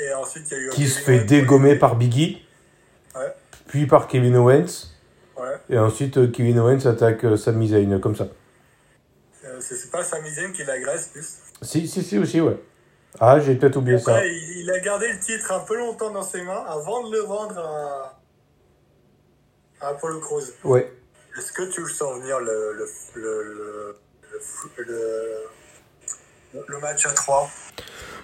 Et 0.01 0.13
ensuite, 0.15 0.47
il 0.51 0.55
y 0.55 0.61
a 0.61 0.61
eu. 0.65 0.71
qui 0.71 0.87
se 0.89 0.99
fait 1.01 1.21
dégommer 1.25 1.77
par 1.77 1.97
Biggie, 1.97 2.43
Ouais. 3.15 3.33
puis 3.67 3.87
par 3.87 4.09
Kevin 4.09 4.37
Owens 4.37 4.91
Ouais. 5.37 5.57
et 5.69 5.79
ensuite 5.79 6.17
euh, 6.19 6.29
Kevin 6.29 6.59
Owens 6.61 6.87
attaque 6.87 7.25
euh, 7.25 7.37
Sami 7.37 7.69
Zayn 7.69 7.99
comme 8.01 8.15
ça. 8.15 8.29
Euh, 9.45 9.59
c'est 9.61 9.91
pas 9.91 10.05
Sami 10.05 10.31
Zayn 10.31 10.53
qui 10.53 10.63
l'agresse 10.65 11.09
plus. 11.09 11.39
Si, 11.63 11.89
si, 11.89 12.03
si 12.03 12.19
aussi, 12.19 12.41
ouais. 12.41 12.57
Ah, 13.21 13.39
j'ai 13.41 13.55
peut-être 13.57 13.77
oublié 13.77 13.99
ça. 13.99 14.25
Il, 14.27 14.61
il 14.63 14.71
a 14.71 14.79
gardé 14.81 15.13
le 15.13 15.19
titre 15.21 15.53
un 15.53 15.61
peu 15.61 15.77
longtemps 15.77 16.11
dans 16.11 16.23
ses 16.23 16.43
mains 16.43 16.65
avant 16.69 17.09
de 17.09 17.13
le 17.13 17.21
vendre 17.23 17.59
à, 17.59 18.21
à 19.81 19.89
Apollo 19.91 20.21
Crews. 20.21 20.43
Ouais. 20.65 20.93
Est-ce 21.37 21.53
que 21.53 21.63
tu 21.65 21.87
sens 21.89 22.19
venir 22.21 22.39
le, 22.41 22.73
le, 22.73 22.89
le, 23.15 23.43
le, 23.43 23.97
le, 24.79 24.85
le- 26.55 26.65
le 26.69 26.79
match 26.79 27.07
à 27.07 27.11
3 27.11 27.51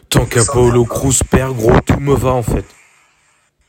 Tant 0.08 0.26
qu'Apollo 0.26 0.84
Crews 0.84 1.12
perd, 1.30 1.56
gros, 1.56 1.80
tout 1.80 1.98
me 2.00 2.14
va 2.14 2.30
en 2.30 2.42
fait. 2.42 2.64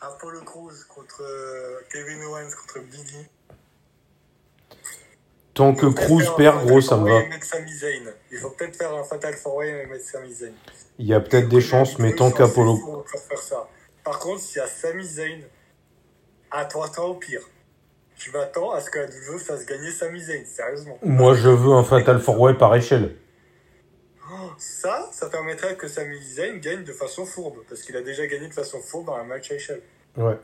Apollo 0.02 0.42
Crews 0.42 0.74
contre 0.90 1.22
euh, 1.22 1.80
Kevin 1.92 2.24
Owens 2.24 2.50
contre 2.56 2.80
Biggie. 2.86 3.28
Tant 5.54 5.76
que 5.76 5.86
un 5.86 6.36
perd, 6.38 6.66
gros, 6.66 6.82
ça 6.82 6.98
me 6.98 7.08
va. 7.08 7.22
Il 8.32 8.38
faut 8.40 8.50
peut-être 8.50 8.76
faire 8.76 8.96
un 8.96 9.04
Fatal 9.04 9.36
4 9.36 9.64
et 9.64 9.86
mettre 9.86 10.04
Sami 10.06 10.34
Zayn. 10.34 10.54
Il 10.98 11.06
y 11.06 11.14
a 11.14 11.20
peut-être 11.20 11.50
des 11.50 11.62
chances, 11.62 12.00
mais 12.00 12.16
tant 12.16 12.32
qu'Apollo. 12.32 13.06
Par 14.04 14.18
contre, 14.18 14.42
s'il 14.42 14.58
y 14.58 14.62
a 14.62 14.68
Sami 14.68 15.06
Zayn, 15.06 15.42
attends-toi 16.50 17.06
au 17.06 17.16
pire. 17.16 17.42
Je 18.16 18.32
m'attends 18.32 18.72
à 18.72 18.82
ce 18.82 18.90
que 18.90 19.00
la 19.00 19.08
fasse 19.38 19.66
gagner 19.68 19.92
Sami 19.92 20.20
Zayn, 20.20 20.46
sérieusement. 20.46 20.98
Moi, 21.04 21.36
je 21.36 21.50
veux 21.50 21.74
un 21.74 21.84
Fatal 21.84 22.20
Four 22.20 22.40
Way 22.40 22.54
par 22.56 22.76
échelle. 22.76 23.18
Ça, 24.58 25.10
ça 25.12 25.30
permettrait 25.30 25.76
que 25.76 25.88
Sami 25.88 26.22
Zayn 26.22 26.58
gagne 26.58 26.84
de 26.84 26.94
façon 26.94 27.26
fourbe, 27.26 27.58
parce 27.68 27.82
qu'il 27.82 27.96
a 27.98 28.02
déjà 28.02 28.26
gagné 28.28 28.48
de 28.48 28.54
façon 28.54 28.80
fourbe 28.82 29.08
dans 29.08 29.16
un 29.16 29.24
match 29.24 29.52
à 29.52 29.56
échelle. 29.56 29.82
Ouais. 30.18 30.38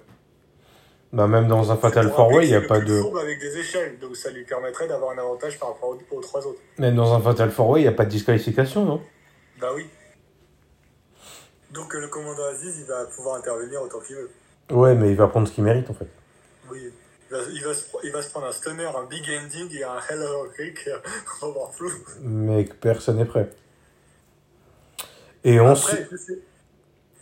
Bah, 1.14 1.28
même 1.28 1.48
dans 1.48 1.72
un 1.72 1.78
Fatal 1.78 2.12
Four 2.12 2.34
Way, 2.34 2.48
il 2.48 2.50
n'y 2.50 2.56
a 2.56 2.62
pas 2.62 2.80
de. 2.80 3.02
fourbe 3.02 3.18
avec 3.18 3.40
des 3.40 3.58
échelles, 3.58 3.98
donc 4.00 4.16
ça 4.18 4.30
lui 4.30 4.44
permettrait 4.44 4.88
d'avoir 4.88 5.12
un 5.12 5.18
avantage 5.18 5.58
par 5.58 5.70
rapport 5.70 5.90
aux, 5.90 6.16
aux 6.16 6.22
trois 6.22 6.46
autres. 6.46 6.60
Même 6.78 6.96
dans 6.96 7.14
un 7.14 7.22
Fatal 7.22 7.50
Four 7.50 7.70
Way, 7.70 7.82
il 7.82 7.84
n'y 7.84 7.90
a 7.90 7.94
pas 7.94 8.06
de 8.06 8.10
disqualification, 8.10 8.84
non? 8.84 9.02
Bah 9.60 9.72
oui. 9.74 9.88
Donc 11.72 11.96
euh, 11.96 12.00
le 12.00 12.08
commandant 12.08 12.46
Aziz, 12.46 12.78
il 12.80 12.86
va 12.86 13.06
pouvoir 13.06 13.38
intervenir 13.38 13.82
autant 13.82 14.00
qu'il 14.02 14.16
veut. 14.16 14.30
Ouais, 14.70 14.96
mais 14.96 15.10
il 15.10 15.16
va 15.16 15.28
prendre 15.28 15.48
ce 15.48 15.54
qu'il 15.54 15.64
mérite 15.64 15.90
en 15.90 15.94
fait. 15.94 16.08
Oui. 16.70 16.92
Il 17.30 17.36
va, 17.36 17.44
il 17.54 17.64
va 17.64 17.74
se, 17.74 17.86
il 18.04 18.12
va 18.12 18.22
se 18.22 18.30
prendre 18.30 18.48
un 18.48 18.52
stunner, 18.52 18.86
un 18.86 19.06
big 19.06 19.24
ending 19.30 19.74
et 19.78 19.84
un 19.84 20.00
hell 20.10 20.22
of 20.22 20.50
a 20.50 20.56
kick. 20.56 20.90
On 21.42 21.48
va 21.48 21.54
voir 21.54 21.74
flou. 21.74 21.92
Mais 22.22 22.66
personne 22.66 23.18
n'est 23.18 23.26
prêt. 23.26 23.50
Et 25.48 25.60
on 25.62 25.72
Après, 25.72 26.06
sais- 26.18 26.40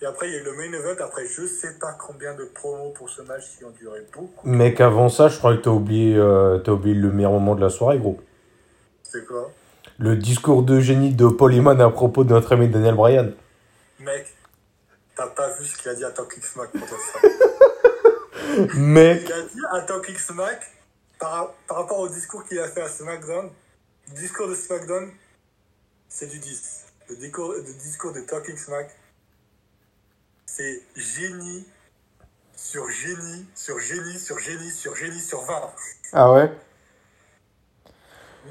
Et 0.01 0.05
après, 0.05 0.27
il 0.27 0.33
y 0.33 0.37
a 0.37 0.39
eu 0.41 0.43
le 0.43 0.53
main 0.53 0.73
event. 0.77 0.95
Après, 1.03 1.25
je 1.27 1.45
sais 1.45 1.73
pas 1.79 1.93
combien 1.93 2.33
de 2.33 2.43
promos 2.45 2.89
pour 2.89 3.07
ce 3.09 3.21
match 3.21 3.43
qui 3.57 3.63
ont 3.65 3.69
duré 3.69 3.99
beaucoup. 4.11 4.47
Mec, 4.47 4.81
avant 4.81 5.09
ça, 5.09 5.27
je 5.29 5.37
crois 5.37 5.55
que 5.55 5.61
t'as 5.61 5.69
oublié, 5.69 6.15
euh, 6.17 6.57
oublié 6.67 6.95
le 6.95 7.11
meilleur 7.11 7.31
moment 7.31 7.53
de 7.55 7.61
la 7.61 7.69
soirée, 7.69 7.99
gros. 7.99 8.19
C'est 9.03 9.25
quoi? 9.27 9.51
Le 9.99 10.15
discours 10.15 10.63
de 10.63 10.79
génie 10.79 11.13
de 11.13 11.27
Paul 11.27 11.53
Heyman 11.53 11.79
à 11.79 11.89
propos 11.91 12.23
de 12.23 12.33
notre 12.33 12.51
ami 12.53 12.67
Daniel 12.67 12.95
Bryan. 12.95 13.31
Mec, 13.99 14.33
t'as 15.15 15.27
pas 15.27 15.51
vu 15.51 15.63
ce 15.65 15.77
qu'il 15.77 15.89
a 15.91 15.95
dit 15.95 16.03
à 16.03 16.09
Talking 16.11 16.41
Smack 16.43 16.71
pour 16.71 16.81
dire 16.87 16.97
ça. 16.99 17.19
Mec, 18.75 19.21
Il 19.25 19.31
a 19.33 19.41
dit 19.43 19.61
à 19.71 19.81
Talking 19.81 20.17
Smack, 20.17 20.61
par, 21.19 21.53
par 21.67 21.77
rapport 21.77 21.99
au 21.99 22.09
discours 22.09 22.43
qu'il 22.45 22.59
a 22.59 22.67
fait 22.67 22.81
à 22.81 22.89
SmackDown, 22.89 23.49
le 24.09 24.13
discours 24.19 24.47
de 24.49 24.55
SmackDown, 24.55 25.11
c'est 26.09 26.27
du 26.27 26.39
10. 26.39 26.84
Le 27.09 27.15
discours, 27.15 27.53
le 27.53 27.61
discours 27.63 28.13
de 28.13 28.21
Talking 28.21 28.57
Smack, 28.57 28.89
c'est 30.45 30.81
génie 30.95 31.65
sur 32.55 32.89
génie 32.89 33.45
sur 33.53 33.79
génie 33.79 34.17
sur 34.17 34.39
génie 34.39 34.71
sur 34.71 34.95
génie 34.95 35.19
sur 35.19 35.41
20. 35.41 35.53
ah 36.13 36.31
ouais? 36.31 36.51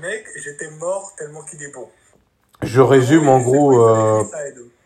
Mec, 0.00 0.26
j'étais 0.36 0.70
mort 0.72 1.14
tellement 1.16 1.42
qu'il 1.44 1.62
est 1.62 1.72
bon. 1.72 1.88
Je 2.62 2.80
résume 2.80 3.28
en 3.28 3.40
gros, 3.40 3.86
euh, 3.86 4.24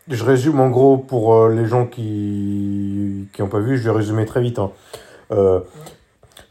je 0.08 0.24
résume 0.24 0.60
en 0.60 0.70
gros 0.70 0.96
pour 0.96 1.34
euh, 1.34 1.54
les 1.54 1.66
gens 1.66 1.86
qui 1.86 3.28
qui 3.32 3.42
ont 3.42 3.48
pas 3.48 3.60
vu, 3.60 3.76
je 3.76 3.84
vais 3.84 3.96
résumer 3.96 4.24
très 4.24 4.40
vite. 4.40 4.58
Hein. 4.58 4.72
Euh, 5.30 5.60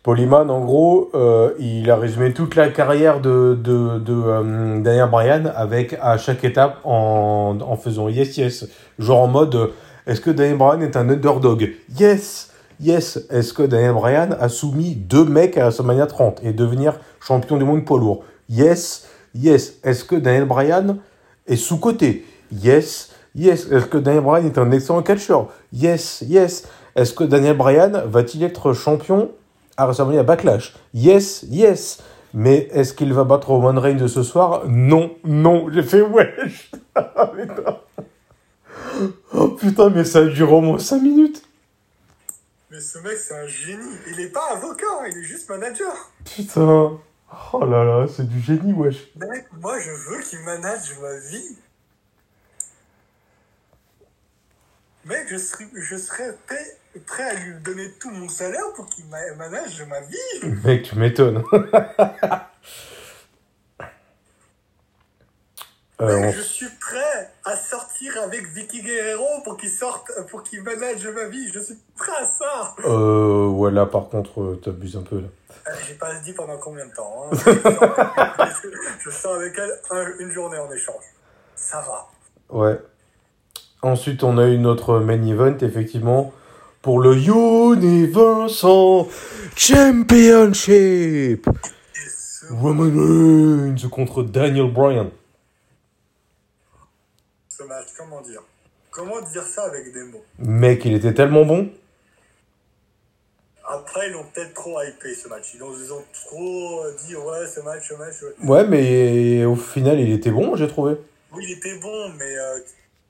Paul 0.08 0.22
Heyman, 0.22 0.50
en 0.50 0.64
gros, 0.64 1.10
euh, 1.16 1.52
il 1.60 1.92
a 1.92 1.98
résumé 1.98 2.32
toute 2.32 2.56
la 2.56 2.70
carrière 2.70 3.20
de, 3.20 3.60
de, 3.62 4.00
de 4.00 4.14
euh, 4.14 4.80
Daniel 4.80 5.10
Bryan 5.10 5.52
avec 5.54 5.98
à 6.02 6.18
chaque 6.18 6.46
étape 6.46 6.80
en, 6.86 7.58
en 7.60 7.76
faisant 7.76 8.08
yes, 8.08 8.38
yes. 8.38 8.70
Genre 9.00 9.20
en 9.20 9.28
mode, 9.28 9.56
euh, 9.56 9.68
est-ce 10.06 10.22
que 10.22 10.30
Daniel 10.30 10.56
Bryan 10.56 10.82
est 10.82 10.96
un 10.96 11.10
underdog? 11.10 11.74
Yes, 12.00 12.54
yes. 12.80 13.20
Est-ce 13.30 13.52
que 13.52 13.64
Daniel 13.64 13.92
Bryan 13.92 14.38
a 14.40 14.48
soumis 14.48 14.96
deux 14.96 15.26
mecs 15.26 15.58
à 15.58 15.64
WrestleMania 15.64 16.06
30 16.06 16.40
et 16.42 16.54
devenir 16.54 17.02
champion 17.20 17.58
du 17.58 17.66
monde 17.66 17.84
poids 17.84 18.00
lourd? 18.00 18.24
Yes, 18.50 19.10
yes. 19.36 19.74
Est-ce 19.84 20.06
que 20.06 20.16
Daniel 20.16 20.46
Bryan 20.46 21.00
est 21.48 21.58
sous-coté? 21.58 22.26
Yes, 22.54 23.12
yes. 23.36 23.70
Est-ce 23.70 23.88
que 23.88 23.98
Daniel 23.98 24.24
Bryan 24.24 24.46
est 24.46 24.58
un 24.58 24.72
excellent 24.72 25.02
catcheur? 25.02 25.50
Yes, 25.74 26.24
yes. 26.26 26.66
Est-ce 26.96 27.14
que 27.14 27.26
Daniel 27.26 27.58
Bryan 27.58 28.04
va-t-il 28.06 28.42
être 28.46 28.72
champion 28.72 29.32
à 29.78 29.86
WrestleMania 29.86 30.24
Backlash 30.24 30.76
Yes, 30.94 31.44
yes. 31.50 32.02
Mais 32.34 32.68
est-ce 32.72 32.94
qu'il 32.94 33.14
va 33.14 33.24
battre 33.24 33.50
Roman 33.50 33.80
Reigns 33.80 33.96
de 33.96 34.08
ce 34.08 34.22
soir? 34.24 34.64
Non, 34.68 35.16
non. 35.24 35.72
J'ai 35.72 35.84
fait 35.84 36.02
wesh. 36.02 36.72
Putain. 36.96 37.80
Oh 39.34 39.50
putain, 39.50 39.90
mais 39.90 40.04
ça 40.04 40.26
dure 40.26 40.54
au 40.54 40.62
moins 40.62 40.80
5 40.80 41.02
minutes. 41.02 41.44
Mais 42.72 42.80
ce 42.80 42.98
mec, 43.00 43.18
c'est 43.18 43.36
un 43.36 43.48
génie. 43.48 43.96
Il 44.12 44.20
est 44.20 44.30
pas 44.30 44.54
avocat, 44.54 45.08
il 45.10 45.18
est 45.18 45.24
juste 45.24 45.50
manager. 45.50 46.12
Putain. 46.26 47.00
Oh 47.54 47.66
là 47.66 47.84
là, 47.84 48.08
c'est 48.08 48.28
du 48.28 48.40
génie, 48.42 48.74
wesh. 48.74 49.08
Mec, 49.16 49.46
moi, 49.62 49.80
je 49.80 49.92
veux 49.92 50.22
qu'il 50.24 50.40
manage 50.40 50.98
ma 51.00 51.18
vie. 51.30 51.58
Mec, 55.06 55.28
je 55.30 55.38
serais, 55.38 55.68
je 55.74 55.96
serais 55.96 56.38
prêt, 57.00 57.24
à 57.24 57.34
lui 57.36 57.54
donner 57.64 57.92
tout 58.00 58.10
mon 58.12 58.30
salaire 58.30 58.72
pour 58.76 58.86
qu'il 58.88 59.06
ma- 59.08 59.34
manage 59.36 59.82
ma 59.88 60.02
vie. 60.02 60.18
Mec, 60.66 60.84
tu 60.84 60.96
m'étonnes. 60.98 61.44
Euh, 66.00 66.16
on- 66.28 66.32
je 66.32 66.42
suis 66.42 66.70
prêt 66.80 67.32
à 67.44 67.56
sortir 67.56 68.22
avec 68.22 68.46
Vicky 68.54 68.84
Guerrero 68.84 69.42
pour 69.44 69.58
qu'il 69.58 69.72
sorte, 69.72 70.12
pour 70.30 70.44
qu'il 70.44 70.62
manage 70.62 71.08
ma 71.08 71.24
vie. 71.26 71.50
Je 71.52 71.60
suis 71.60 71.78
prêt 71.98 72.12
à 72.22 72.24
ça. 72.26 72.76
euh, 72.86 73.48
ouais, 73.48 73.72
là, 73.72 73.88
par 73.88 74.08
contre, 74.10 74.42
euh, 74.42 74.62
t'abuses 74.64 74.96
un 74.96 75.02
peu, 75.02 75.22
là. 75.22 75.28
Euh, 75.68 75.72
J'ai 75.88 75.96
pas 75.96 76.14
dit 76.20 76.34
pendant 76.34 76.58
combien 76.60 76.86
de 76.86 76.94
temps. 76.94 77.32
hein. 77.32 77.36
je 79.04 79.10
sors 79.10 79.34
avec 79.36 79.58
elle 79.58 79.74
un- 79.90 80.20
une 80.20 80.30
journée 80.32 80.60
en 80.60 80.72
échange. 80.72 81.04
Ça 81.56 81.82
va. 81.82 82.08
Ouais. 82.56 82.80
Ensuite, 83.82 84.24
on 84.24 84.38
a 84.38 84.46
eu 84.46 84.60
notre 84.60 85.00
main 85.00 85.26
event, 85.26 85.58
effectivement, 85.62 86.32
pour 86.88 87.02
le 87.02 87.18
Universal 87.18 89.08
Championship. 89.58 91.46
Roman 92.50 92.92
Reigns 92.96 93.90
contre 93.92 94.24
Daniel 94.24 94.72
Bryan. 94.72 95.10
ce 97.50 97.64
match, 97.64 97.88
comment 97.98 98.22
dire? 98.22 98.42
Comment 98.90 99.20
dire 99.20 99.44
ça 99.44 99.64
avec 99.64 99.92
des 99.92 100.06
mots? 100.06 100.24
Mec, 100.40 100.86
il 100.86 100.94
était 100.94 101.14
tellement 101.14 101.44
bon. 101.44 101.70
Après, 103.68 104.08
ils 104.08 104.14
l'ont 104.14 104.24
peut-être 104.34 104.54
trop 104.54 104.82
hypé 104.82 105.14
ce 105.14 105.28
match. 105.28 105.56
Ils 105.56 105.64
ont, 105.64 105.74
ils 105.78 105.92
ont 105.92 106.06
trop 106.14 106.86
dit 107.06 107.18
ouais, 107.18 107.48
ce 107.54 107.60
match, 107.60 107.90
ce 107.90 107.96
match. 107.96 108.16
ouais. 108.24 108.48
Ouais, 108.48 108.66
mais 108.66 109.44
au 109.44 109.58
final, 109.58 110.00
il 110.00 110.14
était 110.14 110.32
bon, 110.32 110.56
j'ai 110.56 110.70
trouvé. 110.70 110.96
Oui, 111.34 111.44
il 111.50 111.52
était 111.52 111.78
bon, 111.80 112.14
mais 112.18 112.38
euh, 112.38 112.60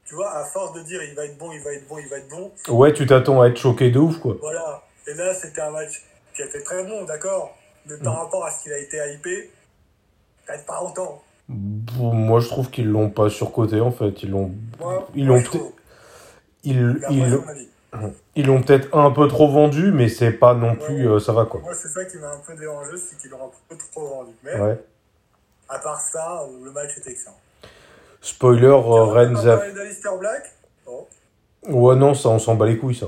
tu 0.07 0.15
vois, 0.15 0.31
à 0.35 0.45
force 0.45 0.73
de 0.73 0.81
dire 0.81 1.03
il 1.03 1.13
va 1.15 1.25
être 1.25 1.37
bon, 1.37 1.51
il 1.51 1.61
va 1.61 1.73
être 1.73 1.87
bon, 1.87 1.97
il 1.99 2.07
va 2.07 2.17
être 2.17 2.29
bon, 2.29 2.51
Ouais, 2.69 2.93
tu 2.93 3.05
t'attends 3.05 3.41
à 3.41 3.47
être 3.49 3.57
choqué 3.57 3.91
de 3.91 3.99
ouf, 3.99 4.17
quoi. 4.19 4.35
voilà. 4.39 4.81
Et 5.07 5.13
là, 5.13 5.33
c'était 5.33 5.61
un 5.61 5.71
match 5.71 6.03
qui 6.33 6.41
était 6.41 6.61
très 6.63 6.83
bon, 6.83 7.03
d'accord 7.05 7.55
Mais 7.85 7.97
par 7.97 8.17
rapport 8.23 8.45
à 8.45 8.51
ce 8.51 8.63
qu'il 8.63 8.73
a 8.73 8.77
été 8.79 8.97
hypé, 9.13 9.51
peut-être 10.45 10.65
pas 10.65 10.81
autant. 10.81 11.21
Moi, 11.49 12.39
je 12.41 12.47
trouve 12.47 12.69
qu'ils 12.69 12.87
l'ont 12.89 13.09
pas 13.09 13.29
surcoté, 13.29 13.79
en 13.79 13.91
fait. 13.91 14.21
Ils 14.23 14.31
l'ont. 14.31 14.51
Ils 15.15 15.25
l'ont 15.25 15.41
trouve. 15.41 15.71
Ils 16.63 16.99
ils- 18.35 18.45
l'ont 18.45 18.61
peut-être 18.61 18.93
un 18.95 19.11
peu 19.11 19.27
trop 19.29 19.49
vendu, 19.49 19.91
mais 19.93 20.09
c'est 20.09 20.33
pas 20.33 20.53
non 20.53 20.75
plus. 20.75 21.07
euh, 21.07 21.19
ça 21.19 21.31
va, 21.31 21.45
quoi. 21.45 21.61
Moi, 21.61 21.73
c'est 21.73 21.87
ça 21.87 22.03
qui 22.05 22.17
m'a 22.17 22.31
un 22.31 22.39
peu 22.45 22.53
dérangé, 22.55 22.97
c'est 22.97 23.17
qu'ils 23.17 23.29
l'ont 23.31 23.45
un 23.45 23.51
peu 23.69 23.77
trop 23.93 24.07
vendu. 24.07 24.31
Mais 24.43 24.59
Ouais. 24.59 24.77
à 25.69 25.79
part 25.79 26.01
ça, 26.01 26.45
le 26.63 26.71
match 26.71 26.97
était 26.97 27.11
excellent. 27.11 27.37
Spoiler, 28.21 28.65
euh, 28.67 29.03
Reigns 29.05 29.45
a. 29.47 30.17
Black. 30.17 30.53
Ouais, 31.69 31.95
non, 31.95 32.13
ça, 32.13 32.29
on 32.29 32.39
s'en 32.39 32.55
bat 32.55 32.65
les 32.65 32.77
couilles, 32.77 32.95
ça. 32.95 33.07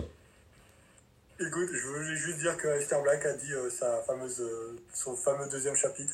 Écoute, 1.40 1.70
je 1.72 1.88
voulais 1.88 2.16
juste 2.16 2.40
dire 2.40 2.58
que 2.58 2.68
Alistair 2.68 3.02
Black 3.02 3.26
a 3.26 3.32
dit 3.34 3.54
euh, 3.54 3.70
sa 3.70 4.02
fameuse, 4.02 4.42
euh, 4.42 4.76
son 4.94 5.16
fameux 5.16 5.48
deuxième 5.50 5.76
chapitre. 5.76 6.14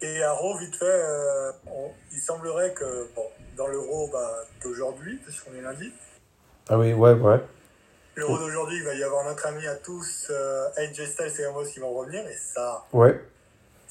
Et 0.00 0.22
à 0.22 0.32
Raw, 0.32 0.56
vite 0.58 0.74
fait, 0.76 0.84
euh, 0.86 1.52
on- 1.66 1.90
il 2.12 2.18
semblerait 2.18 2.72
que, 2.72 3.08
bon, 3.14 3.26
dans 3.56 3.66
le 3.66 3.78
Raw 3.78 4.08
bah, 4.10 4.44
d'aujourd'hui, 4.62 5.16
puisqu'on 5.24 5.54
est 5.54 5.60
lundi, 5.60 5.92
Ah 6.68 6.78
oui, 6.78 6.94
ouais, 6.94 7.12
ouais. 7.12 7.40
le 8.14 8.24
Raw 8.24 8.38
d'aujourd'hui, 8.38 8.78
il 8.78 8.84
va 8.84 8.94
y 8.94 9.02
avoir 9.02 9.24
notre 9.26 9.46
ami 9.46 9.66
à 9.66 9.74
tous, 9.76 10.30
AJ 10.76 11.04
Styles 11.06 11.40
et 11.40 11.44
Amos 11.44 11.64
qui 11.64 11.80
vont 11.80 11.92
revenir, 11.92 12.26
et 12.26 12.36
ça, 12.36 12.84
Ouais. 12.94 13.20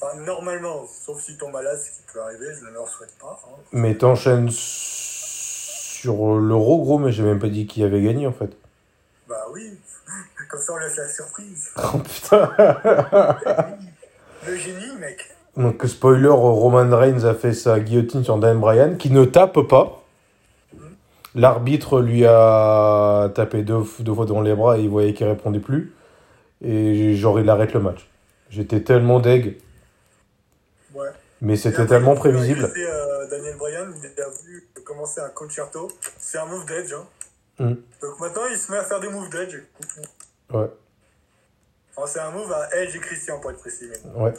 Enfin, 0.02 0.16
normalement, 0.26 0.86
sauf 0.88 1.22
s'ils 1.22 1.38
tombent 1.38 1.54
malades, 1.54 1.78
ce 1.80 1.98
qui 1.98 2.02
peut 2.14 2.22
arriver, 2.22 2.48
je 2.60 2.66
ne 2.66 2.72
leur 2.74 2.88
souhaite 2.88 3.14
pas. 3.20 3.40
hein. 3.46 3.56
Mais 3.72 3.96
t'enchaînes 3.96 4.50
sur 4.52 6.36
l'euro, 6.36 6.80
gros, 6.84 7.00
mais 7.00 7.12
j'ai 7.12 7.24
même 7.24 7.40
pas 7.40 7.48
dit 7.50 7.66
qui 7.68 7.84
avait 7.84 8.02
gagné, 8.02 8.28
en 8.28 8.32
fait. 8.32 8.56
Bah 9.28 9.46
oui, 9.54 9.72
comme 10.50 10.60
ça 10.60 10.74
on 10.74 10.78
laisse 10.78 10.98
la 10.98 11.08
surprise. 11.08 11.72
Oh 11.94 11.98
putain 12.00 12.52
Le 14.48 14.56
génie, 14.56 14.96
mec. 15.00 15.32
Donc, 15.58 15.84
spoiler, 15.86 16.28
Roman 16.28 16.96
Reigns 16.96 17.24
a 17.24 17.34
fait 17.34 17.54
sa 17.54 17.80
guillotine 17.80 18.24
sur 18.24 18.38
Dan 18.38 18.60
Bryan, 18.60 18.98
qui 18.98 19.10
ne 19.10 19.24
tape 19.26 19.60
pas. 19.62 20.02
L'arbitre 21.34 22.00
lui 22.02 22.26
a 22.26 23.30
tapé 23.34 23.64
deux, 23.64 23.84
deux 24.00 24.14
fois 24.14 24.26
dans 24.26 24.42
les 24.42 24.54
bras 24.54 24.78
et 24.78 24.84
il 24.84 24.90
voyait 24.90 25.14
qu'il 25.14 25.28
répondait 25.28 25.60
plus. 25.60 25.94
Et 26.64 27.14
genre, 27.16 27.40
il 27.40 27.50
arrête 27.50 27.74
le 27.74 27.80
match. 27.82 28.08
J'étais 28.50 28.82
tellement 28.82 29.20
deg. 29.20 29.58
Mais 31.42 31.56
c'était 31.56 31.86
tellement 31.86 32.16
prévisible. 32.16 32.72
euh, 32.78 33.28
Daniel 33.30 33.56
Bryan, 33.58 33.94
il 34.02 34.22
a 34.22 34.30
voulu 34.30 34.68
commencer 34.84 35.22
un 35.22 35.30
concerto. 35.30 35.88
C'est 36.18 36.38
un 36.38 36.46
move 36.46 36.66
d'Edge. 36.66 36.94
Hein. 36.94 37.06
Mm. 37.60 37.74
Donc 38.02 38.20
maintenant, 38.20 38.46
il 38.52 38.58
se 38.58 38.72
met 38.72 38.78
à 38.78 38.84
faire 38.84 39.00
des 39.00 39.10
moves 39.10 39.30
d'Edge. 39.30 39.58
Ouais, 40.54 40.70
Enfin, 41.98 42.08
c'est 42.14 42.20
un 42.20 42.32
move 42.32 42.52
à 42.52 42.70
Edge 42.76 42.96
et 42.96 43.00
Christian, 43.00 43.40
pour 43.40 43.52
être 43.52 43.60
précis. 43.60 43.86
mais- 43.90 44.22
ouais. 44.22 44.34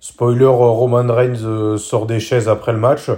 Spoiler, 0.00 0.44
euh, 0.44 0.48
Roman 0.50 1.12
Reigns 1.12 1.42
euh, 1.44 1.76
sort 1.76 2.06
des 2.06 2.20
chaises 2.20 2.48
après 2.48 2.72
le 2.72 2.78
match. 2.78 3.10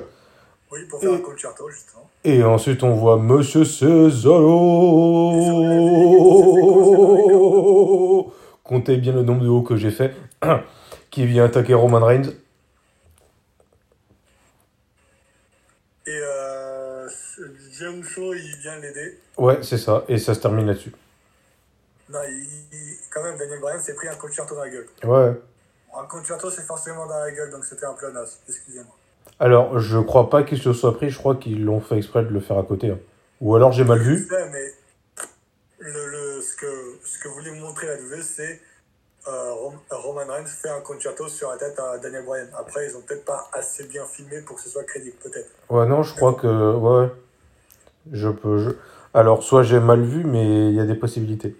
Oui, 0.72 0.80
pour 0.88 1.00
faire 1.00 1.10
Et- 1.10 1.16
un 1.16 1.18
concerto, 1.18 1.68
justement. 1.68 2.08
Et 2.24 2.42
ensuite, 2.42 2.82
on 2.82 2.94
voit 2.94 3.16
Monsieur 3.18 3.64
Cesaro? 7.40 8.32
Comptez 8.64 8.96
bien 8.98 9.12
le 9.12 9.22
nombre 9.22 9.42
de 9.42 9.48
hauts 9.48 9.62
que 9.62 9.76
j'ai 9.76 9.90
fait. 9.90 10.14
qui 11.11 11.26
vient 11.26 11.44
attaquer 11.44 11.74
Roman 11.74 12.04
Reigns. 12.04 12.30
Et 16.06 16.11
euh, 16.22 17.08
Shaw, 18.02 18.34
il 18.34 18.56
vient 18.58 18.78
l'aider. 18.78 19.18
Ouais, 19.36 19.58
c'est 19.62 19.78
ça. 19.78 20.04
Et 20.08 20.18
ça 20.18 20.34
se 20.34 20.40
termine 20.40 20.66
là-dessus. 20.66 20.92
Non, 22.08 22.18
il, 22.28 22.44
il- 22.72 22.96
quand 23.12 23.22
même, 23.22 23.36
Daniel 23.36 23.61
Bryan 23.61 23.80
s'est 23.80 23.94
pris 23.94 24.08
un 24.08 24.14
concerto 24.16 24.54
dans 24.54 24.62
la 24.62 24.70
gueule. 24.70 24.86
Ouais. 25.04 25.32
Un 25.96 26.04
concerto, 26.06 26.50
c'est 26.50 26.62
forcément 26.62 27.06
dans 27.06 27.18
la 27.18 27.30
gueule, 27.32 27.50
donc 27.50 27.64
c'était 27.64 27.86
un 27.86 27.94
plan 27.94 28.14
as. 28.16 28.38
Excusez-moi. 28.48 28.96
Alors, 29.38 29.78
je 29.78 29.98
crois 29.98 30.30
pas 30.30 30.42
qu'ils 30.44 30.61
se 30.61 30.72
soient 30.72 30.96
pris. 30.96 31.11
Je 31.11 31.18
crois 31.18 31.36
qu'ils 31.36 31.64
l'ont 31.64 31.80
fait 31.80 31.96
exprès 31.98 32.22
de 32.22 32.28
le 32.28 32.40
faire 32.40 32.58
à 32.58 32.62
côté. 32.62 32.90
hein. 32.90 32.98
Ou 33.40 33.54
alors 33.56 33.72
j'ai 33.72 33.84
mal 33.84 33.98
Je 33.98 34.11
vu. 34.11 34.28
sais, 34.28 34.48
mais 34.50 34.74
le, 35.78 36.06
le, 36.11 36.40
ce, 36.42 36.54
que, 36.56 36.98
ce 37.04 37.18
que 37.18 37.28
voulait 37.28 37.52
montrer 37.58 37.86
la 37.86 37.94
WWE, 37.96 38.22
c'est 38.22 38.61
Roman 39.90 40.26
Reigns 40.26 40.46
fait 40.46 40.68
un 40.70 40.80
concerto 40.80 41.28
sur 41.28 41.50
la 41.50 41.56
tête 41.58 41.78
à 41.78 41.98
Daniel 41.98 42.24
Bryan. 42.24 42.48
Après, 42.58 42.86
ils 42.86 42.96
ont 42.96 43.00
peut-être 43.02 43.24
pas 43.24 43.48
assez 43.52 43.84
bien 43.84 44.04
filmé 44.06 44.40
pour 44.42 44.56
que 44.56 44.62
ce 44.62 44.68
soit 44.68 44.84
crédible, 44.84 45.16
peut-être. 45.22 45.50
Ouais, 45.68 45.86
non, 45.86 46.02
je 46.02 46.14
crois 46.14 46.34
que. 46.34 46.46
Ouais. 46.74 47.08
Je 48.12 48.28
peux. 48.28 48.58
je- 48.58 48.70
Alors, 49.14 49.42
soit 49.42 49.62
j'ai 49.62 49.80
mal 49.80 50.02
vu, 50.02 50.24
mais 50.24 50.68
il 50.70 50.74
y 50.74 50.80
a 50.80 50.84
des 50.86 50.94
possibilités. 50.94 51.54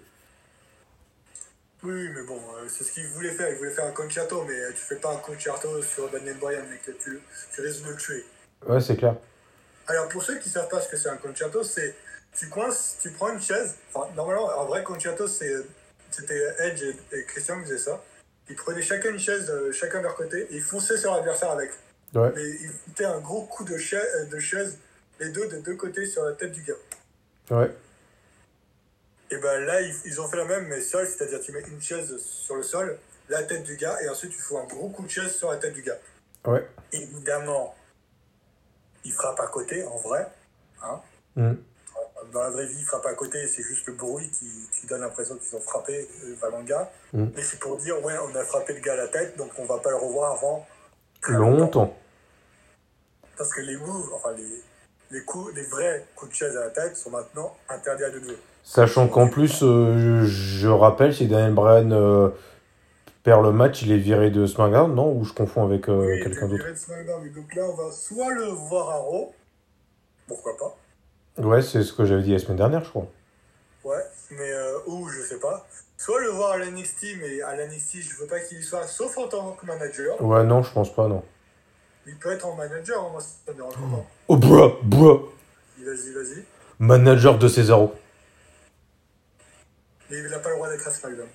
Oui, 1.83 2.09
mais 2.13 2.23
bon, 2.23 2.37
euh, 2.37 2.67
c'est 2.67 2.83
ce 2.83 2.91
qu'il 2.91 3.07
voulait 3.07 3.31
faire. 3.31 3.49
Il 3.49 3.57
voulait 3.57 3.71
faire 3.71 3.85
un 3.85 3.91
concerto, 3.91 4.43
mais 4.47 4.53
euh, 4.53 4.69
tu 4.71 4.81
fais 4.81 4.97
pas 4.97 5.11
un 5.13 5.17
concerto 5.17 5.81
sur 5.81 6.09
Daniel 6.09 6.37
Bryan, 6.37 6.61
mec. 6.69 6.81
Tu, 7.03 7.19
tu 7.53 7.61
risques 7.61 7.83
de 7.85 7.89
le 7.89 7.95
tuer. 7.97 8.25
Ouais, 8.67 8.79
c'est 8.79 8.95
clair. 8.97 9.15
Alors, 9.87 10.07
pour 10.09 10.21
ceux 10.21 10.37
qui 10.37 10.49
savent 10.49 10.69
pas 10.69 10.79
ce 10.79 10.89
que 10.89 10.97
c'est 10.97 11.09
un 11.09 11.17
concerto, 11.17 11.63
c'est 11.63 11.95
tu 12.37 12.49
coinces, 12.49 12.97
tu 13.01 13.11
prends 13.11 13.29
une 13.33 13.41
chaise. 13.41 13.75
Enfin, 13.93 14.07
normalement, 14.15 14.49
un 14.61 14.65
vrai 14.65 14.83
concerto, 14.83 15.27
c'est 15.27 15.51
c'était 16.11 16.55
Edge 16.59 16.83
et, 16.83 16.95
et 17.17 17.25
Christian 17.25 17.59
qui 17.59 17.65
faisaient 17.69 17.77
ça. 17.77 18.03
Ils 18.49 18.55
prenaient 18.55 18.81
chacun 18.81 19.09
une 19.11 19.19
chaise, 19.19 19.49
euh, 19.49 19.71
chacun 19.71 19.99
de 19.99 20.03
leur 20.03 20.15
côté, 20.15 20.41
et 20.41 20.55
ils 20.55 20.61
fonçaient 20.61 20.97
sur 20.97 21.13
l'adversaire 21.13 21.51
avec. 21.51 21.71
Ouais. 22.13 22.31
Mais 22.35 22.43
ils 22.43 22.69
foutaient 22.85 23.05
un 23.05 23.19
gros 23.19 23.45
coup 23.45 23.63
de, 23.63 23.77
cha- 23.77 23.97
euh, 23.97 24.25
de 24.25 24.39
chaise, 24.39 24.77
les 25.19 25.29
deux 25.29 25.47
de 25.47 25.57
deux 25.59 25.75
côtés 25.75 26.05
sur 26.05 26.23
la 26.23 26.33
tête 26.33 26.51
du 26.51 26.61
gars. 26.63 26.73
Ouais. 27.49 27.71
Et 29.29 29.37
ben 29.37 29.59
là, 29.61 29.79
ils, 29.81 29.95
ils 30.05 30.19
ont 30.19 30.27
fait 30.27 30.35
la 30.37 30.45
même, 30.45 30.67
mais 30.67 30.81
seul, 30.81 31.07
c'est-à-dire 31.07 31.39
tu 31.39 31.53
mets 31.53 31.61
une 31.61 31.81
chaise 31.81 32.17
sur 32.17 32.55
le 32.55 32.63
sol, 32.63 32.97
la 33.29 33.43
tête 33.43 33.63
du 33.63 33.77
gars, 33.77 33.97
et 34.01 34.09
ensuite 34.09 34.31
tu 34.31 34.41
fous 34.41 34.57
un 34.57 34.65
gros 34.65 34.89
coup 34.89 35.03
de 35.03 35.09
chaise 35.09 35.33
sur 35.33 35.49
la 35.49 35.57
tête 35.57 35.73
du 35.73 35.83
gars. 35.83 35.97
Ouais. 36.45 36.67
Évidemment, 36.91 37.73
il 39.05 39.13
frappe 39.13 39.39
à 39.39 39.47
côté, 39.47 39.83
en 39.85 39.97
vrai. 39.97 40.27
Hein. 40.83 41.01
Mm. 41.37 41.53
Dans 42.31 42.41
la 42.43 42.49
vraie 42.49 42.67
vie, 42.67 42.77
il 42.79 42.85
frappe 42.85 43.05
à 43.05 43.13
côté, 43.13 43.47
c'est 43.47 43.63
juste 43.63 43.87
le 43.87 43.93
bruit 43.93 44.29
qui, 44.29 44.45
qui 44.79 44.87
donne 44.87 45.01
l'impression 45.01 45.35
qu'ils 45.35 45.55
ont 45.57 45.61
frappé 45.61 46.07
euh, 46.25 46.63
gars. 46.63 46.91
Mm. 47.13 47.25
Mais 47.35 47.41
c'est 47.43 47.59
pour 47.59 47.77
dire, 47.77 48.03
ouais, 48.03 48.13
on 48.23 48.35
a 48.35 48.43
frappé 48.43 48.73
le 48.73 48.79
gars 48.79 48.93
à 48.93 48.97
la 48.97 49.07
tête, 49.07 49.37
donc 49.37 49.49
on 49.57 49.65
va 49.65 49.79
pas 49.79 49.89
le 49.89 49.97
revoir 49.97 50.33
avant 50.33 50.65
très 51.21 51.33
longtemps. 51.33 51.57
Longtemps. 51.57 51.97
Parce 53.37 53.53
que 53.53 53.61
les 53.61 53.77
moves, 53.77 54.09
enfin 54.13 54.33
les, 54.33 54.61
les 55.11 55.23
coups, 55.25 55.53
les 55.55 55.63
vrais 55.63 56.05
coups 56.15 56.31
de 56.31 56.35
chaise 56.35 56.55
à 56.57 56.65
la 56.65 56.69
tête 56.69 56.95
sont 56.95 57.09
maintenant 57.09 57.55
interdits 57.69 58.03
à 58.03 58.09
deux 58.11 58.21
deux. 58.21 58.37
Sachant 58.63 59.07
qu'en 59.07 59.27
plus, 59.27 59.63
euh, 59.63 60.23
je 60.25 60.67
rappelle, 60.67 61.13
si 61.13 61.27
Daniel 61.27 61.53
Bryan 61.53 61.91
euh, 61.91 62.29
perd 63.23 63.43
le 63.43 63.51
match, 63.51 63.81
il 63.81 63.91
est 63.91 63.97
viré 63.97 64.29
de 64.29 64.45
SmackDown, 64.45 64.93
non? 64.93 65.11
Ou 65.13 65.23
je 65.23 65.33
confonds 65.33 65.65
avec 65.65 65.89
euh, 65.89 66.05
Oui, 66.05 66.21
quelqu'un 66.21 66.47
d'autre? 66.47 66.63
viré 66.63 66.71
de 66.71 66.77
SmackDown, 66.77 67.23
mais 67.23 67.29
Donc 67.29 67.55
là, 67.55 67.63
on 67.63 67.73
va 67.73 67.91
soit 67.91 68.29
le 68.33 68.45
voir 68.45 68.89
à 68.91 68.95
Raw, 68.97 69.33
pourquoi 70.27 70.55
pas, 70.57 70.77
Ouais, 71.37 71.61
c'est 71.61 71.83
ce 71.83 71.93
que 71.93 72.05
j'avais 72.05 72.21
dit 72.23 72.31
la 72.33 72.39
semaine 72.39 72.57
dernière, 72.57 72.83
je 72.83 72.89
crois. 72.89 73.07
ouais, 73.83 74.03
mais 74.31 74.51
euh, 74.51 74.77
où, 74.87 75.07
je 75.09 75.21
sais 75.21 75.39
pas. 75.39 75.65
Soit 75.97 76.19
le 76.21 76.29
voir 76.29 76.51
à 76.53 76.57
l'NXT, 76.57 77.17
mais 77.19 77.41
à 77.41 77.55
l'NXT, 77.55 77.97
je 78.01 78.15
veux 78.17 78.27
pas 78.27 78.39
qu'il 78.39 78.63
soit, 78.63 78.87
sauf 78.87 79.17
en 79.17 79.27
tant 79.27 79.51
que 79.51 79.65
manager. 79.65 80.21
Ouais, 80.21 80.43
non, 80.43 80.63
je 80.63 80.71
pense 80.71 80.93
pas, 80.93 81.07
non. 81.07 81.23
Il 82.07 82.17
peut 82.17 82.31
être 82.31 82.45
en 82.47 82.55
manager, 82.55 83.03
hein, 83.03 83.09
moi, 83.11 83.21
ça 83.21 83.51
me 83.51 83.55
dérange 83.57 83.75
pas. 83.75 84.05
Oh, 84.27 84.35
bruh, 84.35 84.73
bruh. 84.83 85.19
Vas-y, 85.77 86.11
vas-y. 86.13 86.43
Manager 86.79 87.37
de 87.37 87.47
Cesaro. 87.47 87.93
Mais 90.09 90.17
il 90.17 90.27
n'a 90.27 90.39
pas 90.39 90.49
le 90.49 90.55
droit 90.55 90.69
d'être 90.69 90.87
à 90.87 90.91
SmackDown. 90.91 91.27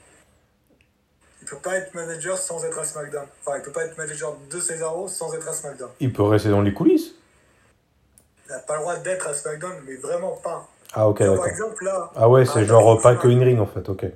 Il 1.40 1.48
peut 1.48 1.56
pas 1.58 1.76
être 1.76 1.94
manager 1.94 2.36
sans 2.36 2.64
être 2.64 2.78
à 2.78 2.84
SmackDown. 2.84 3.26
Enfin, 3.40 3.56
il 3.58 3.62
peut 3.62 3.70
pas 3.72 3.84
être 3.84 3.96
manager 3.96 4.36
de 4.50 4.60
Cesaro 4.60 5.06
sans 5.08 5.32
être 5.34 5.48
à 5.48 5.52
SmackDown. 5.52 5.90
Il 6.00 6.12
peut 6.12 6.24
rester 6.24 6.48
dans 6.50 6.60
les 6.62 6.74
coulisses. 6.74 7.14
Il 8.48 8.52
n'a 8.52 8.58
pas 8.60 8.74
le 8.76 8.80
droit 8.80 8.96
d'être 8.96 9.26
à 9.26 9.34
SmackDown, 9.34 9.82
mais 9.84 9.96
vraiment 9.96 10.36
pas. 10.36 10.68
Ah, 10.92 11.08
ok, 11.08 11.18
d'accord. 11.18 11.36
par 11.38 11.46
exemple, 11.48 11.84
là, 11.84 12.10
Ah 12.14 12.28
ouais, 12.28 12.42
à 12.42 12.44
c'est 12.52 12.64
genre 12.64 13.00
pas 13.02 13.16
que 13.16 13.28
une 13.28 13.42
ring 13.42 13.58
en 13.58 13.66
fait, 13.66 13.88
ok. 13.88 14.06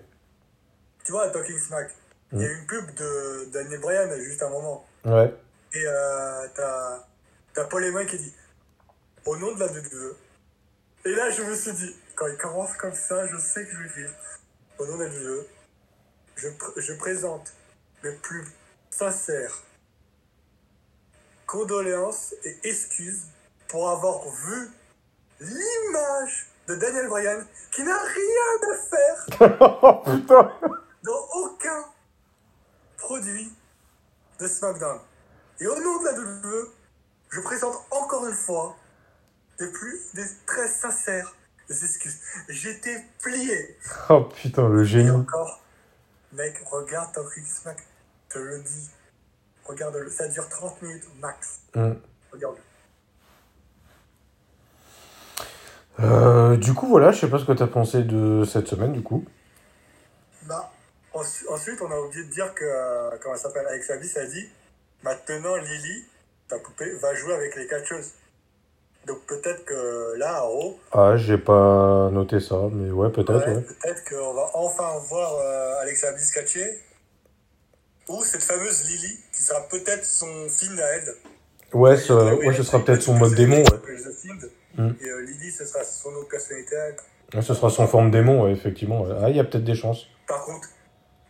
Tu 1.04 1.12
vois, 1.12 1.24
à 1.24 1.30
Talking 1.30 1.58
Smack, 1.58 1.90
il 2.32 2.40
y 2.40 2.44
a 2.44 2.46
eu 2.48 2.58
une 2.60 2.66
pub 2.66 2.94
de 2.94 3.48
Daniel 3.52 3.80
Bryan 3.80 4.08
juste 4.20 4.42
un 4.42 4.50
moment. 4.50 4.86
Ouais. 5.04 5.34
Et 5.74 5.82
euh, 5.84 6.46
t'as 6.54 7.04
t'as 7.54 7.64
Paul 7.64 7.84
Heyman 7.84 8.06
qui 8.06 8.18
dit 8.18 8.34
Au 9.26 9.36
nom 9.36 9.52
de 9.54 9.60
la 9.60 9.66
WWE. 9.66 10.16
Et 11.06 11.12
là, 11.14 11.30
je 11.30 11.42
me 11.42 11.54
suis 11.56 11.72
dit, 11.72 11.96
quand 12.14 12.26
il 12.28 12.36
commence 12.36 12.74
comme 12.76 12.94
ça, 12.94 13.26
je 13.26 13.36
sais 13.38 13.64
que 13.64 13.70
je 13.72 13.78
vais 13.82 14.02
dire 14.02 14.10
Au 14.78 14.86
nom 14.86 14.96
de 14.98 15.04
la 15.04 15.08
WWE, 15.10 15.44
je, 16.36 16.48
pr- 16.48 16.72
je 16.80 16.92
présente 16.94 17.52
mes 18.04 18.12
plus 18.12 18.44
sincères 18.90 19.62
condoléances 21.46 22.34
et 22.44 22.56
excuses 22.68 23.24
pour 23.70 23.88
avoir 23.88 24.28
vu 24.28 24.68
l'image 25.40 26.48
de 26.66 26.74
Daniel 26.74 27.08
Bryan 27.08 27.46
qui 27.70 27.82
n'a 27.84 27.96
rien 27.98 28.70
à 28.70 28.76
faire 28.90 29.26
oh 29.60 30.02
dans 31.04 31.28
aucun 31.34 31.84
produit 32.98 33.52
de 34.40 34.46
SmackDown. 34.48 34.98
Et 35.60 35.66
au 35.66 35.80
nom 35.80 36.00
de 36.00 36.04
la 36.04 36.12
WWE, 36.12 36.72
je 37.30 37.40
présente 37.40 37.76
encore 37.90 38.26
une 38.26 38.34
fois 38.34 38.76
des 39.58 39.70
plus 39.70 40.12
des 40.14 40.26
très 40.46 40.68
sincères 40.68 41.34
excuses. 41.68 42.20
J'étais 42.48 43.04
plié. 43.22 43.78
Oh 44.08 44.24
putain, 44.24 44.68
le 44.68 44.82
Et 44.82 44.86
génie. 44.86 45.10
encore, 45.10 45.62
mec, 46.32 46.60
regarde 46.66 47.12
Talking 47.14 47.44
Smack. 47.44 47.86
Je 48.28 48.34
te 48.34 48.38
le 48.38 48.62
dis. 48.62 48.90
Regarde-le. 49.64 50.10
Ça 50.10 50.26
dure 50.28 50.48
30 50.48 50.82
minutes 50.82 51.04
max. 51.20 51.60
Hmm. 51.74 51.94
Regarde. 52.32 52.56
Euh, 55.98 56.56
du 56.56 56.72
coup, 56.72 56.86
voilà, 56.86 57.10
je 57.10 57.20
sais 57.20 57.28
pas 57.28 57.38
ce 57.38 57.44
que 57.44 57.52
t'as 57.52 57.66
pensé 57.66 58.02
de 58.02 58.44
cette 58.44 58.68
semaine, 58.68 58.92
du 58.92 59.02
coup. 59.02 59.24
Bah, 60.46 60.70
ensu- 61.12 61.46
ensuite, 61.48 61.80
on 61.82 61.90
a 61.90 61.98
oublié 61.98 62.24
de 62.24 62.30
dire 62.30 62.54
que, 62.54 62.64
euh, 62.64 63.10
comment 63.20 63.34
elle 63.34 63.40
s'appelle, 63.40 63.66
Bliss 63.98 64.16
a 64.16 64.26
dit 64.26 64.48
maintenant 65.02 65.56
Lily, 65.56 66.04
ta 66.48 66.58
poupée, 66.58 66.92
va 66.94 67.14
jouer 67.14 67.34
avec 67.34 67.56
les 67.56 67.66
catcheuses. 67.66 68.12
Donc 69.06 69.20
peut-être 69.26 69.64
que 69.64 70.14
là, 70.18 70.36
à 70.36 70.40
Raw, 70.40 70.78
Ah, 70.92 71.16
j'ai 71.16 71.38
pas 71.38 72.10
noté 72.12 72.38
ça, 72.38 72.56
mais 72.72 72.90
ouais, 72.90 73.10
peut-être, 73.10 73.46
ouais, 73.46 73.54
ouais. 73.56 73.62
peut-être 73.62 74.04
qu'on 74.08 74.34
va 74.34 74.50
enfin 74.54 74.98
voir 75.08 75.34
euh, 75.36 75.80
Alexa 75.80 76.12
Bliss 76.12 76.30
catcher. 76.32 76.80
Ou 78.08 78.22
cette 78.24 78.42
fameuse 78.42 78.88
Lily, 78.88 79.18
qui 79.32 79.42
sera 79.42 79.60
peut-être 79.68 80.04
son 80.04 80.48
film 80.48 80.78
à 80.78 80.82
elle. 80.82 81.14
Ouais, 81.72 81.96
ce, 81.96 82.12
ouais, 82.12 82.54
ce 82.54 82.62
sera 82.62 82.84
peut-être 82.84 83.02
son 83.02 83.14
mode 83.14 83.34
démon, 83.34 83.58
ouais. 83.58 83.64
The 83.64 84.12
Fiend. 84.12 84.38
Mm. 84.76 84.90
Et 85.00 85.08
euh, 85.08 85.20
Lily, 85.22 85.50
ce 85.50 85.64
sera 85.64 85.84
son 85.84 86.08
autre 86.10 86.28
personnalité. 86.28 86.76
Ouais, 87.34 87.42
Ce 87.42 87.54
sera 87.54 87.70
son 87.70 87.86
forme 87.86 88.10
démon, 88.10 88.44
ouais, 88.44 88.52
effectivement. 88.52 89.06
Ah, 89.22 89.30
il 89.30 89.36
y 89.36 89.40
a 89.40 89.44
peut-être 89.44 89.64
des 89.64 89.74
chances. 89.74 90.06
Par 90.26 90.44
contre, 90.44 90.68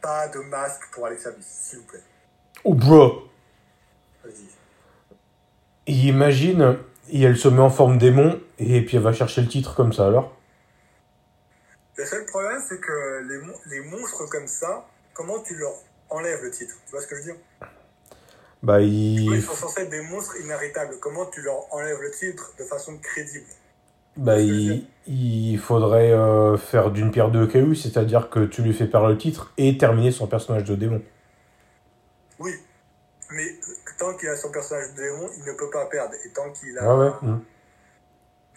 pas 0.01 0.28
de 0.28 0.38
masque 0.41 0.82
pour 0.93 1.07
Alexa 1.07 1.30
Bliss, 1.32 1.47
s'il 1.47 1.78
vous 1.80 1.84
plaît. 1.86 2.01
Oh, 2.64 2.74
bro 2.74 3.22
Vas-y. 4.24 4.47
Imagine, 5.86 6.78
et 7.11 7.22
elle 7.22 7.36
se 7.36 7.49
met 7.49 7.61
en 7.61 7.70
forme 7.70 7.99
démon, 7.99 8.41
et 8.59 8.84
puis 8.84 8.97
elle 8.97 9.03
va 9.03 9.12
chercher 9.12 9.41
le 9.43 9.49
titre 9.49 9.74
comme 9.74 9.93
ça, 9.93 10.07
alors 10.07 10.36
Le 11.97 12.05
seul 12.07 12.24
problème, 12.26 12.61
c'est 12.66 12.80
que 12.80 13.26
les, 13.28 13.38
mon- 13.38 13.59
les 13.66 13.80
monstres 13.80 14.26
comme 14.28 14.47
ça, 14.47 14.86
comment 15.14 15.41
tu 15.43 15.57
leur 15.57 15.72
enlèves 16.09 16.43
le 16.43 16.51
titre? 16.51 16.74
Tu 16.86 16.93
vois 16.93 17.01
ce 17.03 17.07
que 17.07 17.16
je 17.16 17.20
veux 17.20 17.26
dire? 17.32 17.41
Bah, 18.63 18.81
Ils 18.81 19.33
il, 19.33 19.43
sont 19.43 19.55
censés 19.55 19.83
être 19.83 19.91
des 19.91 20.03
monstres 20.03 20.37
inarrêtables. 20.43 20.97
Comment 21.01 21.27
tu 21.27 21.41
leur 21.43 21.73
enlèves 21.73 22.01
le 22.01 22.11
titre 22.11 22.53
de 22.59 22.65
façon 22.65 22.99
crédible? 22.99 23.47
Bah, 24.17 24.39
il, 24.39 24.87
il 25.07 25.59
faudrait 25.59 26.13
euh, 26.13 26.57
faire 26.57 26.91
d'une 26.91 27.11
pierre 27.11 27.31
deux 27.31 27.47
cailloux, 27.47 27.75
c'est-à-dire 27.75 28.29
que 28.29 28.45
tu 28.45 28.63
lui 28.63 28.75
fais 28.75 28.87
perdre 28.87 29.09
le 29.09 29.17
titre 29.17 29.53
et 29.57 29.79
terminer 29.79 30.11
son 30.11 30.27
personnage 30.27 30.65
de 30.65 30.75
démon. 30.75 31.01
Oui, 32.39 32.53
mais 33.31 33.47
tant 33.99 34.15
qu'il 34.17 34.29
a 34.29 34.37
son 34.37 34.51
personnage 34.51 34.93
de 34.95 35.03
démon, 35.03 35.29
il 35.39 35.45
ne 35.45 35.57
peut 35.57 35.71
pas 35.71 35.87
perdre. 35.87 36.15
Et 36.25 36.31
tant 36.31 36.51
qu'il 36.53 36.77
a. 36.79 36.83
Ah 36.83 36.97
ouais 36.97 37.11
hmm. 37.23 37.41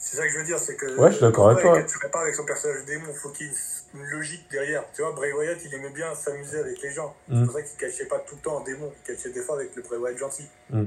C'est 0.03 0.17
ça 0.17 0.23
que 0.23 0.33
je 0.33 0.37
veux 0.37 0.43
dire, 0.43 0.59
c'est 0.59 0.75
que. 0.75 0.97
Ouais, 0.97 1.11
je 1.11 1.15
suis 1.15 1.21
d'accord 1.21 1.49
avec 1.49 1.63
toi, 1.63 1.79
ne 1.79 2.09
pas 2.09 2.21
avec 2.23 2.35
son 2.35 2.43
personnage 2.43 2.83
démon, 2.83 3.05
il 3.07 3.15
faut 3.15 3.29
qu'il 3.29 3.47
y 3.47 3.49
ait 3.49 3.53
une 3.93 4.05
logique 4.07 4.51
derrière. 4.51 4.83
Tu 4.93 5.01
vois, 5.01 5.13
Bray 5.13 5.31
Wyatt, 5.31 5.57
il 5.63 5.73
aimait 5.73 5.91
bien 5.91 6.13
s'amuser 6.13 6.59
avec 6.59 6.81
les 6.81 6.91
gens. 6.91 7.15
Mm. 7.29 7.39
C'est 7.39 7.45
pour 7.45 7.53
ça 7.55 7.61
qu'il 7.61 7.77
cachait 7.77 8.05
pas 8.05 8.19
tout 8.19 8.35
le 8.35 8.41
temps 8.41 8.57
en 8.57 8.63
démon, 8.65 8.91
il 8.93 9.15
cachait 9.15 9.31
des 9.31 9.39
fois 9.39 9.55
avec 9.55 9.73
le 9.73 9.81
Bray 9.81 9.97
Wyatt 10.01 10.17
gentil. 10.17 10.49
Mm. 10.71 10.83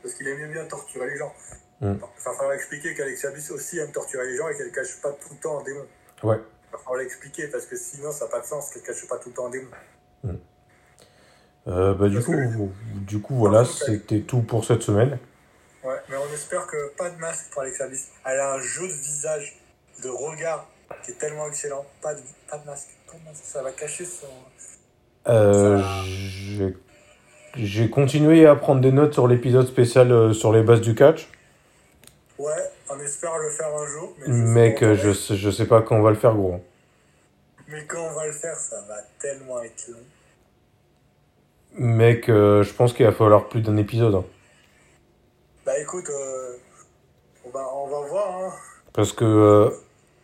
Parce 0.00 0.14
qu'il 0.14 0.28
aimait 0.28 0.46
bien 0.46 0.64
torturer 0.66 1.10
les 1.10 1.16
gens. 1.16 1.34
Mm. 1.80 1.94
Enfin, 2.00 2.30
il 2.32 2.36
faudra 2.38 2.54
expliquer 2.54 2.94
qu'Alexia 2.94 3.32
Bliss 3.32 3.50
aussi 3.50 3.78
aime 3.80 3.90
torturer 3.90 4.28
les 4.28 4.36
gens 4.36 4.48
et 4.48 4.56
qu'elle 4.56 4.70
cache 4.70 5.00
pas 5.02 5.10
tout 5.10 5.34
le 5.34 5.40
temps 5.40 5.56
en 5.56 5.64
démon. 5.64 5.84
Ouais. 6.22 6.38
Il 6.72 6.78
falloir 6.78 7.00
l'expliquer 7.00 7.48
parce 7.48 7.66
que 7.66 7.76
sinon 7.76 8.12
ça 8.12 8.26
n'a 8.26 8.30
pas 8.30 8.40
de 8.40 8.46
sens 8.46 8.70
qu'elle 8.70 8.82
cache 8.82 9.08
pas 9.08 9.18
tout 9.18 9.30
le 9.30 9.34
temps 9.34 9.46
en 9.46 9.50
démon. 9.50 9.70
Euh, 11.66 11.94
bah, 11.94 12.08
du 12.08 12.22
coup, 12.22 12.30
que- 12.30 13.04
du 13.06 13.20
coup, 13.20 13.34
voilà, 13.34 13.64
c'était 13.64 14.20
tout 14.20 14.42
pour 14.42 14.64
cette 14.64 14.82
semaine. 14.82 15.18
Ouais, 15.86 15.94
mais 16.08 16.16
on 16.16 16.34
espère 16.34 16.66
que 16.66 16.94
pas 16.96 17.10
de 17.10 17.16
masque 17.18 17.46
pour 17.52 17.62
Alexa 17.62 17.86
Bliss. 17.86 18.08
Elle 18.24 18.40
a 18.40 18.54
un 18.54 18.60
jeu 18.60 18.88
de 18.88 18.92
visage, 18.92 19.56
de 20.02 20.08
regard 20.08 20.66
qui 21.04 21.12
est 21.12 21.14
tellement 21.14 21.46
excellent. 21.46 21.84
Pas 22.02 22.14
de, 22.14 22.20
pas 22.50 22.58
de 22.58 22.66
masque. 22.66 22.88
Pas 23.06 23.12
de 23.18 23.24
masque. 23.24 23.44
Ça 23.44 23.62
va 23.62 23.70
cacher 23.70 24.04
son. 24.04 24.26
Euh, 25.28 25.80
Ça- 25.80 26.74
j'ai- 27.56 27.88
continué 27.90 28.46
à 28.46 28.56
prendre 28.56 28.80
des 28.80 28.90
notes 28.92 29.12
sur 29.14 29.28
l'épisode 29.28 29.66
spécial 29.66 30.10
euh, 30.12 30.32
sur 30.32 30.52
les 30.52 30.62
bases 30.62 30.80
du 30.80 30.94
catch. 30.94 31.28
Ouais, 32.38 32.52
on 32.90 32.98
espère 33.00 33.38
le 33.38 33.48
faire 33.50 33.68
un 33.74 33.86
jour. 33.86 34.14
Mais, 34.26 34.70
Mec, 34.72 34.94
je, 34.94 35.12
sais- 35.12 35.36
je 35.36 35.50
sais 35.50 35.66
pas 35.66 35.82
quand 35.82 35.96
on 35.96 36.02
va 36.02 36.10
le 36.10 36.16
faire, 36.16 36.34
gros. 36.34 36.60
Mais 37.68 37.84
quand 37.86 38.02
on 38.10 38.12
va 38.14 38.26
le 38.26 38.32
faire, 38.32 38.56
ça 38.56 38.80
va 38.88 38.96
tellement 39.20 39.62
être 39.62 39.88
long. 39.88 39.98
Mec, 41.78 42.28
euh, 42.28 42.62
je 42.62 42.72
pense 42.72 42.92
qu'il 42.92 43.06
va 43.06 43.12
falloir 43.12 43.48
plus 43.48 43.60
d'un 43.60 43.76
épisode. 43.76 44.22
Bah 45.66 45.76
écoute, 45.80 46.08
euh, 46.08 46.56
on, 47.44 47.50
va, 47.50 47.66
on 47.74 47.88
va 47.88 48.06
voir. 48.06 48.36
Hein. 48.36 48.52
Parce 48.92 49.12
que 49.12 49.24
euh, 49.24 49.70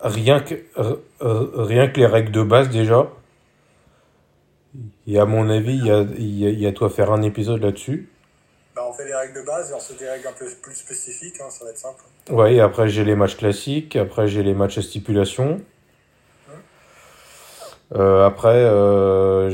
rien, 0.01 0.39
que 0.39 0.55
euh, 0.79 0.97
rien 1.21 1.89
que 1.89 1.99
les 1.99 2.07
règles 2.07 2.31
de 2.31 2.45
base, 2.45 2.69
déjà, 2.69 3.11
et 5.09 5.19
à 5.19 5.27
mon 5.27 5.51
avis, 5.51 5.75
il 5.75 5.87
y 5.87 5.91
a, 5.91 6.03
il 6.17 6.39
y 6.39 6.47
a, 6.47 6.51
y 6.51 6.67
a 6.67 6.73
toi 6.73 6.89
faire 6.89 7.11
un 7.11 7.23
épisode 7.23 7.61
là-dessus. 7.61 8.09
Bah 8.77 8.87
on 8.89 8.93
fait 8.93 9.05
les 9.05 9.15
règles 9.15 9.35
de 9.35 9.45
base 9.45 9.73
et 9.73 9.75
on 9.75 9.81
se 9.81 9.93
règles 9.93 10.29
un 10.29 10.33
peu 10.33 10.47
plus 10.63 10.77
spécifiques. 10.77 11.41
Hein, 11.41 11.51
ça 11.51 11.65
va 11.65 11.73
être 11.73 11.79
simple. 11.79 12.05
Ouais, 12.31 12.55
et 12.55 12.61
après 12.61 12.89
j'ai 12.89 13.05
les 13.05 13.17
matchs 13.17 13.37
classiques, 13.37 13.97
après 13.97 14.29
j'ai 14.29 14.45
les 14.45 14.55
matchs 14.55 14.79
à 14.79 14.83
stipulation. 14.83 15.61
Euh, 17.95 18.25
après, 18.25 18.57
euh, 18.57 19.51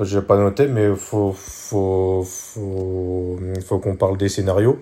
j'ai 0.00 0.04
j'ai 0.04 0.22
pas 0.22 0.36
noté, 0.36 0.66
mais 0.68 0.94
faut 0.96 1.32
faut 1.32 2.24
faut, 2.24 3.38
faut 3.66 3.78
qu'on 3.78 3.96
parle 3.96 4.16
des 4.18 4.28
scénarios. 4.28 4.80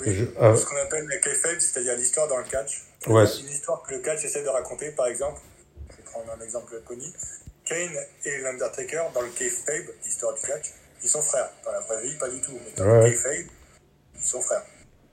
Oui. 0.00 0.14
Je-. 0.14 0.24
Ce 0.56 0.64
qu'on 0.66 0.76
appelle 0.76 1.06
les 1.08 1.20
kayfabe, 1.20 1.58
c'est-à-dire 1.58 1.96
l'histoire 1.96 2.28
dans 2.28 2.38
le 2.38 2.44
catch. 2.44 2.84
Ouais. 3.06 3.24
Une 3.40 3.48
histoire 3.48 3.82
que 3.82 3.94
le 3.94 4.00
catch 4.00 4.24
essaie 4.24 4.42
de 4.42 4.48
raconter, 4.48 4.90
par 4.92 5.06
exemple. 5.06 5.40
Je 5.90 5.96
vais 5.96 6.02
prendre 6.04 6.30
un 6.38 6.44
exemple 6.44 6.80
connu. 6.86 7.04
Kane 7.64 7.96
et 8.24 8.38
l'Undertaker, 8.38 9.04
dans 9.14 9.22
le 9.22 9.28
kayfabe, 9.28 9.90
l'histoire 10.04 10.34
du 10.34 10.40
catch, 10.40 10.72
ils 11.02 11.08
sont 11.08 11.22
frères. 11.22 11.50
Dans 11.64 11.72
la 11.72 11.80
vraie 11.80 12.02
vie, 12.02 12.16
pas 12.18 12.28
du 12.28 12.40
tout. 12.40 12.52
Mais 12.64 12.72
dans 12.76 12.90
Ouais. 12.90 13.04
le 13.04 13.10
kayfabe, 13.10 13.46
ils 14.16 14.22
sont 14.22 14.40
frères. 14.40 14.64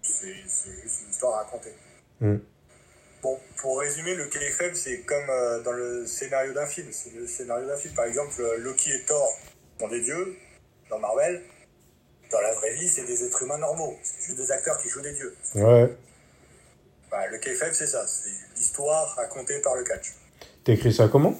C'est 0.02 0.36
c'est 0.48 0.72
juste 0.84 1.02
une 1.04 1.10
histoire 1.12 1.36
à 1.36 1.44
raconter. 1.44 1.74
Mm. 2.22 2.38
Pour 3.58 3.80
résumer, 3.80 4.16
le 4.16 4.26
kayfabe, 4.28 4.74
c'est 4.76 5.00
comme 5.02 5.30
euh, 5.30 5.62
dans 5.64 5.72
le 5.72 6.06
scénario 6.06 6.54
d'un 6.54 6.66
film. 6.68 6.88
C'est 6.92 7.14
le 7.14 7.26
scénario 7.28 7.66
d'un 7.68 7.78
film. 7.78 7.94
Par 7.96 8.06
exemple, 8.06 8.34
euh, 8.40 8.58
Loki 8.58 8.92
et 8.92 9.04
Thor 9.06 9.30
sont 9.80 9.88
des 9.88 10.02
dieux, 10.02 10.36
dans 10.90 11.00
Marvel. 11.00 11.44
Dans 12.32 12.42
la 12.42 12.54
vraie 12.54 12.74
vie, 12.74 12.88
c'est 12.90 13.06
des 13.06 13.24
êtres 13.24 13.44
humains 13.44 13.58
normaux. 13.58 13.98
C'est 14.04 14.22
juste 14.26 14.38
des 14.38 14.52
acteurs 14.52 14.78
qui 14.82 14.90
jouent 14.90 15.02
des 15.02 15.14
dieux. 15.14 15.36
Ouais. 15.56 15.96
Bah, 17.10 17.26
le 17.28 17.38
kayfabe, 17.38 17.72
c'est 17.74 17.88
ça. 17.88 18.06
C'est 18.06 18.30
l'histoire 18.58 19.16
racontée 19.16 19.60
par 19.62 19.76
le 19.76 19.84
catch. 19.84 20.14
T'écris 20.64 20.94
ça 20.94 21.08
comment? 21.08 21.40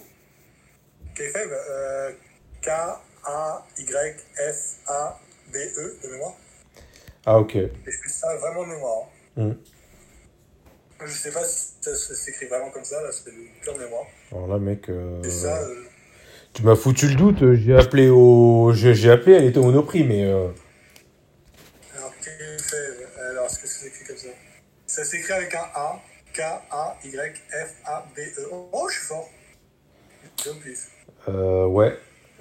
Kayfabe, 1.16 1.52
euh, 1.52 2.12
K-A-Y-F-A-B-E 4.28 5.80
E, 5.80 5.98
de 6.04 6.08
mémoire. 6.12 6.34
Ah 7.26 7.38
ok. 7.40 7.56
Et 7.56 7.72
je 7.86 7.92
fais 7.92 8.10
ça 8.10 8.36
vraiment 8.38 8.64
de 8.64 8.70
mémoire. 8.70 9.10
hein. 9.38 9.44
Mm. 9.44 9.54
Je 11.06 11.12
sais 11.12 11.32
pas 11.32 11.44
si 11.46 11.68
ça, 11.82 11.96
ça 11.96 12.16
s'écrit 12.16 12.48
vraiment 12.48 12.70
comme 12.72 12.84
ça, 12.84 13.02
là, 13.02 13.10
c'est 13.12 13.30
une 13.32 13.48
pure 13.62 13.78
mémoire. 13.78 14.06
Alors 14.32 14.48
là, 14.48 14.58
mec. 14.58 14.90
euh, 14.90 15.22
C'est 15.24 15.30
ça. 15.30 15.62
euh, 15.62 15.84
Tu 16.54 16.64
m'as 16.64 16.76
foutu 16.76 17.08
le 17.08 17.16
doute. 17.16 17.54
J'ai 17.56 17.76
appelé 17.76 18.10
au. 18.10 18.72
J'ai 18.74 19.12
appelé, 19.12 19.36
elle 19.36 19.46
était 19.46 19.60
au 19.60 19.64
Monoprix, 19.64 20.04
mais. 20.04 20.26
euh, 20.26 20.50
Alors, 21.96 22.12
alors, 23.30 23.46
est-ce 23.46 23.60
que 23.60 23.68
c'est 23.68 23.88
écrit 23.88 24.06
comme 24.06 24.18
ça? 24.18 24.30
Ça 24.88 25.04
s'écrit 25.04 25.34
avec 25.34 25.54
un 25.54 25.66
A, 25.76 26.02
K-A-Y-F-A-B-E. 26.34 28.48
Oh, 28.72 28.88
je 28.90 28.98
suis 28.98 29.06
fort. 29.08 29.30
Euh, 31.30 31.66
ouais. 31.66 31.98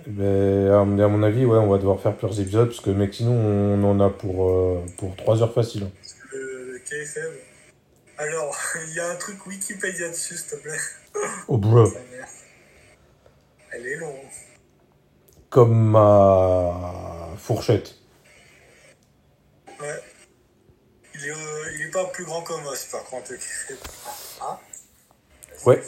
Mais 0.06 0.68
à 0.70 0.84
mon 0.84 1.22
avis, 1.22 1.44
ouais, 1.44 1.58
on 1.58 1.68
va 1.68 1.78
devoir 1.78 2.00
faire 2.00 2.14
plusieurs 2.16 2.40
épisodes 2.40 2.68
parce 2.68 2.80
que, 2.80 2.90
mec, 2.90 3.14
sinon, 3.14 3.32
on 3.32 3.82
en 3.84 4.00
a 4.00 4.10
pour, 4.10 4.50
euh, 4.50 4.84
pour 4.98 5.16
3 5.16 5.42
heures 5.42 5.54
facile. 5.54 5.84
hein. 5.84 5.90
Le, 6.32 6.72
le 6.72 6.78
KFM. 6.78 7.32
Alors, 8.18 8.56
il 8.88 8.94
y 8.94 9.00
a 9.00 9.10
un 9.10 9.16
truc 9.16 9.46
Wikipédia 9.46 10.08
dessus, 10.08 10.36
s'il 10.36 10.46
te 10.46 10.56
plaît. 10.56 10.78
Oh, 11.48 11.58
bro. 11.58 11.92
Elle 13.72 13.86
est 13.86 13.96
longue. 13.96 14.14
Comme 15.50 15.90
ma 15.90 17.28
fourchette. 17.38 17.94
Ouais. 19.80 20.02
Il 21.14 21.24
est, 21.24 21.30
euh, 21.30 21.72
il 21.74 21.82
est 21.82 21.90
pas 21.90 22.04
plus 22.06 22.24
grand 22.24 22.42
qu'un 22.42 22.64
os, 22.66 22.84
par 22.86 23.04
contre. 23.04 23.32
Ah. 24.40 24.58
Ouais. 25.64 25.82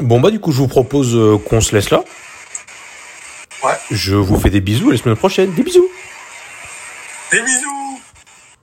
Bon, 0.00 0.20
bah, 0.20 0.30
du 0.30 0.40
coup, 0.40 0.52
je 0.52 0.58
vous 0.58 0.68
propose 0.68 1.14
euh, 1.14 1.38
qu'on 1.38 1.60
se 1.60 1.74
laisse 1.74 1.90
là. 1.90 2.02
Ouais. 3.62 3.74
Je 3.90 4.14
vous 4.14 4.38
fais 4.38 4.50
des 4.50 4.60
bisous 4.60 4.88
à 4.88 4.92
la 4.92 4.98
semaine 4.98 5.16
prochaine. 5.16 5.52
Des 5.54 5.62
bisous. 5.62 5.88
Des 7.30 7.42
bisous 7.42 7.79